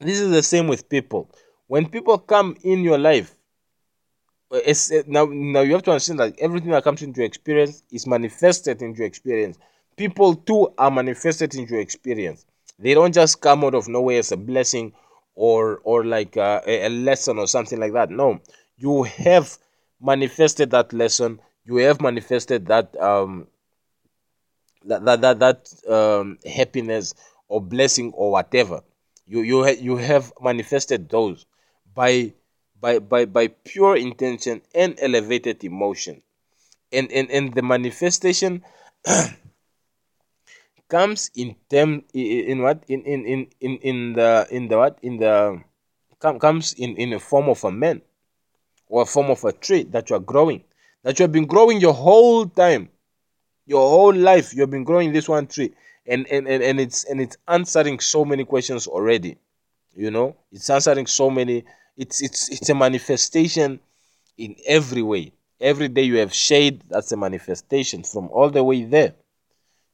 This 0.00 0.18
is 0.20 0.30
the 0.30 0.42
same 0.42 0.66
with 0.66 0.88
people. 0.88 1.30
When 1.68 1.88
people 1.88 2.18
come 2.18 2.56
in 2.64 2.82
your 2.82 2.98
life, 2.98 3.35
it's, 4.50 4.90
now 5.06 5.24
now 5.26 5.60
you 5.60 5.72
have 5.72 5.82
to 5.84 5.90
understand 5.90 6.20
that 6.20 6.38
everything 6.38 6.70
that 6.70 6.84
comes 6.84 7.02
into 7.02 7.18
your 7.20 7.26
experience 7.26 7.82
is 7.90 8.06
manifested 8.06 8.82
into 8.82 8.98
your 8.98 9.06
experience. 9.06 9.58
People 9.96 10.34
too 10.34 10.72
are 10.78 10.90
manifested 10.90 11.54
into 11.54 11.72
your 11.72 11.80
experience. 11.80 12.44
They 12.78 12.94
don't 12.94 13.14
just 13.14 13.40
come 13.40 13.64
out 13.64 13.74
of 13.74 13.88
nowhere 13.88 14.18
as 14.18 14.32
a 14.32 14.36
blessing 14.36 14.92
or 15.34 15.80
or 15.84 16.04
like 16.04 16.36
a, 16.36 16.62
a 16.66 16.88
lesson 16.88 17.38
or 17.38 17.46
something 17.46 17.78
like 17.80 17.92
that. 17.94 18.10
No, 18.10 18.40
you 18.76 19.04
have 19.04 19.56
manifested 20.00 20.70
that 20.70 20.92
lesson. 20.92 21.40
You 21.64 21.76
have 21.76 22.00
manifested 22.00 22.66
that 22.66 22.94
um 23.00 23.48
that 24.84 25.04
that 25.04 25.20
that, 25.20 25.38
that 25.40 25.92
um, 25.92 26.38
happiness 26.46 27.14
or 27.48 27.60
blessing 27.60 28.12
or 28.14 28.30
whatever. 28.32 28.82
You 29.26 29.40
you 29.40 29.64
ha- 29.64 29.80
you 29.80 29.96
have 29.96 30.32
manifested 30.40 31.08
those 31.08 31.46
by 31.94 32.32
by 32.80 32.98
by 32.98 33.24
by 33.24 33.48
pure 33.48 33.96
intention 33.96 34.62
and 34.74 34.98
elevated 35.00 35.64
emotion, 35.64 36.22
and 36.92 37.10
and 37.12 37.30
and 37.30 37.54
the 37.54 37.62
manifestation 37.62 38.62
comes 40.88 41.30
in 41.34 41.56
term 41.70 42.04
in 42.12 42.62
what? 42.62 42.84
In 42.88 43.02
in 43.04 43.26
in 43.26 43.46
in, 43.60 43.76
in 43.78 44.12
the 44.14 44.46
in 44.50 44.68
the 44.68 44.76
what? 44.76 44.98
In 45.02 45.18
the 45.18 45.62
com, 46.18 46.38
comes 46.38 46.72
in 46.74 46.96
in 46.96 47.12
a 47.12 47.20
form 47.20 47.48
of 47.48 47.64
a 47.64 47.72
man 47.72 48.02
or 48.88 49.02
a 49.02 49.06
form 49.06 49.30
of 49.30 49.44
a 49.44 49.52
tree 49.52 49.84
that 49.84 50.10
you 50.10 50.16
are 50.16 50.20
growing. 50.20 50.64
That 51.02 51.18
you 51.18 51.24
have 51.24 51.32
been 51.32 51.46
growing 51.46 51.80
your 51.80 51.94
whole 51.94 52.46
time. 52.46 52.90
Your 53.66 53.88
whole 53.88 54.14
life 54.14 54.54
you 54.54 54.60
have 54.60 54.70
been 54.70 54.84
growing 54.84 55.12
this 55.12 55.28
one 55.28 55.46
tree. 55.46 55.72
And 56.06 56.26
and, 56.28 56.46
and, 56.46 56.62
and 56.62 56.80
it's 56.80 57.04
and 57.04 57.20
it's 57.20 57.36
answering 57.48 58.00
so 58.00 58.24
many 58.24 58.44
questions 58.44 58.86
already 58.86 59.38
you 59.96 60.10
know? 60.10 60.36
It's 60.52 60.70
answering 60.70 61.06
so 61.06 61.30
many 61.30 61.64
it's 61.96 62.22
it's 62.22 62.48
it's 62.50 62.68
a 62.68 62.74
manifestation 62.74 63.80
in 64.36 64.54
every 64.66 65.02
way 65.02 65.32
every 65.60 65.88
day 65.88 66.02
you 66.02 66.18
have 66.18 66.34
shade 66.34 66.82
that's 66.88 67.12
a 67.12 67.16
manifestation 67.16 68.02
from 68.02 68.28
all 68.28 68.50
the 68.50 68.62
way 68.62 68.84
there 68.84 69.14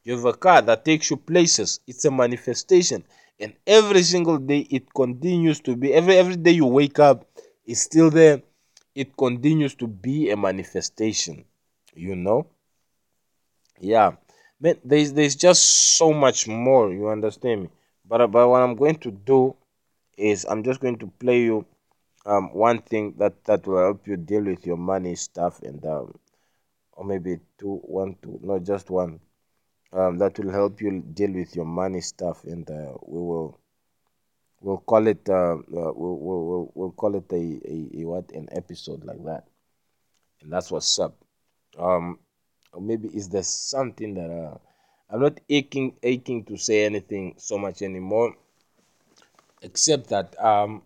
you 0.04 0.16
have 0.16 0.24
a 0.24 0.32
car 0.32 0.62
that 0.62 0.84
takes 0.84 1.10
you 1.10 1.16
places. 1.16 1.80
It's 1.86 2.04
a 2.04 2.10
manifestation. 2.10 3.04
And 3.38 3.54
every 3.66 4.02
single 4.02 4.38
day 4.38 4.66
it 4.70 4.92
continues 4.92 5.60
to 5.60 5.76
be. 5.76 5.92
Every 5.94 6.16
every 6.16 6.36
day 6.36 6.52
you 6.52 6.66
wake 6.66 6.98
up, 6.98 7.26
it's 7.64 7.82
still 7.82 8.10
there. 8.10 8.42
It 8.94 9.16
continues 9.16 9.74
to 9.76 9.86
be 9.86 10.30
a 10.30 10.36
manifestation. 10.36 11.44
You 11.94 12.16
know? 12.16 12.46
Yeah. 13.80 14.12
Man, 14.60 14.76
there's 14.84 15.12
there's 15.12 15.36
just 15.36 15.96
so 15.96 16.12
much 16.12 16.48
more, 16.48 16.92
you 16.92 17.08
understand 17.08 17.62
me? 17.62 17.68
But 18.04 18.26
but 18.28 18.48
what 18.48 18.62
I'm 18.62 18.74
going 18.76 18.96
to 18.98 19.10
do 19.10 19.54
is 20.16 20.44
I'm 20.44 20.62
just 20.62 20.80
going 20.80 20.98
to 20.98 21.06
play 21.06 21.42
you 21.42 21.64
um 22.26 22.52
one 22.54 22.80
thing 22.82 23.14
that 23.18 23.44
that 23.44 23.66
will 23.66 23.78
help 23.78 24.06
you 24.06 24.16
deal 24.16 24.44
with 24.44 24.66
your 24.66 24.76
money 24.76 25.14
stuff 25.14 25.60
and 25.62 25.84
um 25.86 26.18
or 26.92 27.04
maybe 27.04 27.38
two 27.58 27.76
one 27.84 28.16
two 28.22 28.38
not 28.42 28.62
just 28.62 28.90
one 28.90 29.20
um, 29.92 30.18
that 30.18 30.38
will 30.38 30.50
help 30.50 30.80
you 30.80 31.00
deal 31.12 31.32
with 31.32 31.54
your 31.54 31.66
money 31.66 32.00
stuff 32.00 32.44
and 32.44 32.70
uh, 32.70 32.92
we 33.06 33.20
will 33.20 33.58
we'll 34.60 34.78
call 34.78 35.06
it 35.06 35.28
uh, 35.28 35.54
uh, 35.54 35.58
we'll, 35.68 36.18
we'll, 36.18 36.72
we'll 36.74 36.92
call 36.92 37.14
it 37.14 37.30
a, 37.32 37.36
a, 37.36 38.00
a, 38.00 38.04
what? 38.06 38.30
An 38.32 38.48
episode 38.52 39.04
like 39.04 39.22
that. 39.24 39.44
And 40.40 40.52
that's 40.52 40.70
what's 40.70 40.98
up. 40.98 41.14
Um 41.78 42.18
maybe 42.80 43.08
is 43.08 43.28
there 43.28 43.42
something 43.42 44.14
that 44.14 44.30
uh, 44.30 44.56
i'm 45.10 45.20
not 45.20 45.38
aching 45.48 45.94
aching 46.02 46.44
to 46.44 46.56
say 46.56 46.84
anything 46.84 47.34
so 47.36 47.58
much 47.58 47.82
anymore 47.82 48.34
except 49.62 50.08
that 50.08 50.38
um 50.42 50.82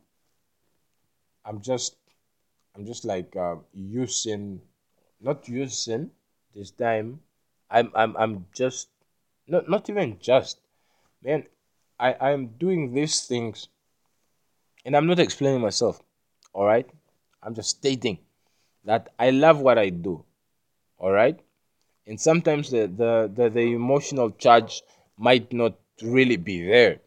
i'm 1.47 1.61
just 1.61 1.97
i'm 2.75 2.85
just 2.87 3.05
like 3.05 3.35
uh, 3.37 3.57
using 3.73 4.61
not 5.21 5.49
using 5.49 6.11
this 6.55 6.71
time. 6.71 7.21
I'm 7.71 7.91
i'm 7.95 8.17
i'm 8.17 8.47
just 8.55 8.89
not 9.49 9.69
not 9.69 9.89
even 9.91 10.19
just 10.21 10.61
man 11.23 11.45
i 11.99 12.15
i'm 12.21 12.47
doing 12.59 12.93
these 12.95 13.23
things 13.27 13.69
and 14.85 14.97
i'm 14.97 15.07
not 15.07 15.19
explaining 15.19 15.61
myself 15.61 16.01
all 16.53 16.65
right 16.67 16.89
i'm 17.43 17.55
just 17.55 17.71
stating 17.71 18.19
that 18.85 19.09
i 19.19 19.31
love 19.31 19.61
what 19.61 19.79
i 19.79 19.89
do 19.89 20.25
all 20.99 21.11
right 21.11 21.41
and 22.07 22.21
sometimes 22.21 22.71
the 22.71 22.87
the 22.87 23.31
the, 23.35 23.51
the 23.51 23.73
emotional 23.75 24.31
charge 24.31 24.83
might 25.19 25.53
not 25.53 25.75
really 26.03 26.37
be 26.37 26.65
there 26.65 27.01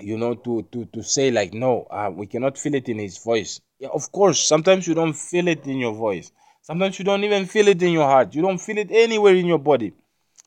you 0.00 0.16
know 0.16 0.34
to 0.34 0.62
to 0.72 0.84
to 0.86 1.02
say 1.02 1.30
like 1.30 1.52
no 1.54 1.86
uh, 1.90 2.10
we 2.12 2.26
cannot 2.26 2.56
feel 2.58 2.74
it 2.74 2.88
in 2.88 2.98
his 2.98 3.18
voice 3.18 3.60
yeah 3.78 3.88
of 3.88 4.10
course 4.12 4.40
sometimes 4.40 4.86
you 4.86 4.94
don't 4.94 5.14
feel 5.14 5.48
it 5.48 5.66
in 5.66 5.78
your 5.78 5.92
voice 5.92 6.32
sometimes 6.62 6.98
you 6.98 7.04
don't 7.04 7.24
even 7.24 7.46
feel 7.46 7.68
it 7.68 7.82
in 7.82 7.92
your 7.92 8.06
heart 8.06 8.34
you 8.34 8.42
don't 8.42 8.60
feel 8.60 8.78
it 8.78 8.90
anywhere 8.90 9.34
in 9.34 9.46
your 9.46 9.58
body 9.58 9.92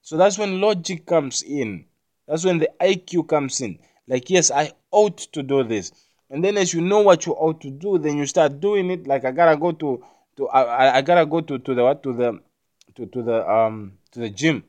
so 0.01 0.17
that's 0.17 0.37
when 0.37 0.59
logic 0.59 1.05
comes 1.05 1.41
in. 1.43 1.85
That's 2.27 2.43
when 2.43 2.57
the 2.59 2.69
IQ 2.81 3.27
comes 3.27 3.61
in. 3.61 3.79
Like, 4.07 4.29
yes, 4.29 4.51
I 4.51 4.73
ought 4.91 5.17
to 5.17 5.43
do 5.43 5.63
this. 5.63 5.91
And 6.29 6.43
then 6.43 6.57
as 6.57 6.73
you 6.73 6.81
know 6.81 7.01
what 7.01 7.25
you 7.25 7.33
ought 7.33 7.61
to 7.61 7.69
do, 7.69 7.97
then 7.97 8.17
you 8.17 8.25
start 8.25 8.59
doing 8.59 8.89
it. 8.89 9.05
Like 9.05 9.25
I 9.25 9.31
gotta 9.31 9.57
go 9.57 9.71
to 9.73 10.03
to 10.37 10.47
I, 10.49 10.97
I 10.97 11.01
gotta 11.01 11.25
go 11.25 11.41
to, 11.41 11.59
to 11.59 11.75
the 11.75 11.83
what 11.83 12.03
to 12.03 12.13
the 12.13 12.39
to, 12.95 13.05
to 13.05 13.21
the 13.21 13.49
um 13.49 13.93
to 14.11 14.19
the 14.19 14.29
gym. 14.29 14.63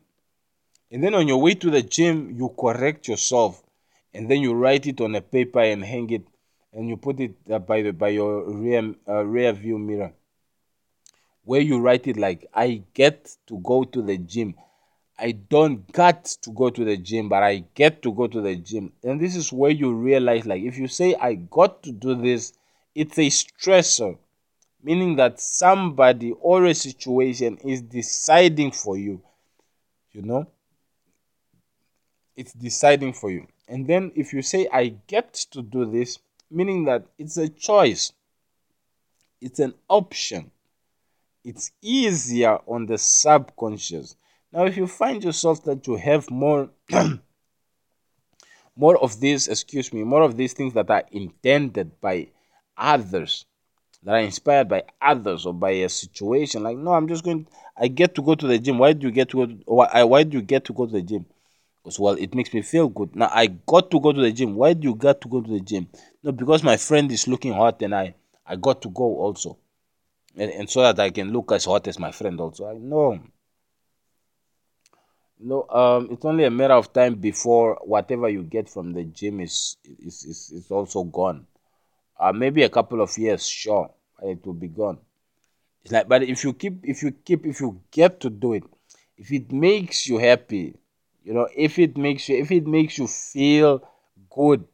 And 0.91 1.03
then 1.03 1.15
on 1.15 1.27
your 1.27 1.41
way 1.41 1.55
to 1.55 1.71
the 1.71 1.83
gym, 1.83 2.33
you 2.37 2.55
correct 2.59 3.09
yourself, 3.09 3.63
and 4.15 4.31
then 4.31 4.41
you 4.41 4.55
write 4.55 4.87
it 4.87 5.01
on 5.01 5.15
a 5.15 5.21
paper 5.21 5.61
and 5.61 5.85
hang 5.85 6.11
it, 6.11 6.23
and 6.73 6.89
you 6.89 6.97
put 6.97 7.21
it 7.21 7.35
uh, 7.51 7.59
by 7.59 7.83
the 7.83 7.93
by 7.93 8.09
your 8.09 8.51
rear 8.51 8.95
uh, 9.09 9.25
rear 9.25 9.53
view 9.53 9.79
mirror, 9.79 10.13
where 11.45 11.61
you 11.61 11.79
write 11.81 12.07
it 12.07 12.17
like 12.17 12.47
I 12.55 12.83
get 12.95 13.37
to 13.47 13.59
go 13.59 13.85
to 13.85 14.03
the 14.03 14.19
gym. 14.19 14.55
I 15.19 15.33
don't 15.33 15.91
got 15.93 16.25
to 16.25 16.51
go 16.51 16.71
to 16.71 16.85
the 16.85 16.97
gym, 16.97 17.29
but 17.29 17.43
I 17.43 17.65
get 17.75 18.03
to 18.03 18.13
go 18.13 18.27
to 18.27 18.41
the 18.41 18.57
gym. 18.57 18.93
And 19.05 19.21
this 19.21 19.37
is 19.37 19.53
where 19.53 19.71
you 19.71 19.93
realize 19.95 20.47
like 20.47 20.63
if 20.63 20.79
you 20.79 20.89
say 20.89 21.15
I 21.15 21.35
got 21.35 21.83
to 21.85 21.93
do 21.93 22.15
this, 22.15 22.55
it's 22.95 23.19
a 23.19 23.29
stressor, 23.29 24.19
meaning 24.83 25.17
that 25.17 25.41
somebody 25.41 26.33
or 26.33 26.67
a 26.67 26.75
situation 26.75 27.59
is 27.59 27.83
deciding 27.83 28.73
for 28.73 28.99
you. 28.99 29.23
You 30.13 30.23
know? 30.23 30.47
It's 32.37 32.53
deciding 32.53 33.13
for 33.13 33.31
you. 33.31 33.47
And 33.73 33.89
then 33.89 34.13
if 34.15 34.33
you 34.33 34.43
say 34.43 34.69
I 34.73 34.95
get 35.09 35.33
to 35.51 35.63
do 35.63 35.91
this, 35.91 36.21
meaning 36.51 36.85
that 36.85 37.07
it's 37.19 37.37
a 37.37 37.49
choice. 37.49 38.13
It's 39.41 39.59
an 39.59 39.75
option. 39.89 40.53
It's 41.43 41.73
easier 41.83 42.59
on 42.69 42.87
the 42.87 42.99
subconscious 42.99 44.15
now, 44.53 44.67
if 44.67 44.77
you 44.77 44.87
find 44.87 45.25
yourself 45.25 45.65
that 45.65 45.87
you 45.87 45.97
have 45.97 46.31
more 46.31 46.69
more 48.77 48.99
of 48.99 49.19
these, 49.19 49.49
excuse 49.49 49.93
me, 49.93 50.03
more 50.03 50.23
of 50.23 50.37
these 50.37 50.53
things 50.53 50.75
that 50.75 50.91
are 50.91 51.05
intended 51.11 51.99
by 52.01 52.29
others, 52.77 53.47
that 54.03 54.13
are 54.13 54.21
inspired 54.21 54.69
by 54.69 54.83
others 55.01 55.47
or 55.47 55.55
by 55.55 55.71
a 55.71 55.89
situation. 55.89 56.63
Like, 56.63 56.77
no, 56.77 56.93
I'm 56.93 57.09
just 57.09 57.25
going. 57.25 57.47
I 57.77 57.89
get 57.89 58.15
to 58.17 58.23
go 58.23 58.35
to 58.35 58.47
the 58.47 58.59
gym. 58.59 58.77
Why 58.79 58.93
do 58.93 59.07
you 59.07 59.13
get 59.13 59.31
to 59.31 59.39
go? 59.39 59.47
To, 59.47 59.59
why, 59.65 60.03
why 60.05 60.23
do 60.25 60.37
you 60.37 60.43
get 60.43 60.67
to 60.67 60.75
go 60.75 60.85
to 60.85 60.93
the 60.93 61.03
gym? 61.03 61.25
Because 61.83 61.99
well, 61.99 62.15
it 62.15 62.35
makes 62.35 62.53
me 62.55 62.63
feel 62.63 62.89
good. 62.89 63.17
Now 63.17 63.31
I 63.33 63.47
got 63.47 63.91
to 63.91 64.01
go 64.01 64.13
to 64.13 64.21
the 64.21 64.33
gym. 64.33 64.55
Why 64.55 64.73
do 64.75 64.89
you 64.89 64.95
got 64.95 65.21
to 65.23 65.29
go 65.29 65.41
to 65.41 65.51
the 65.51 65.61
gym? 65.61 65.89
No, 66.23 66.33
because 66.33 66.63
my 66.63 66.77
friend 66.77 67.11
is 67.11 67.27
looking 67.27 67.53
hot 67.53 67.83
and 67.83 67.95
I 67.95 68.15
I 68.47 68.57
got 68.57 68.83
to 68.83 68.89
go 68.91 69.05
also, 69.19 69.59
and, 70.37 70.51
and 70.51 70.71
so 70.71 70.83
that 70.83 70.99
I 71.01 71.11
can 71.11 71.33
look 71.33 71.53
as 71.53 71.65
hot 71.65 71.87
as 71.89 71.99
my 71.99 72.13
friend 72.13 72.41
also. 72.41 72.69
I 72.69 72.79
know. 72.79 73.21
No, 75.39 75.67
um, 75.71 76.09
it's 76.13 76.25
only 76.25 76.45
a 76.45 76.51
matter 76.51 76.75
of 76.75 76.93
time 76.93 77.17
before 77.17 77.81
whatever 77.83 78.29
you 78.29 78.45
get 78.45 78.69
from 78.69 78.93
the 78.93 79.03
gym 79.05 79.41
is 79.41 79.77
is 79.99 80.25
is, 80.25 80.53
is 80.53 80.71
also 80.71 81.03
gone. 81.05 81.47
Uh, 82.19 82.33
maybe 82.33 82.63
a 82.63 82.69
couple 82.69 83.01
of 83.01 83.17
years, 83.19 83.45
sure, 83.47 83.91
it 84.23 84.47
will 84.47 84.55
be 84.55 84.69
gone. 84.69 84.99
It's 85.83 85.93
like, 85.93 86.09
but 86.09 86.23
if 86.23 86.45
you 86.45 86.53
keep, 86.53 86.85
if 86.85 87.03
you 87.03 87.13
keep, 87.13 87.47
if 87.47 87.61
you 87.61 87.81
get 87.91 88.21
to 88.21 88.31
do 88.31 88.53
it, 88.55 88.65
if 89.17 89.33
it 89.33 89.51
makes 89.53 90.07
you 90.07 90.19
happy, 90.19 90.77
you 91.25 91.35
know, 91.35 91.49
if 91.55 91.79
it 91.79 91.97
makes 91.97 92.29
you, 92.29 92.39
if 92.39 92.51
it 92.51 92.67
makes 92.67 92.99
you 92.99 93.07
feel 93.07 93.83
good, 94.31 94.65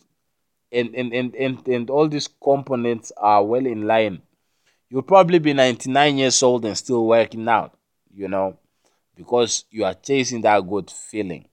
and 0.72 0.94
and 0.94 1.12
and 1.12 1.34
and, 1.34 1.68
and 1.68 1.90
all 1.90 2.08
these 2.08 2.28
components 2.42 3.12
are 3.16 3.44
well 3.44 3.66
in 3.66 3.86
line, 3.86 4.22
you'll 4.88 5.02
probably 5.02 5.38
be 5.38 5.52
99 5.52 6.18
years 6.18 6.42
old 6.42 6.64
and 6.64 6.76
still 6.76 7.06
working 7.06 7.48
out, 7.48 7.76
you 8.12 8.28
know 8.28 8.58
because 9.18 9.64
you 9.70 9.84
are 9.84 9.94
chasing 9.94 10.40
that 10.42 10.66
good 10.66 10.88
feeling. 10.90 11.44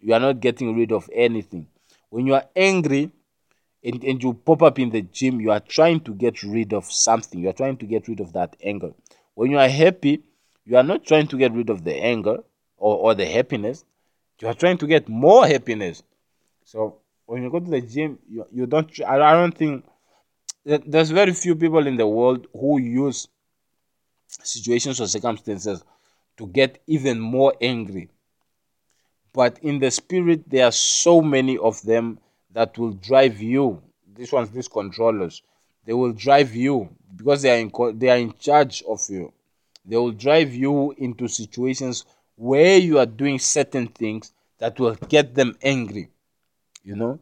You 0.00 0.14
are 0.14 0.20
not 0.20 0.40
getting 0.40 0.74
rid 0.74 0.90
of 0.90 1.08
anything. 1.14 1.66
When 2.08 2.26
you 2.26 2.34
are 2.34 2.46
angry 2.56 3.10
and, 3.84 4.02
and 4.02 4.22
you 4.22 4.32
pop 4.32 4.62
up 4.62 4.78
in 4.78 4.88
the 4.90 5.02
gym, 5.02 5.38
you 5.38 5.50
are 5.50 5.60
trying 5.60 6.00
to 6.00 6.14
get 6.14 6.42
rid 6.42 6.72
of 6.72 6.90
something. 6.90 7.38
You 7.38 7.50
are 7.50 7.60
trying 7.60 7.76
to 7.76 7.86
get 7.86 8.08
rid 8.08 8.20
of 8.20 8.32
that 8.32 8.56
anger. 8.64 8.92
When 9.34 9.50
you 9.50 9.58
are 9.58 9.68
happy, 9.68 10.22
you 10.64 10.78
are 10.78 10.82
not 10.82 11.04
trying 11.04 11.28
to 11.28 11.36
get 11.36 11.52
rid 11.52 11.68
of 11.68 11.84
the 11.84 11.94
anger 11.94 12.38
or, 12.78 12.96
or 12.96 13.14
the 13.14 13.26
happiness. 13.26 13.84
You 14.40 14.48
are 14.48 14.54
trying 14.54 14.78
to 14.78 14.86
get 14.86 15.08
more 15.08 15.46
happiness. 15.46 16.02
So 16.64 17.00
when 17.26 17.42
you 17.42 17.50
go 17.50 17.60
to 17.60 17.70
the 17.70 17.80
gym, 17.80 18.18
you, 18.28 18.46
you 18.52 18.66
don't. 18.66 18.90
I 19.06 19.18
don't 19.32 19.56
think 19.56 19.84
there's 20.64 21.10
very 21.10 21.32
few 21.32 21.56
people 21.56 21.86
in 21.86 21.96
the 21.96 22.06
world 22.06 22.46
who 22.52 22.78
use 22.78 23.28
situations 24.28 25.00
or 25.00 25.08
circumstances 25.08 25.84
to 26.38 26.46
get 26.46 26.82
even 26.86 27.20
more 27.20 27.54
angry. 27.60 28.08
But 29.32 29.58
in 29.62 29.78
the 29.78 29.90
spirit, 29.90 30.48
there 30.48 30.64
are 30.64 30.72
so 30.72 31.20
many 31.20 31.58
of 31.58 31.80
them 31.82 32.18
that 32.52 32.76
will 32.78 32.92
drive 32.92 33.40
you. 33.40 33.82
These 34.14 34.32
ones, 34.32 34.50
these 34.50 34.68
controllers, 34.68 35.42
they 35.84 35.92
will 35.92 36.12
drive 36.12 36.54
you 36.54 36.88
because 37.16 37.42
they 37.42 37.50
are 37.50 37.58
in 37.58 37.98
they 37.98 38.08
are 38.08 38.16
in 38.16 38.34
charge 38.38 38.82
of 38.88 39.00
you. 39.08 39.32
They 39.84 39.96
will 39.96 40.12
drive 40.12 40.54
you 40.54 40.92
into 40.98 41.28
situations 41.28 42.04
where 42.40 42.78
you 42.78 42.98
are 42.98 43.04
doing 43.04 43.38
certain 43.38 43.86
things 43.86 44.32
that 44.58 44.80
will 44.80 44.94
get 45.08 45.34
them 45.34 45.54
angry. 45.62 46.08
You 46.82 46.96
know, 46.96 47.20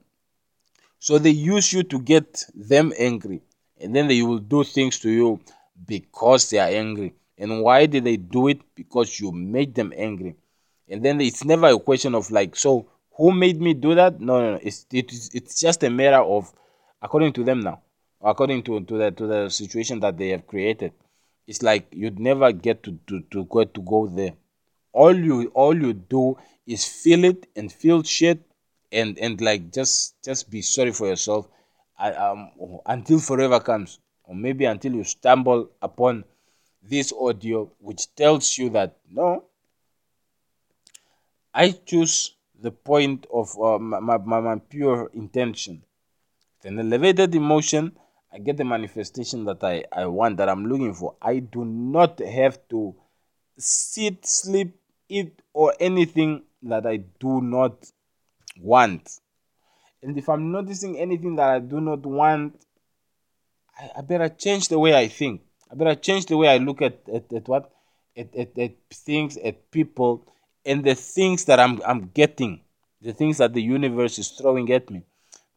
so 1.00 1.18
they 1.18 1.30
use 1.30 1.72
you 1.72 1.82
to 1.82 1.98
get 2.00 2.44
them 2.54 2.92
angry, 2.96 3.42
and 3.80 3.94
then 3.94 4.06
they 4.06 4.22
will 4.22 4.38
do 4.38 4.62
things 4.62 5.00
to 5.00 5.10
you 5.10 5.40
because 5.86 6.48
they 6.50 6.60
are 6.60 6.68
angry. 6.68 7.14
And 7.36 7.62
why 7.62 7.86
did 7.86 8.04
they 8.04 8.16
do 8.16 8.46
it? 8.46 8.60
Because 8.76 9.18
you 9.18 9.32
made 9.32 9.74
them 9.74 9.92
angry. 9.96 10.36
And 10.88 11.04
then 11.04 11.20
it's 11.20 11.44
never 11.44 11.66
a 11.66 11.78
question 11.80 12.14
of 12.14 12.30
like, 12.30 12.54
so 12.54 12.86
who 13.16 13.32
made 13.32 13.60
me 13.60 13.74
do 13.74 13.96
that? 13.96 14.20
No, 14.20 14.40
no, 14.40 14.52
no. 14.52 14.60
It's 14.62 14.86
it's 14.92 15.30
it's 15.34 15.60
just 15.60 15.82
a 15.82 15.90
matter 15.90 16.22
of 16.22 16.52
according 17.02 17.32
to 17.34 17.44
them 17.44 17.60
now, 17.60 17.80
according 18.22 18.62
to, 18.64 18.80
to 18.80 18.98
the 18.98 19.10
to 19.10 19.26
the 19.26 19.48
situation 19.48 19.98
that 20.00 20.16
they 20.16 20.28
have 20.28 20.46
created. 20.46 20.92
It's 21.48 21.62
like 21.62 21.88
you'd 21.90 22.20
never 22.20 22.52
get 22.52 22.84
to, 22.84 22.98
to, 23.08 23.20
to 23.32 23.44
go 23.46 23.64
to 23.64 23.80
go 23.82 24.06
there. 24.06 24.34
All 25.02 25.16
you 25.16 25.46
all 25.54 25.76
you 25.86 25.92
do 25.92 26.36
is 26.66 26.84
feel 26.84 27.24
it 27.24 27.46
and 27.54 27.70
feel 27.70 28.02
shit 28.02 28.40
and 28.90 29.16
and 29.18 29.40
like 29.40 29.72
just 29.72 30.20
just 30.24 30.50
be 30.50 30.60
sorry 30.60 30.92
for 30.92 31.06
yourself. 31.06 31.48
Um, 31.98 32.50
until 32.86 33.18
forever 33.20 33.60
comes 33.60 33.98
or 34.24 34.34
maybe 34.34 34.64
until 34.66 34.94
you 34.94 35.04
stumble 35.04 35.70
upon 35.82 36.24
this 36.82 37.12
audio 37.12 37.70
which 37.80 38.14
tells 38.14 38.56
you 38.56 38.70
that 38.70 38.96
no 39.10 39.44
i 41.52 41.70
choose 41.70 42.36
the 42.60 42.70
point 42.70 43.26
of 43.32 43.50
uh, 43.60 43.78
my, 43.78 44.18
my, 44.18 44.40
my 44.40 44.56
pure 44.56 45.10
intention. 45.14 45.82
With 46.62 46.72
an 46.72 46.78
elevated 46.78 47.34
emotion 47.34 47.92
i 48.32 48.38
get 48.38 48.56
the 48.56 48.64
manifestation 48.64 49.44
that 49.46 49.62
I, 49.64 49.84
I 49.92 50.06
want 50.06 50.36
that 50.36 50.48
i'm 50.48 50.66
looking 50.66 50.94
for. 50.94 51.16
I 51.22 51.38
do 51.40 51.64
not 51.64 52.18
have 52.20 52.58
to 52.68 52.94
sit 53.56 54.26
sleep 54.26 54.76
eat 55.08 55.40
or 55.52 55.74
anything 55.80 56.42
that 56.62 56.86
i 56.86 56.96
do 56.96 57.40
not 57.40 57.90
want 58.60 59.20
and 60.02 60.16
if 60.18 60.28
i'm 60.28 60.50
noticing 60.52 60.98
anything 60.98 61.36
that 61.36 61.48
i 61.48 61.58
do 61.58 61.80
not 61.80 62.04
want 62.04 62.64
I, 63.78 63.90
I 63.98 64.00
better 64.02 64.28
change 64.28 64.68
the 64.68 64.78
way 64.78 64.94
i 64.94 65.08
think 65.08 65.42
I 65.70 65.74
better 65.74 65.94
change 65.94 66.26
the 66.26 66.36
way 66.36 66.48
I 66.48 66.56
look 66.58 66.80
at, 66.82 67.00
at, 67.12 67.32
at 67.32 67.48
what 67.48 67.70
at, 68.16 68.34
at, 68.34 68.58
at 68.58 68.72
things, 68.92 69.36
at 69.36 69.70
people, 69.70 70.26
and 70.64 70.82
the 70.84 70.94
things 70.94 71.44
that 71.44 71.60
I'm 71.60 71.80
I'm 71.86 72.10
getting, 72.14 72.62
the 73.02 73.12
things 73.12 73.38
that 73.38 73.52
the 73.52 73.62
universe 73.62 74.18
is 74.18 74.28
throwing 74.28 74.70
at 74.72 74.90
me. 74.90 75.02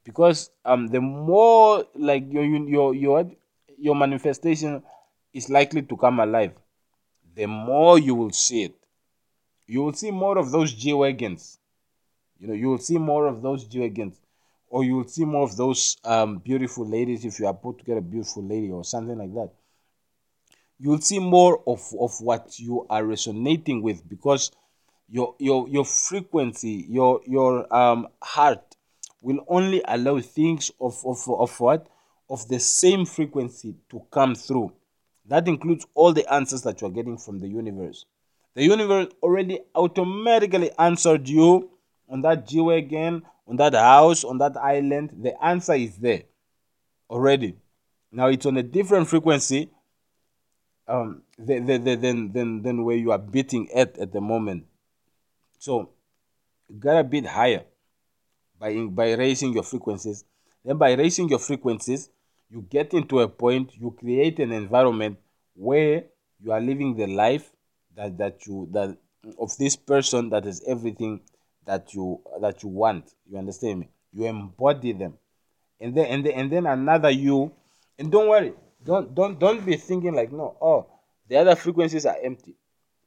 Because 0.03 0.49
um 0.65 0.87
the 0.87 0.99
more 0.99 1.85
like 1.95 2.31
your 2.31 2.43
your 2.43 2.93
your 2.93 3.31
your 3.77 3.95
manifestation 3.95 4.83
is 5.33 5.49
likely 5.49 5.81
to 5.83 5.97
come 5.97 6.19
alive, 6.19 6.53
the 7.35 7.47
more 7.47 7.97
you 7.97 8.15
will 8.15 8.31
see 8.31 8.63
it. 8.63 8.75
You 9.71 9.81
will 9.83 9.93
see 9.93 10.11
more 10.11 10.37
of 10.37 10.51
those 10.51 10.73
G 10.73 10.93
Wagons. 10.93 11.59
You 12.39 12.47
know, 12.47 12.53
you 12.53 12.67
will 12.69 12.83
see 12.89 12.97
more 12.97 13.27
of 13.27 13.41
those 13.41 13.63
G 13.65 13.79
Wagons. 13.79 14.19
Or 14.67 14.83
you 14.83 14.95
will 14.97 15.07
see 15.07 15.25
more 15.25 15.43
of 15.43 15.55
those 15.57 15.97
um, 16.03 16.37
beautiful 16.37 16.85
ladies 16.87 17.25
if 17.25 17.39
you 17.39 17.47
are 17.47 17.53
put 17.53 17.79
together 17.79 17.99
a 17.99 18.09
beautiful 18.13 18.43
lady 18.43 18.69
or 18.71 18.83
something 18.83 19.17
like 19.17 19.33
that 19.33 19.51
you'll 20.81 20.99
see 20.99 21.19
more 21.19 21.61
of, 21.67 21.93
of 21.99 22.19
what 22.21 22.59
you 22.59 22.85
are 22.89 23.05
resonating 23.05 23.81
with 23.83 24.07
because 24.09 24.51
your 25.07 25.35
your 25.37 25.69
your 25.69 25.85
frequency 25.85 26.85
your 26.89 27.21
your 27.27 27.71
um 27.73 28.07
heart 28.23 28.75
will 29.21 29.45
only 29.47 29.81
allow 29.87 30.19
things 30.19 30.71
of 30.81 30.99
of, 31.05 31.17
of 31.29 31.59
what 31.59 31.87
of 32.29 32.47
the 32.47 32.59
same 32.59 33.05
frequency 33.05 33.75
to 33.89 34.01
come 34.11 34.33
through 34.33 34.71
that 35.25 35.47
includes 35.47 35.85
all 35.93 36.13
the 36.13 36.33
answers 36.33 36.63
that 36.63 36.81
you're 36.81 36.89
getting 36.89 37.17
from 37.17 37.39
the 37.39 37.47
universe 37.47 38.05
the 38.55 38.63
universe 38.63 39.07
already 39.21 39.59
automatically 39.75 40.71
answered 40.77 41.27
you 41.27 41.69
on 42.09 42.21
that 42.21 42.47
G 42.47 42.59
wagon 42.61 43.23
on 43.47 43.55
that 43.57 43.73
house 43.73 44.23
on 44.23 44.37
that 44.39 44.57
island 44.57 45.11
the 45.21 45.33
answer 45.43 45.73
is 45.73 45.97
there 45.97 46.23
already 47.09 47.55
now 48.11 48.27
it's 48.27 48.45
on 48.45 48.57
a 48.57 48.63
different 48.63 49.07
frequency 49.07 49.69
um, 50.91 51.21
than, 51.37 51.65
than, 51.65 52.31
than, 52.31 52.61
than 52.61 52.83
where 52.83 52.97
you 52.97 53.11
are 53.11 53.17
beating 53.17 53.69
at 53.71 53.97
at 53.97 54.11
the 54.11 54.21
moment. 54.21 54.65
So 55.57 55.91
you 56.67 56.75
gotta 56.79 57.03
beat 57.03 57.25
higher 57.25 57.63
by, 58.59 58.75
by 58.85 59.13
raising 59.13 59.53
your 59.53 59.63
frequencies. 59.63 60.25
Then 60.65 60.77
by 60.77 60.93
raising 60.93 61.29
your 61.29 61.39
frequencies, 61.39 62.09
you 62.49 62.65
get 62.69 62.93
into 62.93 63.21
a 63.21 63.27
point, 63.27 63.71
you 63.77 63.95
create 63.97 64.39
an 64.39 64.51
environment 64.51 65.17
where 65.55 66.03
you 66.43 66.51
are 66.51 66.59
living 66.59 66.95
the 66.95 67.07
life 67.07 67.49
that, 68.01 68.17
that 68.17 68.47
you 68.47 68.67
that 68.71 68.97
of 69.39 69.55
this 69.57 69.75
person 69.75 70.29
that 70.29 70.45
is 70.45 70.63
everything 70.67 71.21
that 71.65 71.93
you 71.93 72.21
that 72.41 72.63
you 72.63 72.69
want. 72.69 73.13
You 73.29 73.37
understand 73.37 73.81
me? 73.81 73.89
You 74.13 74.25
embody 74.25 74.93
them. 74.93 75.17
And 75.79 75.95
then 75.95 76.05
and 76.05 76.25
then 76.25 76.33
and 76.33 76.51
then 76.51 76.65
another 76.65 77.09
you 77.09 77.51
and 77.99 78.11
don't 78.11 78.27
worry, 78.27 78.53
don't 78.83 79.13
don't 79.13 79.39
don't 79.39 79.65
be 79.65 79.77
thinking 79.77 80.13
like 80.13 80.31
no, 80.31 80.57
oh, 80.61 80.87
the 81.27 81.37
other 81.37 81.55
frequencies 81.55 82.05
are 82.05 82.17
empty. 82.23 82.55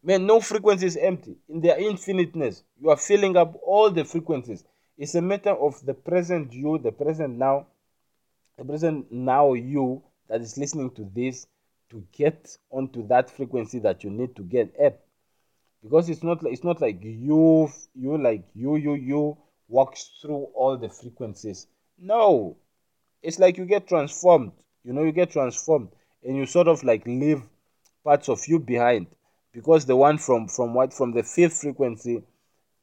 Man, 0.03 0.27
no 0.27 0.39
frequency 0.39 0.87
is 0.87 0.97
empty. 0.97 1.37
In 1.49 1.61
their 1.61 1.79
infiniteness, 1.79 2.63
you 2.79 2.91
are 2.91 2.97
filling 2.97 3.37
up 3.37 3.59
all 3.67 3.91
the 3.91 4.05
frequencies. 4.05 4.63
It's 4.99 5.15
a 5.15 5.23
matter 5.23 5.51
of 5.51 5.85
the 5.85 5.95
present 5.95 6.53
you, 6.53 6.79
the 6.79 6.93
present 6.93 7.39
now, 7.39 7.67
the 8.59 8.65
present 8.65 9.11
now 9.11 9.55
you 9.55 10.03
that 10.29 10.43
is 10.43 10.59
listening 10.59 10.91
to 10.93 11.11
this 11.15 11.47
to 11.95 12.05
get 12.13 12.59
onto 12.71 13.07
that 13.09 13.31
frequency 13.31 13.79
that 13.79 14.05
you 14.05 14.11
need 14.11 14.37
to 14.37 14.43
get 14.43 14.75
at. 14.77 15.01
Because 15.83 16.09
it's 16.09 16.23
not 16.23 16.45
it's 16.45 16.65
not 16.65 16.81
like 16.81 16.99
you 17.03 17.71
you 17.95 18.19
like 18.19 18.45
you 18.55 18.77
you 18.77 18.95
you 18.95 19.39
walks 19.69 20.11
through 20.21 20.49
all 20.55 20.77
the 20.77 20.89
frequencies. 20.89 21.67
No. 21.99 22.57
It's 23.23 23.39
like 23.39 23.57
you 23.57 23.65
get 23.65 23.89
transformed 23.89 24.53
you 24.85 24.93
know 24.93 25.03
you 25.03 25.13
get 25.13 25.31
transformed 25.31 25.89
and 26.23 26.37
you 26.37 26.47
sort 26.47 26.69
of 26.69 26.85
like 26.85 27.07
leave 27.07 27.43
parts 28.05 28.29
of 28.29 28.47
you 28.47 28.61
behind 28.61 29.07
because 29.53 29.87
the 29.87 29.97
one 29.97 30.19
from 30.19 30.47
from 30.47 30.75
what 30.75 30.93
from 30.93 31.13
the 31.13 31.23
fifth 31.23 31.61
frequency 31.61 32.23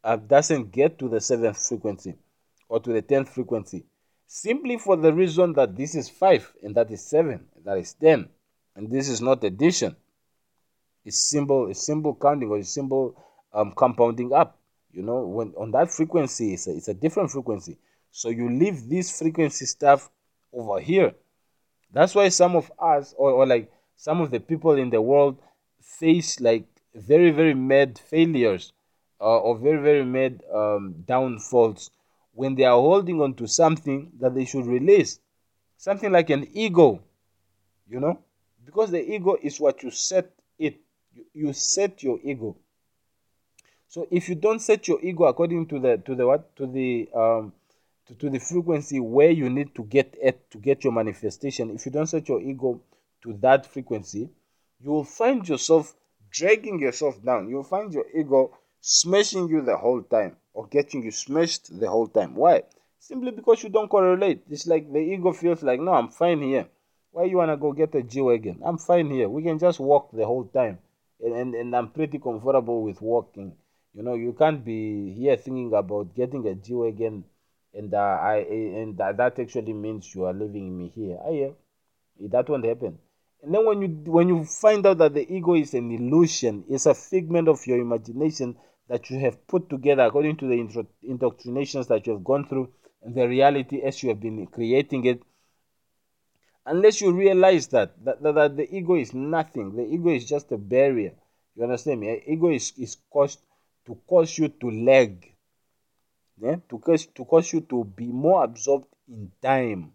uh, 0.04 0.16
doesn't 0.16 0.72
get 0.72 0.98
to 0.98 1.08
the 1.08 1.22
seventh 1.22 1.68
frequency 1.68 2.16
or 2.68 2.80
to 2.80 2.92
the 2.92 3.02
tenth 3.02 3.30
frequency 3.30 3.86
simply 4.26 4.78
for 4.78 4.98
the 4.98 5.14
reason 5.14 5.54
that 5.54 5.76
this 5.76 5.94
is 5.94 6.10
five 6.10 6.52
and 6.64 6.76
that 6.76 6.90
is 6.90 7.06
seven 7.06 7.46
and 7.56 7.66
that 7.66 7.78
is 7.78 7.94
ten 7.94 8.28
and 8.76 8.92
this 8.92 9.10
is 9.10 9.22
not 9.22 9.44
addition. 9.44 9.96
It's 11.04 11.30
simple, 11.30 11.70
it's 11.70 11.86
simple 11.86 12.16
counting 12.16 12.50
or 12.50 12.60
it's 12.60 12.74
simple 12.74 13.16
um, 13.54 13.74
compounding 13.76 14.34
up. 14.34 14.58
You 14.92 15.04
know, 15.04 15.26
when 15.26 15.54
on 15.58 15.72
that 15.72 15.92
frequency, 15.92 16.54
it's 16.54 16.68
a, 16.68 16.76
it's 16.76 16.88
a 16.88 16.94
different 16.94 17.32
frequency. 17.32 17.78
So 18.12 18.30
you 18.30 18.50
leave 18.50 18.90
this 18.90 19.18
frequency 19.18 19.66
stuff 19.66 20.10
over 20.54 20.80
here. 20.80 21.14
That's 21.94 22.14
why 22.14 22.30
some 22.30 22.56
of 22.56 22.72
us, 22.80 23.14
or, 23.18 23.32
or 23.32 23.46
like 23.46 23.72
some 23.96 24.22
of 24.22 24.32
the 24.32 24.40
people 24.40 24.74
in 24.74 24.90
the 24.90 25.02
world, 25.02 25.38
face 25.82 26.40
like 26.40 26.66
very, 26.94 27.32
very 27.32 27.54
mad 27.54 28.00
failures 28.00 28.74
uh, 29.20 29.38
or 29.40 29.58
very, 29.58 29.82
very 29.82 30.06
mad 30.06 30.44
um, 30.54 30.96
downfalls 31.06 31.90
when 32.34 32.56
they 32.56 32.64
are 32.64 32.80
holding 32.80 33.22
on 33.22 33.34
to 33.36 33.48
something 33.48 34.12
that 34.20 34.36
they 34.36 34.46
should 34.46 34.66
release. 34.66 35.20
Something 35.78 36.12
like 36.12 36.30
an 36.30 36.48
ego, 36.54 37.02
you 37.90 38.00
know, 38.00 38.20
because 38.66 38.92
the 38.92 39.02
ego 39.02 39.38
is 39.42 39.60
what 39.60 39.84
you 39.84 39.92
set 39.92 40.32
it. 40.58 40.80
You, 41.34 41.52
set 41.54 42.04
your 42.04 42.20
ego. 42.24 42.56
So 43.88 44.08
if 44.10 44.30
you 44.30 44.36
don't 44.36 44.60
set 44.60 44.88
your 44.88 45.00
ego 45.04 45.26
according 45.26 45.68
to 45.68 45.80
the 45.80 45.98
to 45.98 46.16
the 46.16 46.26
what 46.26 46.56
to 46.56 46.68
the 46.68 47.10
um 47.14 47.54
to, 48.08 48.16
to 48.16 48.30
the 48.30 48.40
frequency 48.40 49.00
where 49.00 49.32
you 49.32 49.50
need 49.50 49.76
to 49.76 49.84
get 49.84 50.16
at 50.24 50.50
to 50.52 50.58
get 50.58 50.84
your 50.84 50.94
manifestation, 50.94 51.72
if 51.72 51.86
you 51.86 51.92
don't 51.92 52.08
set 52.08 52.30
your 52.30 52.42
ego 52.42 52.80
to 53.24 53.34
that 53.42 53.66
frequency, 53.66 54.30
you 54.80 54.90
will 54.90 55.04
find 55.04 55.48
yourself 55.48 55.94
dragging 56.30 56.80
yourself 56.80 57.22
down. 57.24 57.50
You'll 57.50 57.64
find 57.64 57.94
your 57.94 58.06
ego 58.16 58.58
smashing 58.80 59.50
you 59.50 59.62
the 59.62 59.78
whole 59.78 60.02
time 60.02 60.38
or 60.54 60.68
getting 60.68 61.04
you 61.04 61.12
smashed 61.12 61.80
the 61.80 61.90
whole 61.90 62.08
time. 62.08 62.36
Why? 62.36 62.64
Simply 63.00 63.32
because 63.32 63.64
you 63.64 63.70
don't 63.70 63.90
correlate. 63.90 64.44
It's 64.50 64.68
like 64.68 64.92
the 64.92 65.00
ego 65.00 65.34
feels 65.34 65.64
like, 65.64 65.80
no, 65.80 65.94
I'm 65.94 66.10
fine 66.10 66.42
here. 66.42 66.68
Why 67.12 67.26
you 67.26 67.38
wanna 67.38 67.58
go 67.58 67.74
get 67.74 67.94
a 67.96 68.00
a 68.00 68.04
G 68.04 68.22
wagon? 68.22 68.62
I'm 68.64 68.78
fine 68.78 69.12
here. 69.12 69.28
We 69.28 69.44
can 69.44 69.60
just 69.60 69.80
walk 69.80 70.12
the 70.14 70.26
whole 70.26 70.46
time, 70.46 70.80
and, 71.20 71.34
and 71.36 71.56
and 71.56 71.76
I'm 71.76 71.90
pretty 71.90 72.20
comfortable 72.20 72.84
with 72.84 73.02
walking. 73.02 73.54
You 73.94 74.04
know, 74.04 74.14
you 74.14 74.32
can't 74.34 74.64
be 74.64 75.12
here 75.14 75.36
thinking 75.36 75.74
about 75.74 76.16
getting 76.16 76.48
a 76.48 76.56
G 76.56 76.74
wagon, 76.74 77.26
and 77.74 77.94
uh, 77.94 77.98
I 77.98 78.38
and 78.38 78.98
that, 78.98 79.18
that 79.18 79.40
actually 79.40 79.74
means 79.74 80.16
you 80.16 80.24
are 80.26 80.34
leaving 80.34 80.78
me 80.78 80.88
here. 80.96 81.20
I 81.26 81.32
yeah, 81.32 81.50
that 82.30 82.48
won't 82.48 82.66
happen. 82.66 82.98
And 83.44 83.54
then 83.54 83.66
when 83.66 83.82
you 83.82 83.88
when 84.12 84.30
you 84.30 84.46
find 84.46 84.86
out 84.86 85.00
that 85.00 85.14
the 85.14 85.30
ego 85.34 85.56
is 85.56 85.74
an 85.74 85.92
illusion, 85.92 86.64
it's 86.70 86.86
a 86.86 86.94
figment 86.94 87.50
of 87.50 87.68
your 87.68 87.80
imagination 87.80 88.56
that 88.88 89.10
you 89.10 89.20
have 89.20 89.46
put 89.48 89.70
together 89.70 90.04
according 90.04 90.38
to 90.38 90.48
the 90.48 90.86
indoctrinations 91.04 91.88
that 91.88 92.08
you 92.08 92.14
have 92.14 92.24
gone 92.24 92.48
through 92.48 92.72
and 93.04 93.16
the 93.16 93.28
reality 93.28 93.82
as 93.82 94.02
you 94.04 94.10
have 94.10 94.20
been 94.20 94.46
creating 94.48 95.06
it 95.06 95.22
unless 96.66 97.02
you 97.02 97.12
realize 97.12 97.68
that 97.68 97.94
that, 98.04 98.22
that, 98.22 98.36
that 98.36 98.58
the 98.58 98.76
ego 98.76 98.96
is 98.96 99.14
nothing 99.14 99.76
the 99.76 99.84
ego 99.84 100.10
is 100.10 100.26
just 100.26 100.52
a 100.52 100.58
barrier 100.58 101.14
you 101.56 101.64
understand 101.64 102.00
me 102.00 102.10
eh, 102.10 102.20
ego 102.28 102.50
is, 102.50 102.74
is 102.78 102.98
caused 103.10 103.40
to 103.86 103.96
cause 104.08 104.38
you 104.38 104.48
to 104.48 104.70
lag 104.70 105.34
yeah? 106.42 106.58
to 106.70 106.78
cause 106.80 107.06
to 107.08 107.26
cause 107.26 107.52
you 107.54 107.62
to 107.62 107.84
be 107.84 108.06
more 108.06 108.44
absorbed 108.44 108.88
in 109.08 109.32
time 109.42 109.92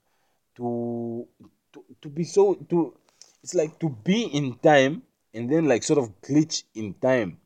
to 0.56 1.26
to, 1.72 1.84
to 2.00 2.08
be 2.08 2.24
so 2.24 2.54
to 2.54 2.96
it's 3.42 3.54
like 3.54 3.78
to 3.78 3.88
be 3.88 4.24
in 4.24 4.54
time 4.58 5.02
and 5.34 5.50
then 5.50 5.66
like 5.66 5.82
sort 5.82 5.98
of 5.98 6.20
glitch 6.20 6.64
in 6.74 6.94
time 6.94 7.38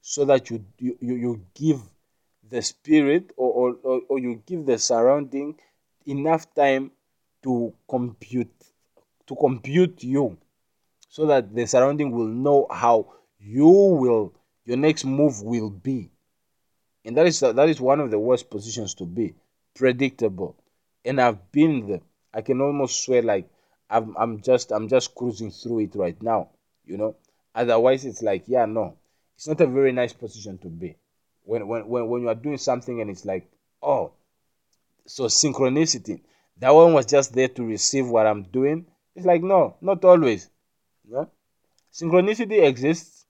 so 0.00 0.24
that 0.24 0.48
you 0.50 0.64
you, 0.78 0.96
you 1.00 1.46
give 1.54 1.80
the 2.48 2.62
spirit 2.62 3.32
or, 3.36 3.76
or, 3.82 4.00
or 4.08 4.18
you 4.18 4.40
give 4.46 4.64
the 4.66 4.78
surrounding 4.78 5.56
enough 6.06 6.54
time 6.54 6.92
to 7.46 7.72
compute 7.88 8.50
to 9.26 9.36
compute 9.36 10.02
you 10.02 10.36
so 11.08 11.26
that 11.26 11.54
the 11.54 11.64
surrounding 11.64 12.10
will 12.10 12.26
know 12.26 12.66
how 12.68 13.06
you 13.38 13.68
will 13.68 14.34
your 14.64 14.76
next 14.76 15.04
move 15.04 15.40
will 15.42 15.70
be. 15.70 16.10
And 17.04 17.16
that 17.16 17.26
is 17.26 17.38
that 17.38 17.68
is 17.68 17.80
one 17.80 18.00
of 18.00 18.10
the 18.10 18.18
worst 18.18 18.50
positions 18.50 18.94
to 18.94 19.04
be 19.04 19.34
predictable. 19.74 20.56
And 21.04 21.20
i've 21.20 21.52
been 21.52 21.86
there. 21.86 22.00
I 22.34 22.40
can 22.40 22.60
almost 22.60 23.04
swear 23.04 23.22
like 23.22 23.48
i'm, 23.88 24.16
I'm 24.18 24.42
just 24.42 24.72
i'm 24.72 24.88
just 24.88 25.14
cruising 25.14 25.52
through 25.52 25.80
it 25.80 25.94
right 25.94 26.20
now 26.20 26.48
you 26.84 26.96
know? 26.96 27.16
Otherwise 27.54 28.04
it's 28.04 28.22
like 28.22 28.44
yeah 28.46 28.64
no. 28.66 28.96
It's 29.36 29.46
not 29.46 29.60
a 29.60 29.66
very 29.66 29.92
nice 29.92 30.12
position 30.12 30.58
to 30.58 30.68
be. 30.68 30.96
When 31.44 31.68
when 31.68 31.86
when, 31.88 32.08
when 32.08 32.22
you 32.22 32.28
are 32.28 32.34
doing 32.34 32.58
something 32.58 33.00
and 33.00 33.10
it's 33.10 33.24
like 33.24 33.48
oh 33.82 34.12
so 35.06 35.24
synchronicity 35.26 36.20
that 36.58 36.70
one 36.74 36.92
was 36.92 37.06
just 37.06 37.32
there 37.34 37.48
to 37.48 37.64
receive 37.64 38.06
what 38.08 38.26
i'm 38.26 38.42
doing. 38.44 38.86
It's 39.14 39.26
like 39.26 39.42
no 39.42 39.76
not 39.80 40.04
always 40.04 40.50
no 41.08 41.30
synchronicity 41.92 42.62
exists 42.62 43.26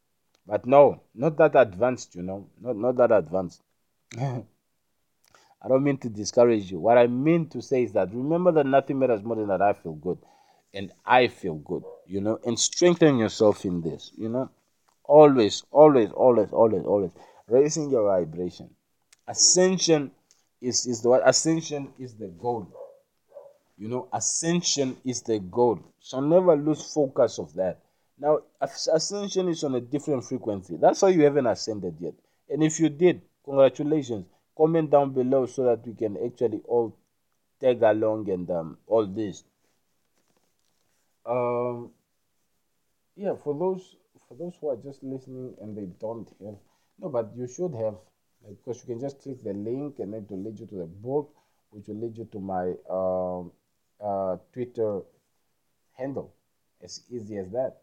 but 0.47 0.67
no 0.67 1.01
not 1.15 1.37
that 1.39 1.55
advanced 1.57 2.15
you 2.15 2.23
know 2.23 2.49
not 2.61 2.77
not 2.77 2.97
that 2.97 3.13
advanced. 3.13 3.63
I 4.19 5.69
don't 5.69 5.83
mean 5.83 5.99
to 5.99 6.09
discourage 6.09 6.71
you. 6.71 6.79
What 6.79 6.99
i 6.99 7.07
mean 7.07 7.49
to 7.49 7.61
say 7.63 7.83
is 7.83 7.93
that 7.93 8.13
remember 8.13 8.53
that 8.53 8.67
nothing 8.67 8.99
matters 8.99 9.23
more 9.23 9.37
than 9.37 9.49
that 9.49 9.63
i 9.63 9.73
feel 9.73 9.95
good 9.95 10.19
and 10.75 10.93
i 11.05 11.27
feel 11.29 11.55
good 11.57 11.83
you 12.07 12.21
know 12.21 12.39
and 12.45 12.59
strengthen 12.59 13.19
yourself 13.19 13.65
in 13.65 13.81
this 13.81 14.13
you 14.17 14.29
know. 14.29 14.51
Always 15.05 15.63
always 15.71 16.11
always 16.11 16.51
always 16.53 16.85
always 16.85 17.11
raising 17.47 17.91
your 17.91 18.05
vibration. 18.09 18.71
Ascension 19.29 20.11
is 20.61 20.87
is 20.87 21.03
the 21.03 21.09
what 21.09 21.29
ascension 21.29 21.93
is 21.99 22.15
the 22.17 22.27
goal 22.29 22.67
you 23.79 23.89
know 23.89 24.09
ascension 24.13 24.97
is 25.05 25.23
the 25.23 25.39
goal. 25.39 25.81
So 26.01 26.21
never 26.21 26.57
lose 26.57 26.83
focus 26.93 27.39
of 27.39 27.53
that. 27.55 27.79
Now 28.19 28.41
ascension 28.61 29.49
is 29.49 29.65
on 29.65 29.75
a 29.75 29.81
different 29.81 30.25
frequency. 30.25 30.77
That's 30.77 31.03
why 31.03 31.11
you 31.11 31.23
haven't 31.23 31.47
ascended 31.47 31.97
yet. 32.01 32.15
And 32.49 32.63
if 32.63 32.81
you 32.81 32.89
did 32.89 33.23
congratulations. 33.47 34.27
Comment 34.57 34.91
down 34.91 35.13
below 35.13 35.47
so 35.47 35.65
that 35.65 35.87
we 35.87 35.95
can 35.95 36.17
actually 36.25 36.61
all 36.67 36.97
tag 37.61 37.83
along 37.83 38.29
and 38.31 38.51
um, 38.51 38.79
all 38.87 39.07
this. 39.07 39.45
Um 41.27 41.91
yeah 43.17 43.35
for 43.35 43.55
those 43.55 43.97
for 44.29 44.37
those 44.37 44.55
who 44.61 44.69
are 44.69 44.77
just 44.77 45.03
listening 45.03 45.55
and 45.61 45.77
they 45.77 45.87
don't 46.01 46.29
have 46.45 46.55
no 47.01 47.09
but 47.09 47.33
you 47.37 47.49
should 47.49 47.75
have 47.75 47.95
because 48.49 48.83
you 48.83 48.95
can 48.95 49.01
just 49.01 49.21
click 49.21 49.43
the 49.43 49.53
link 49.53 49.99
and 49.99 50.13
then 50.13 50.27
will 50.29 50.45
lead 50.45 50.61
you 50.61 50.67
to 50.67 50.77
the 50.77 50.85
book 50.85 51.35
which 51.71 51.89
will 51.89 51.97
lead 51.97 52.17
you 52.17 52.29
to 52.31 52.39
my 52.39 52.75
um, 52.91 53.51
uh, 54.01 54.37
twitter 54.53 55.01
handle 55.93 56.33
as 56.83 57.03
easy 57.11 57.37
as 57.37 57.49
that 57.51 57.79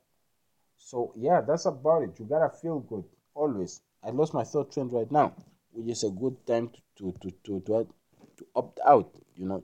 so 0.77 1.13
yeah 1.15 1.41
that's 1.41 1.65
about 1.65 2.03
it 2.03 2.19
you 2.19 2.25
gotta 2.25 2.49
feel 2.61 2.79
good 2.79 3.03
always 3.33 3.81
i 4.03 4.09
lost 4.09 4.33
my 4.33 4.43
thought 4.43 4.71
trend 4.71 4.91
right 4.93 5.11
now 5.11 5.33
which 5.71 5.87
is 5.87 6.03
a 6.03 6.09
good 6.09 6.35
time 6.45 6.69
to 6.95 7.11
to 7.21 7.31
to 7.43 7.59
to, 7.61 7.87
to, 8.37 8.45
opt 8.55 8.79
out 8.85 9.09
you 9.35 9.45
know 9.45 9.63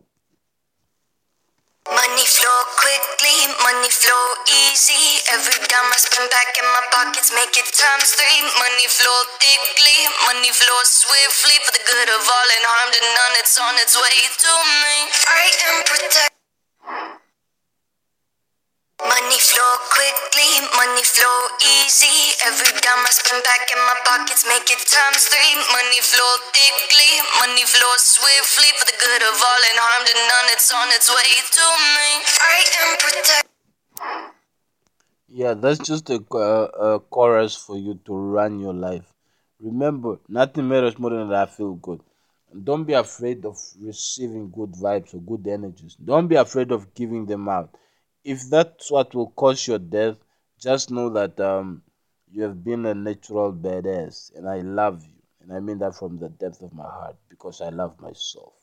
Money 1.89 2.21
flow 2.21 2.61
quickly, 2.77 3.49
money 3.65 3.89
flow 3.89 4.25
easy. 4.45 5.25
Every 5.33 5.57
dime 5.65 5.89
I 5.89 5.97
spend 5.97 6.29
back 6.29 6.53
in 6.53 6.67
my 6.69 6.85
pockets, 6.93 7.33
make 7.33 7.49
it 7.57 7.65
times 7.65 8.13
three. 8.13 8.45
Money 8.61 8.85
flow 8.85 9.19
thickly, 9.41 9.97
money 10.29 10.53
flow 10.53 10.79
swiftly 10.85 11.57
for 11.65 11.73
the 11.73 11.81
good 11.81 12.09
of 12.13 12.21
all 12.29 12.49
and 12.53 12.65
harm 12.69 12.89
to 12.93 13.01
none. 13.01 13.35
It's 13.41 13.57
on 13.57 13.73
its 13.81 13.97
way 13.97 14.17
to 14.21 14.53
me. 14.85 14.95
I 15.33 15.43
am 15.65 15.77
protected. 15.89 16.38
Money 18.99 19.39
flow 19.39 19.73
quickly, 19.95 20.59
money 20.75 21.03
flow 21.07 21.37
easy. 21.63 22.35
Every 22.43 22.67
dime 22.83 22.99
I 23.07 23.11
spend 23.15 23.39
back 23.47 23.71
in 23.71 23.79
my 23.79 23.95
pockets, 24.03 24.43
make 24.43 24.67
it 24.67 24.83
times 24.83 25.23
three. 25.23 25.55
Money 25.71 26.03
flow 26.03 26.35
thickly, 26.51 27.11
money 27.39 27.63
flow 27.63 27.95
swiftly 27.95 28.67
for 28.75 28.83
the 28.91 28.97
good 28.99 29.23
of 29.23 29.39
all 29.39 29.61
and 29.71 29.79
harm 29.79 30.03
to 30.03 30.15
none. 30.19 30.47
It's 30.51 30.67
on 30.75 30.91
its 30.91 31.07
way 31.07 31.31
to 31.31 31.65
me. 31.95 32.09
I 32.43 32.57
am 32.83 32.89
protected. 32.99 33.49
Yeah, 35.29 35.53
that's 35.53 35.79
just 35.79 36.09
a, 36.09 36.19
uh, 36.35 36.97
a 36.97 36.99
chorus 36.99 37.55
for 37.55 37.77
you 37.77 38.01
to 38.03 38.13
run 38.13 38.59
your 38.59 38.73
life. 38.73 39.05
Remember, 39.61 40.19
nothing 40.27 40.67
matters 40.67 40.99
more 40.99 41.11
than 41.11 41.29
that 41.29 41.47
I 41.47 41.51
feel 41.51 41.75
good. 41.75 42.01
Don't 42.65 42.83
be 42.83 42.93
afraid 42.93 43.45
of 43.45 43.55
receiving 43.79 44.49
good 44.51 44.73
vibes 44.73 45.13
or 45.13 45.19
good 45.19 45.47
energies. 45.47 45.95
Don't 46.03 46.27
be 46.27 46.35
afraid 46.35 46.73
of 46.73 46.93
giving 46.93 47.25
them 47.27 47.47
out. 47.47 47.73
If 48.23 48.49
that's 48.49 48.91
what 48.91 49.13
will 49.13 49.31
cause 49.31 49.67
your 49.67 49.79
death, 49.79 50.17
just 50.57 50.89
know 50.89 51.09
that 51.09 51.39
um, 51.41 51.83
you 52.31 52.43
have 52.43 52.63
been 52.63 52.85
a 52.85 52.93
natural 52.95 53.51
badass, 53.51 54.33
and 54.35 54.47
I 54.49 54.59
love 54.59 55.05
you. 55.05 55.21
And 55.41 55.51
I 55.53 55.59
mean 55.59 55.79
that 55.79 55.95
from 55.95 56.17
the 56.17 56.29
depth 56.29 56.61
of 56.61 56.73
my 56.73 56.83
heart 56.83 57.17
because 57.29 57.61
I 57.61 57.69
love 57.69 57.99
myself. 57.99 58.53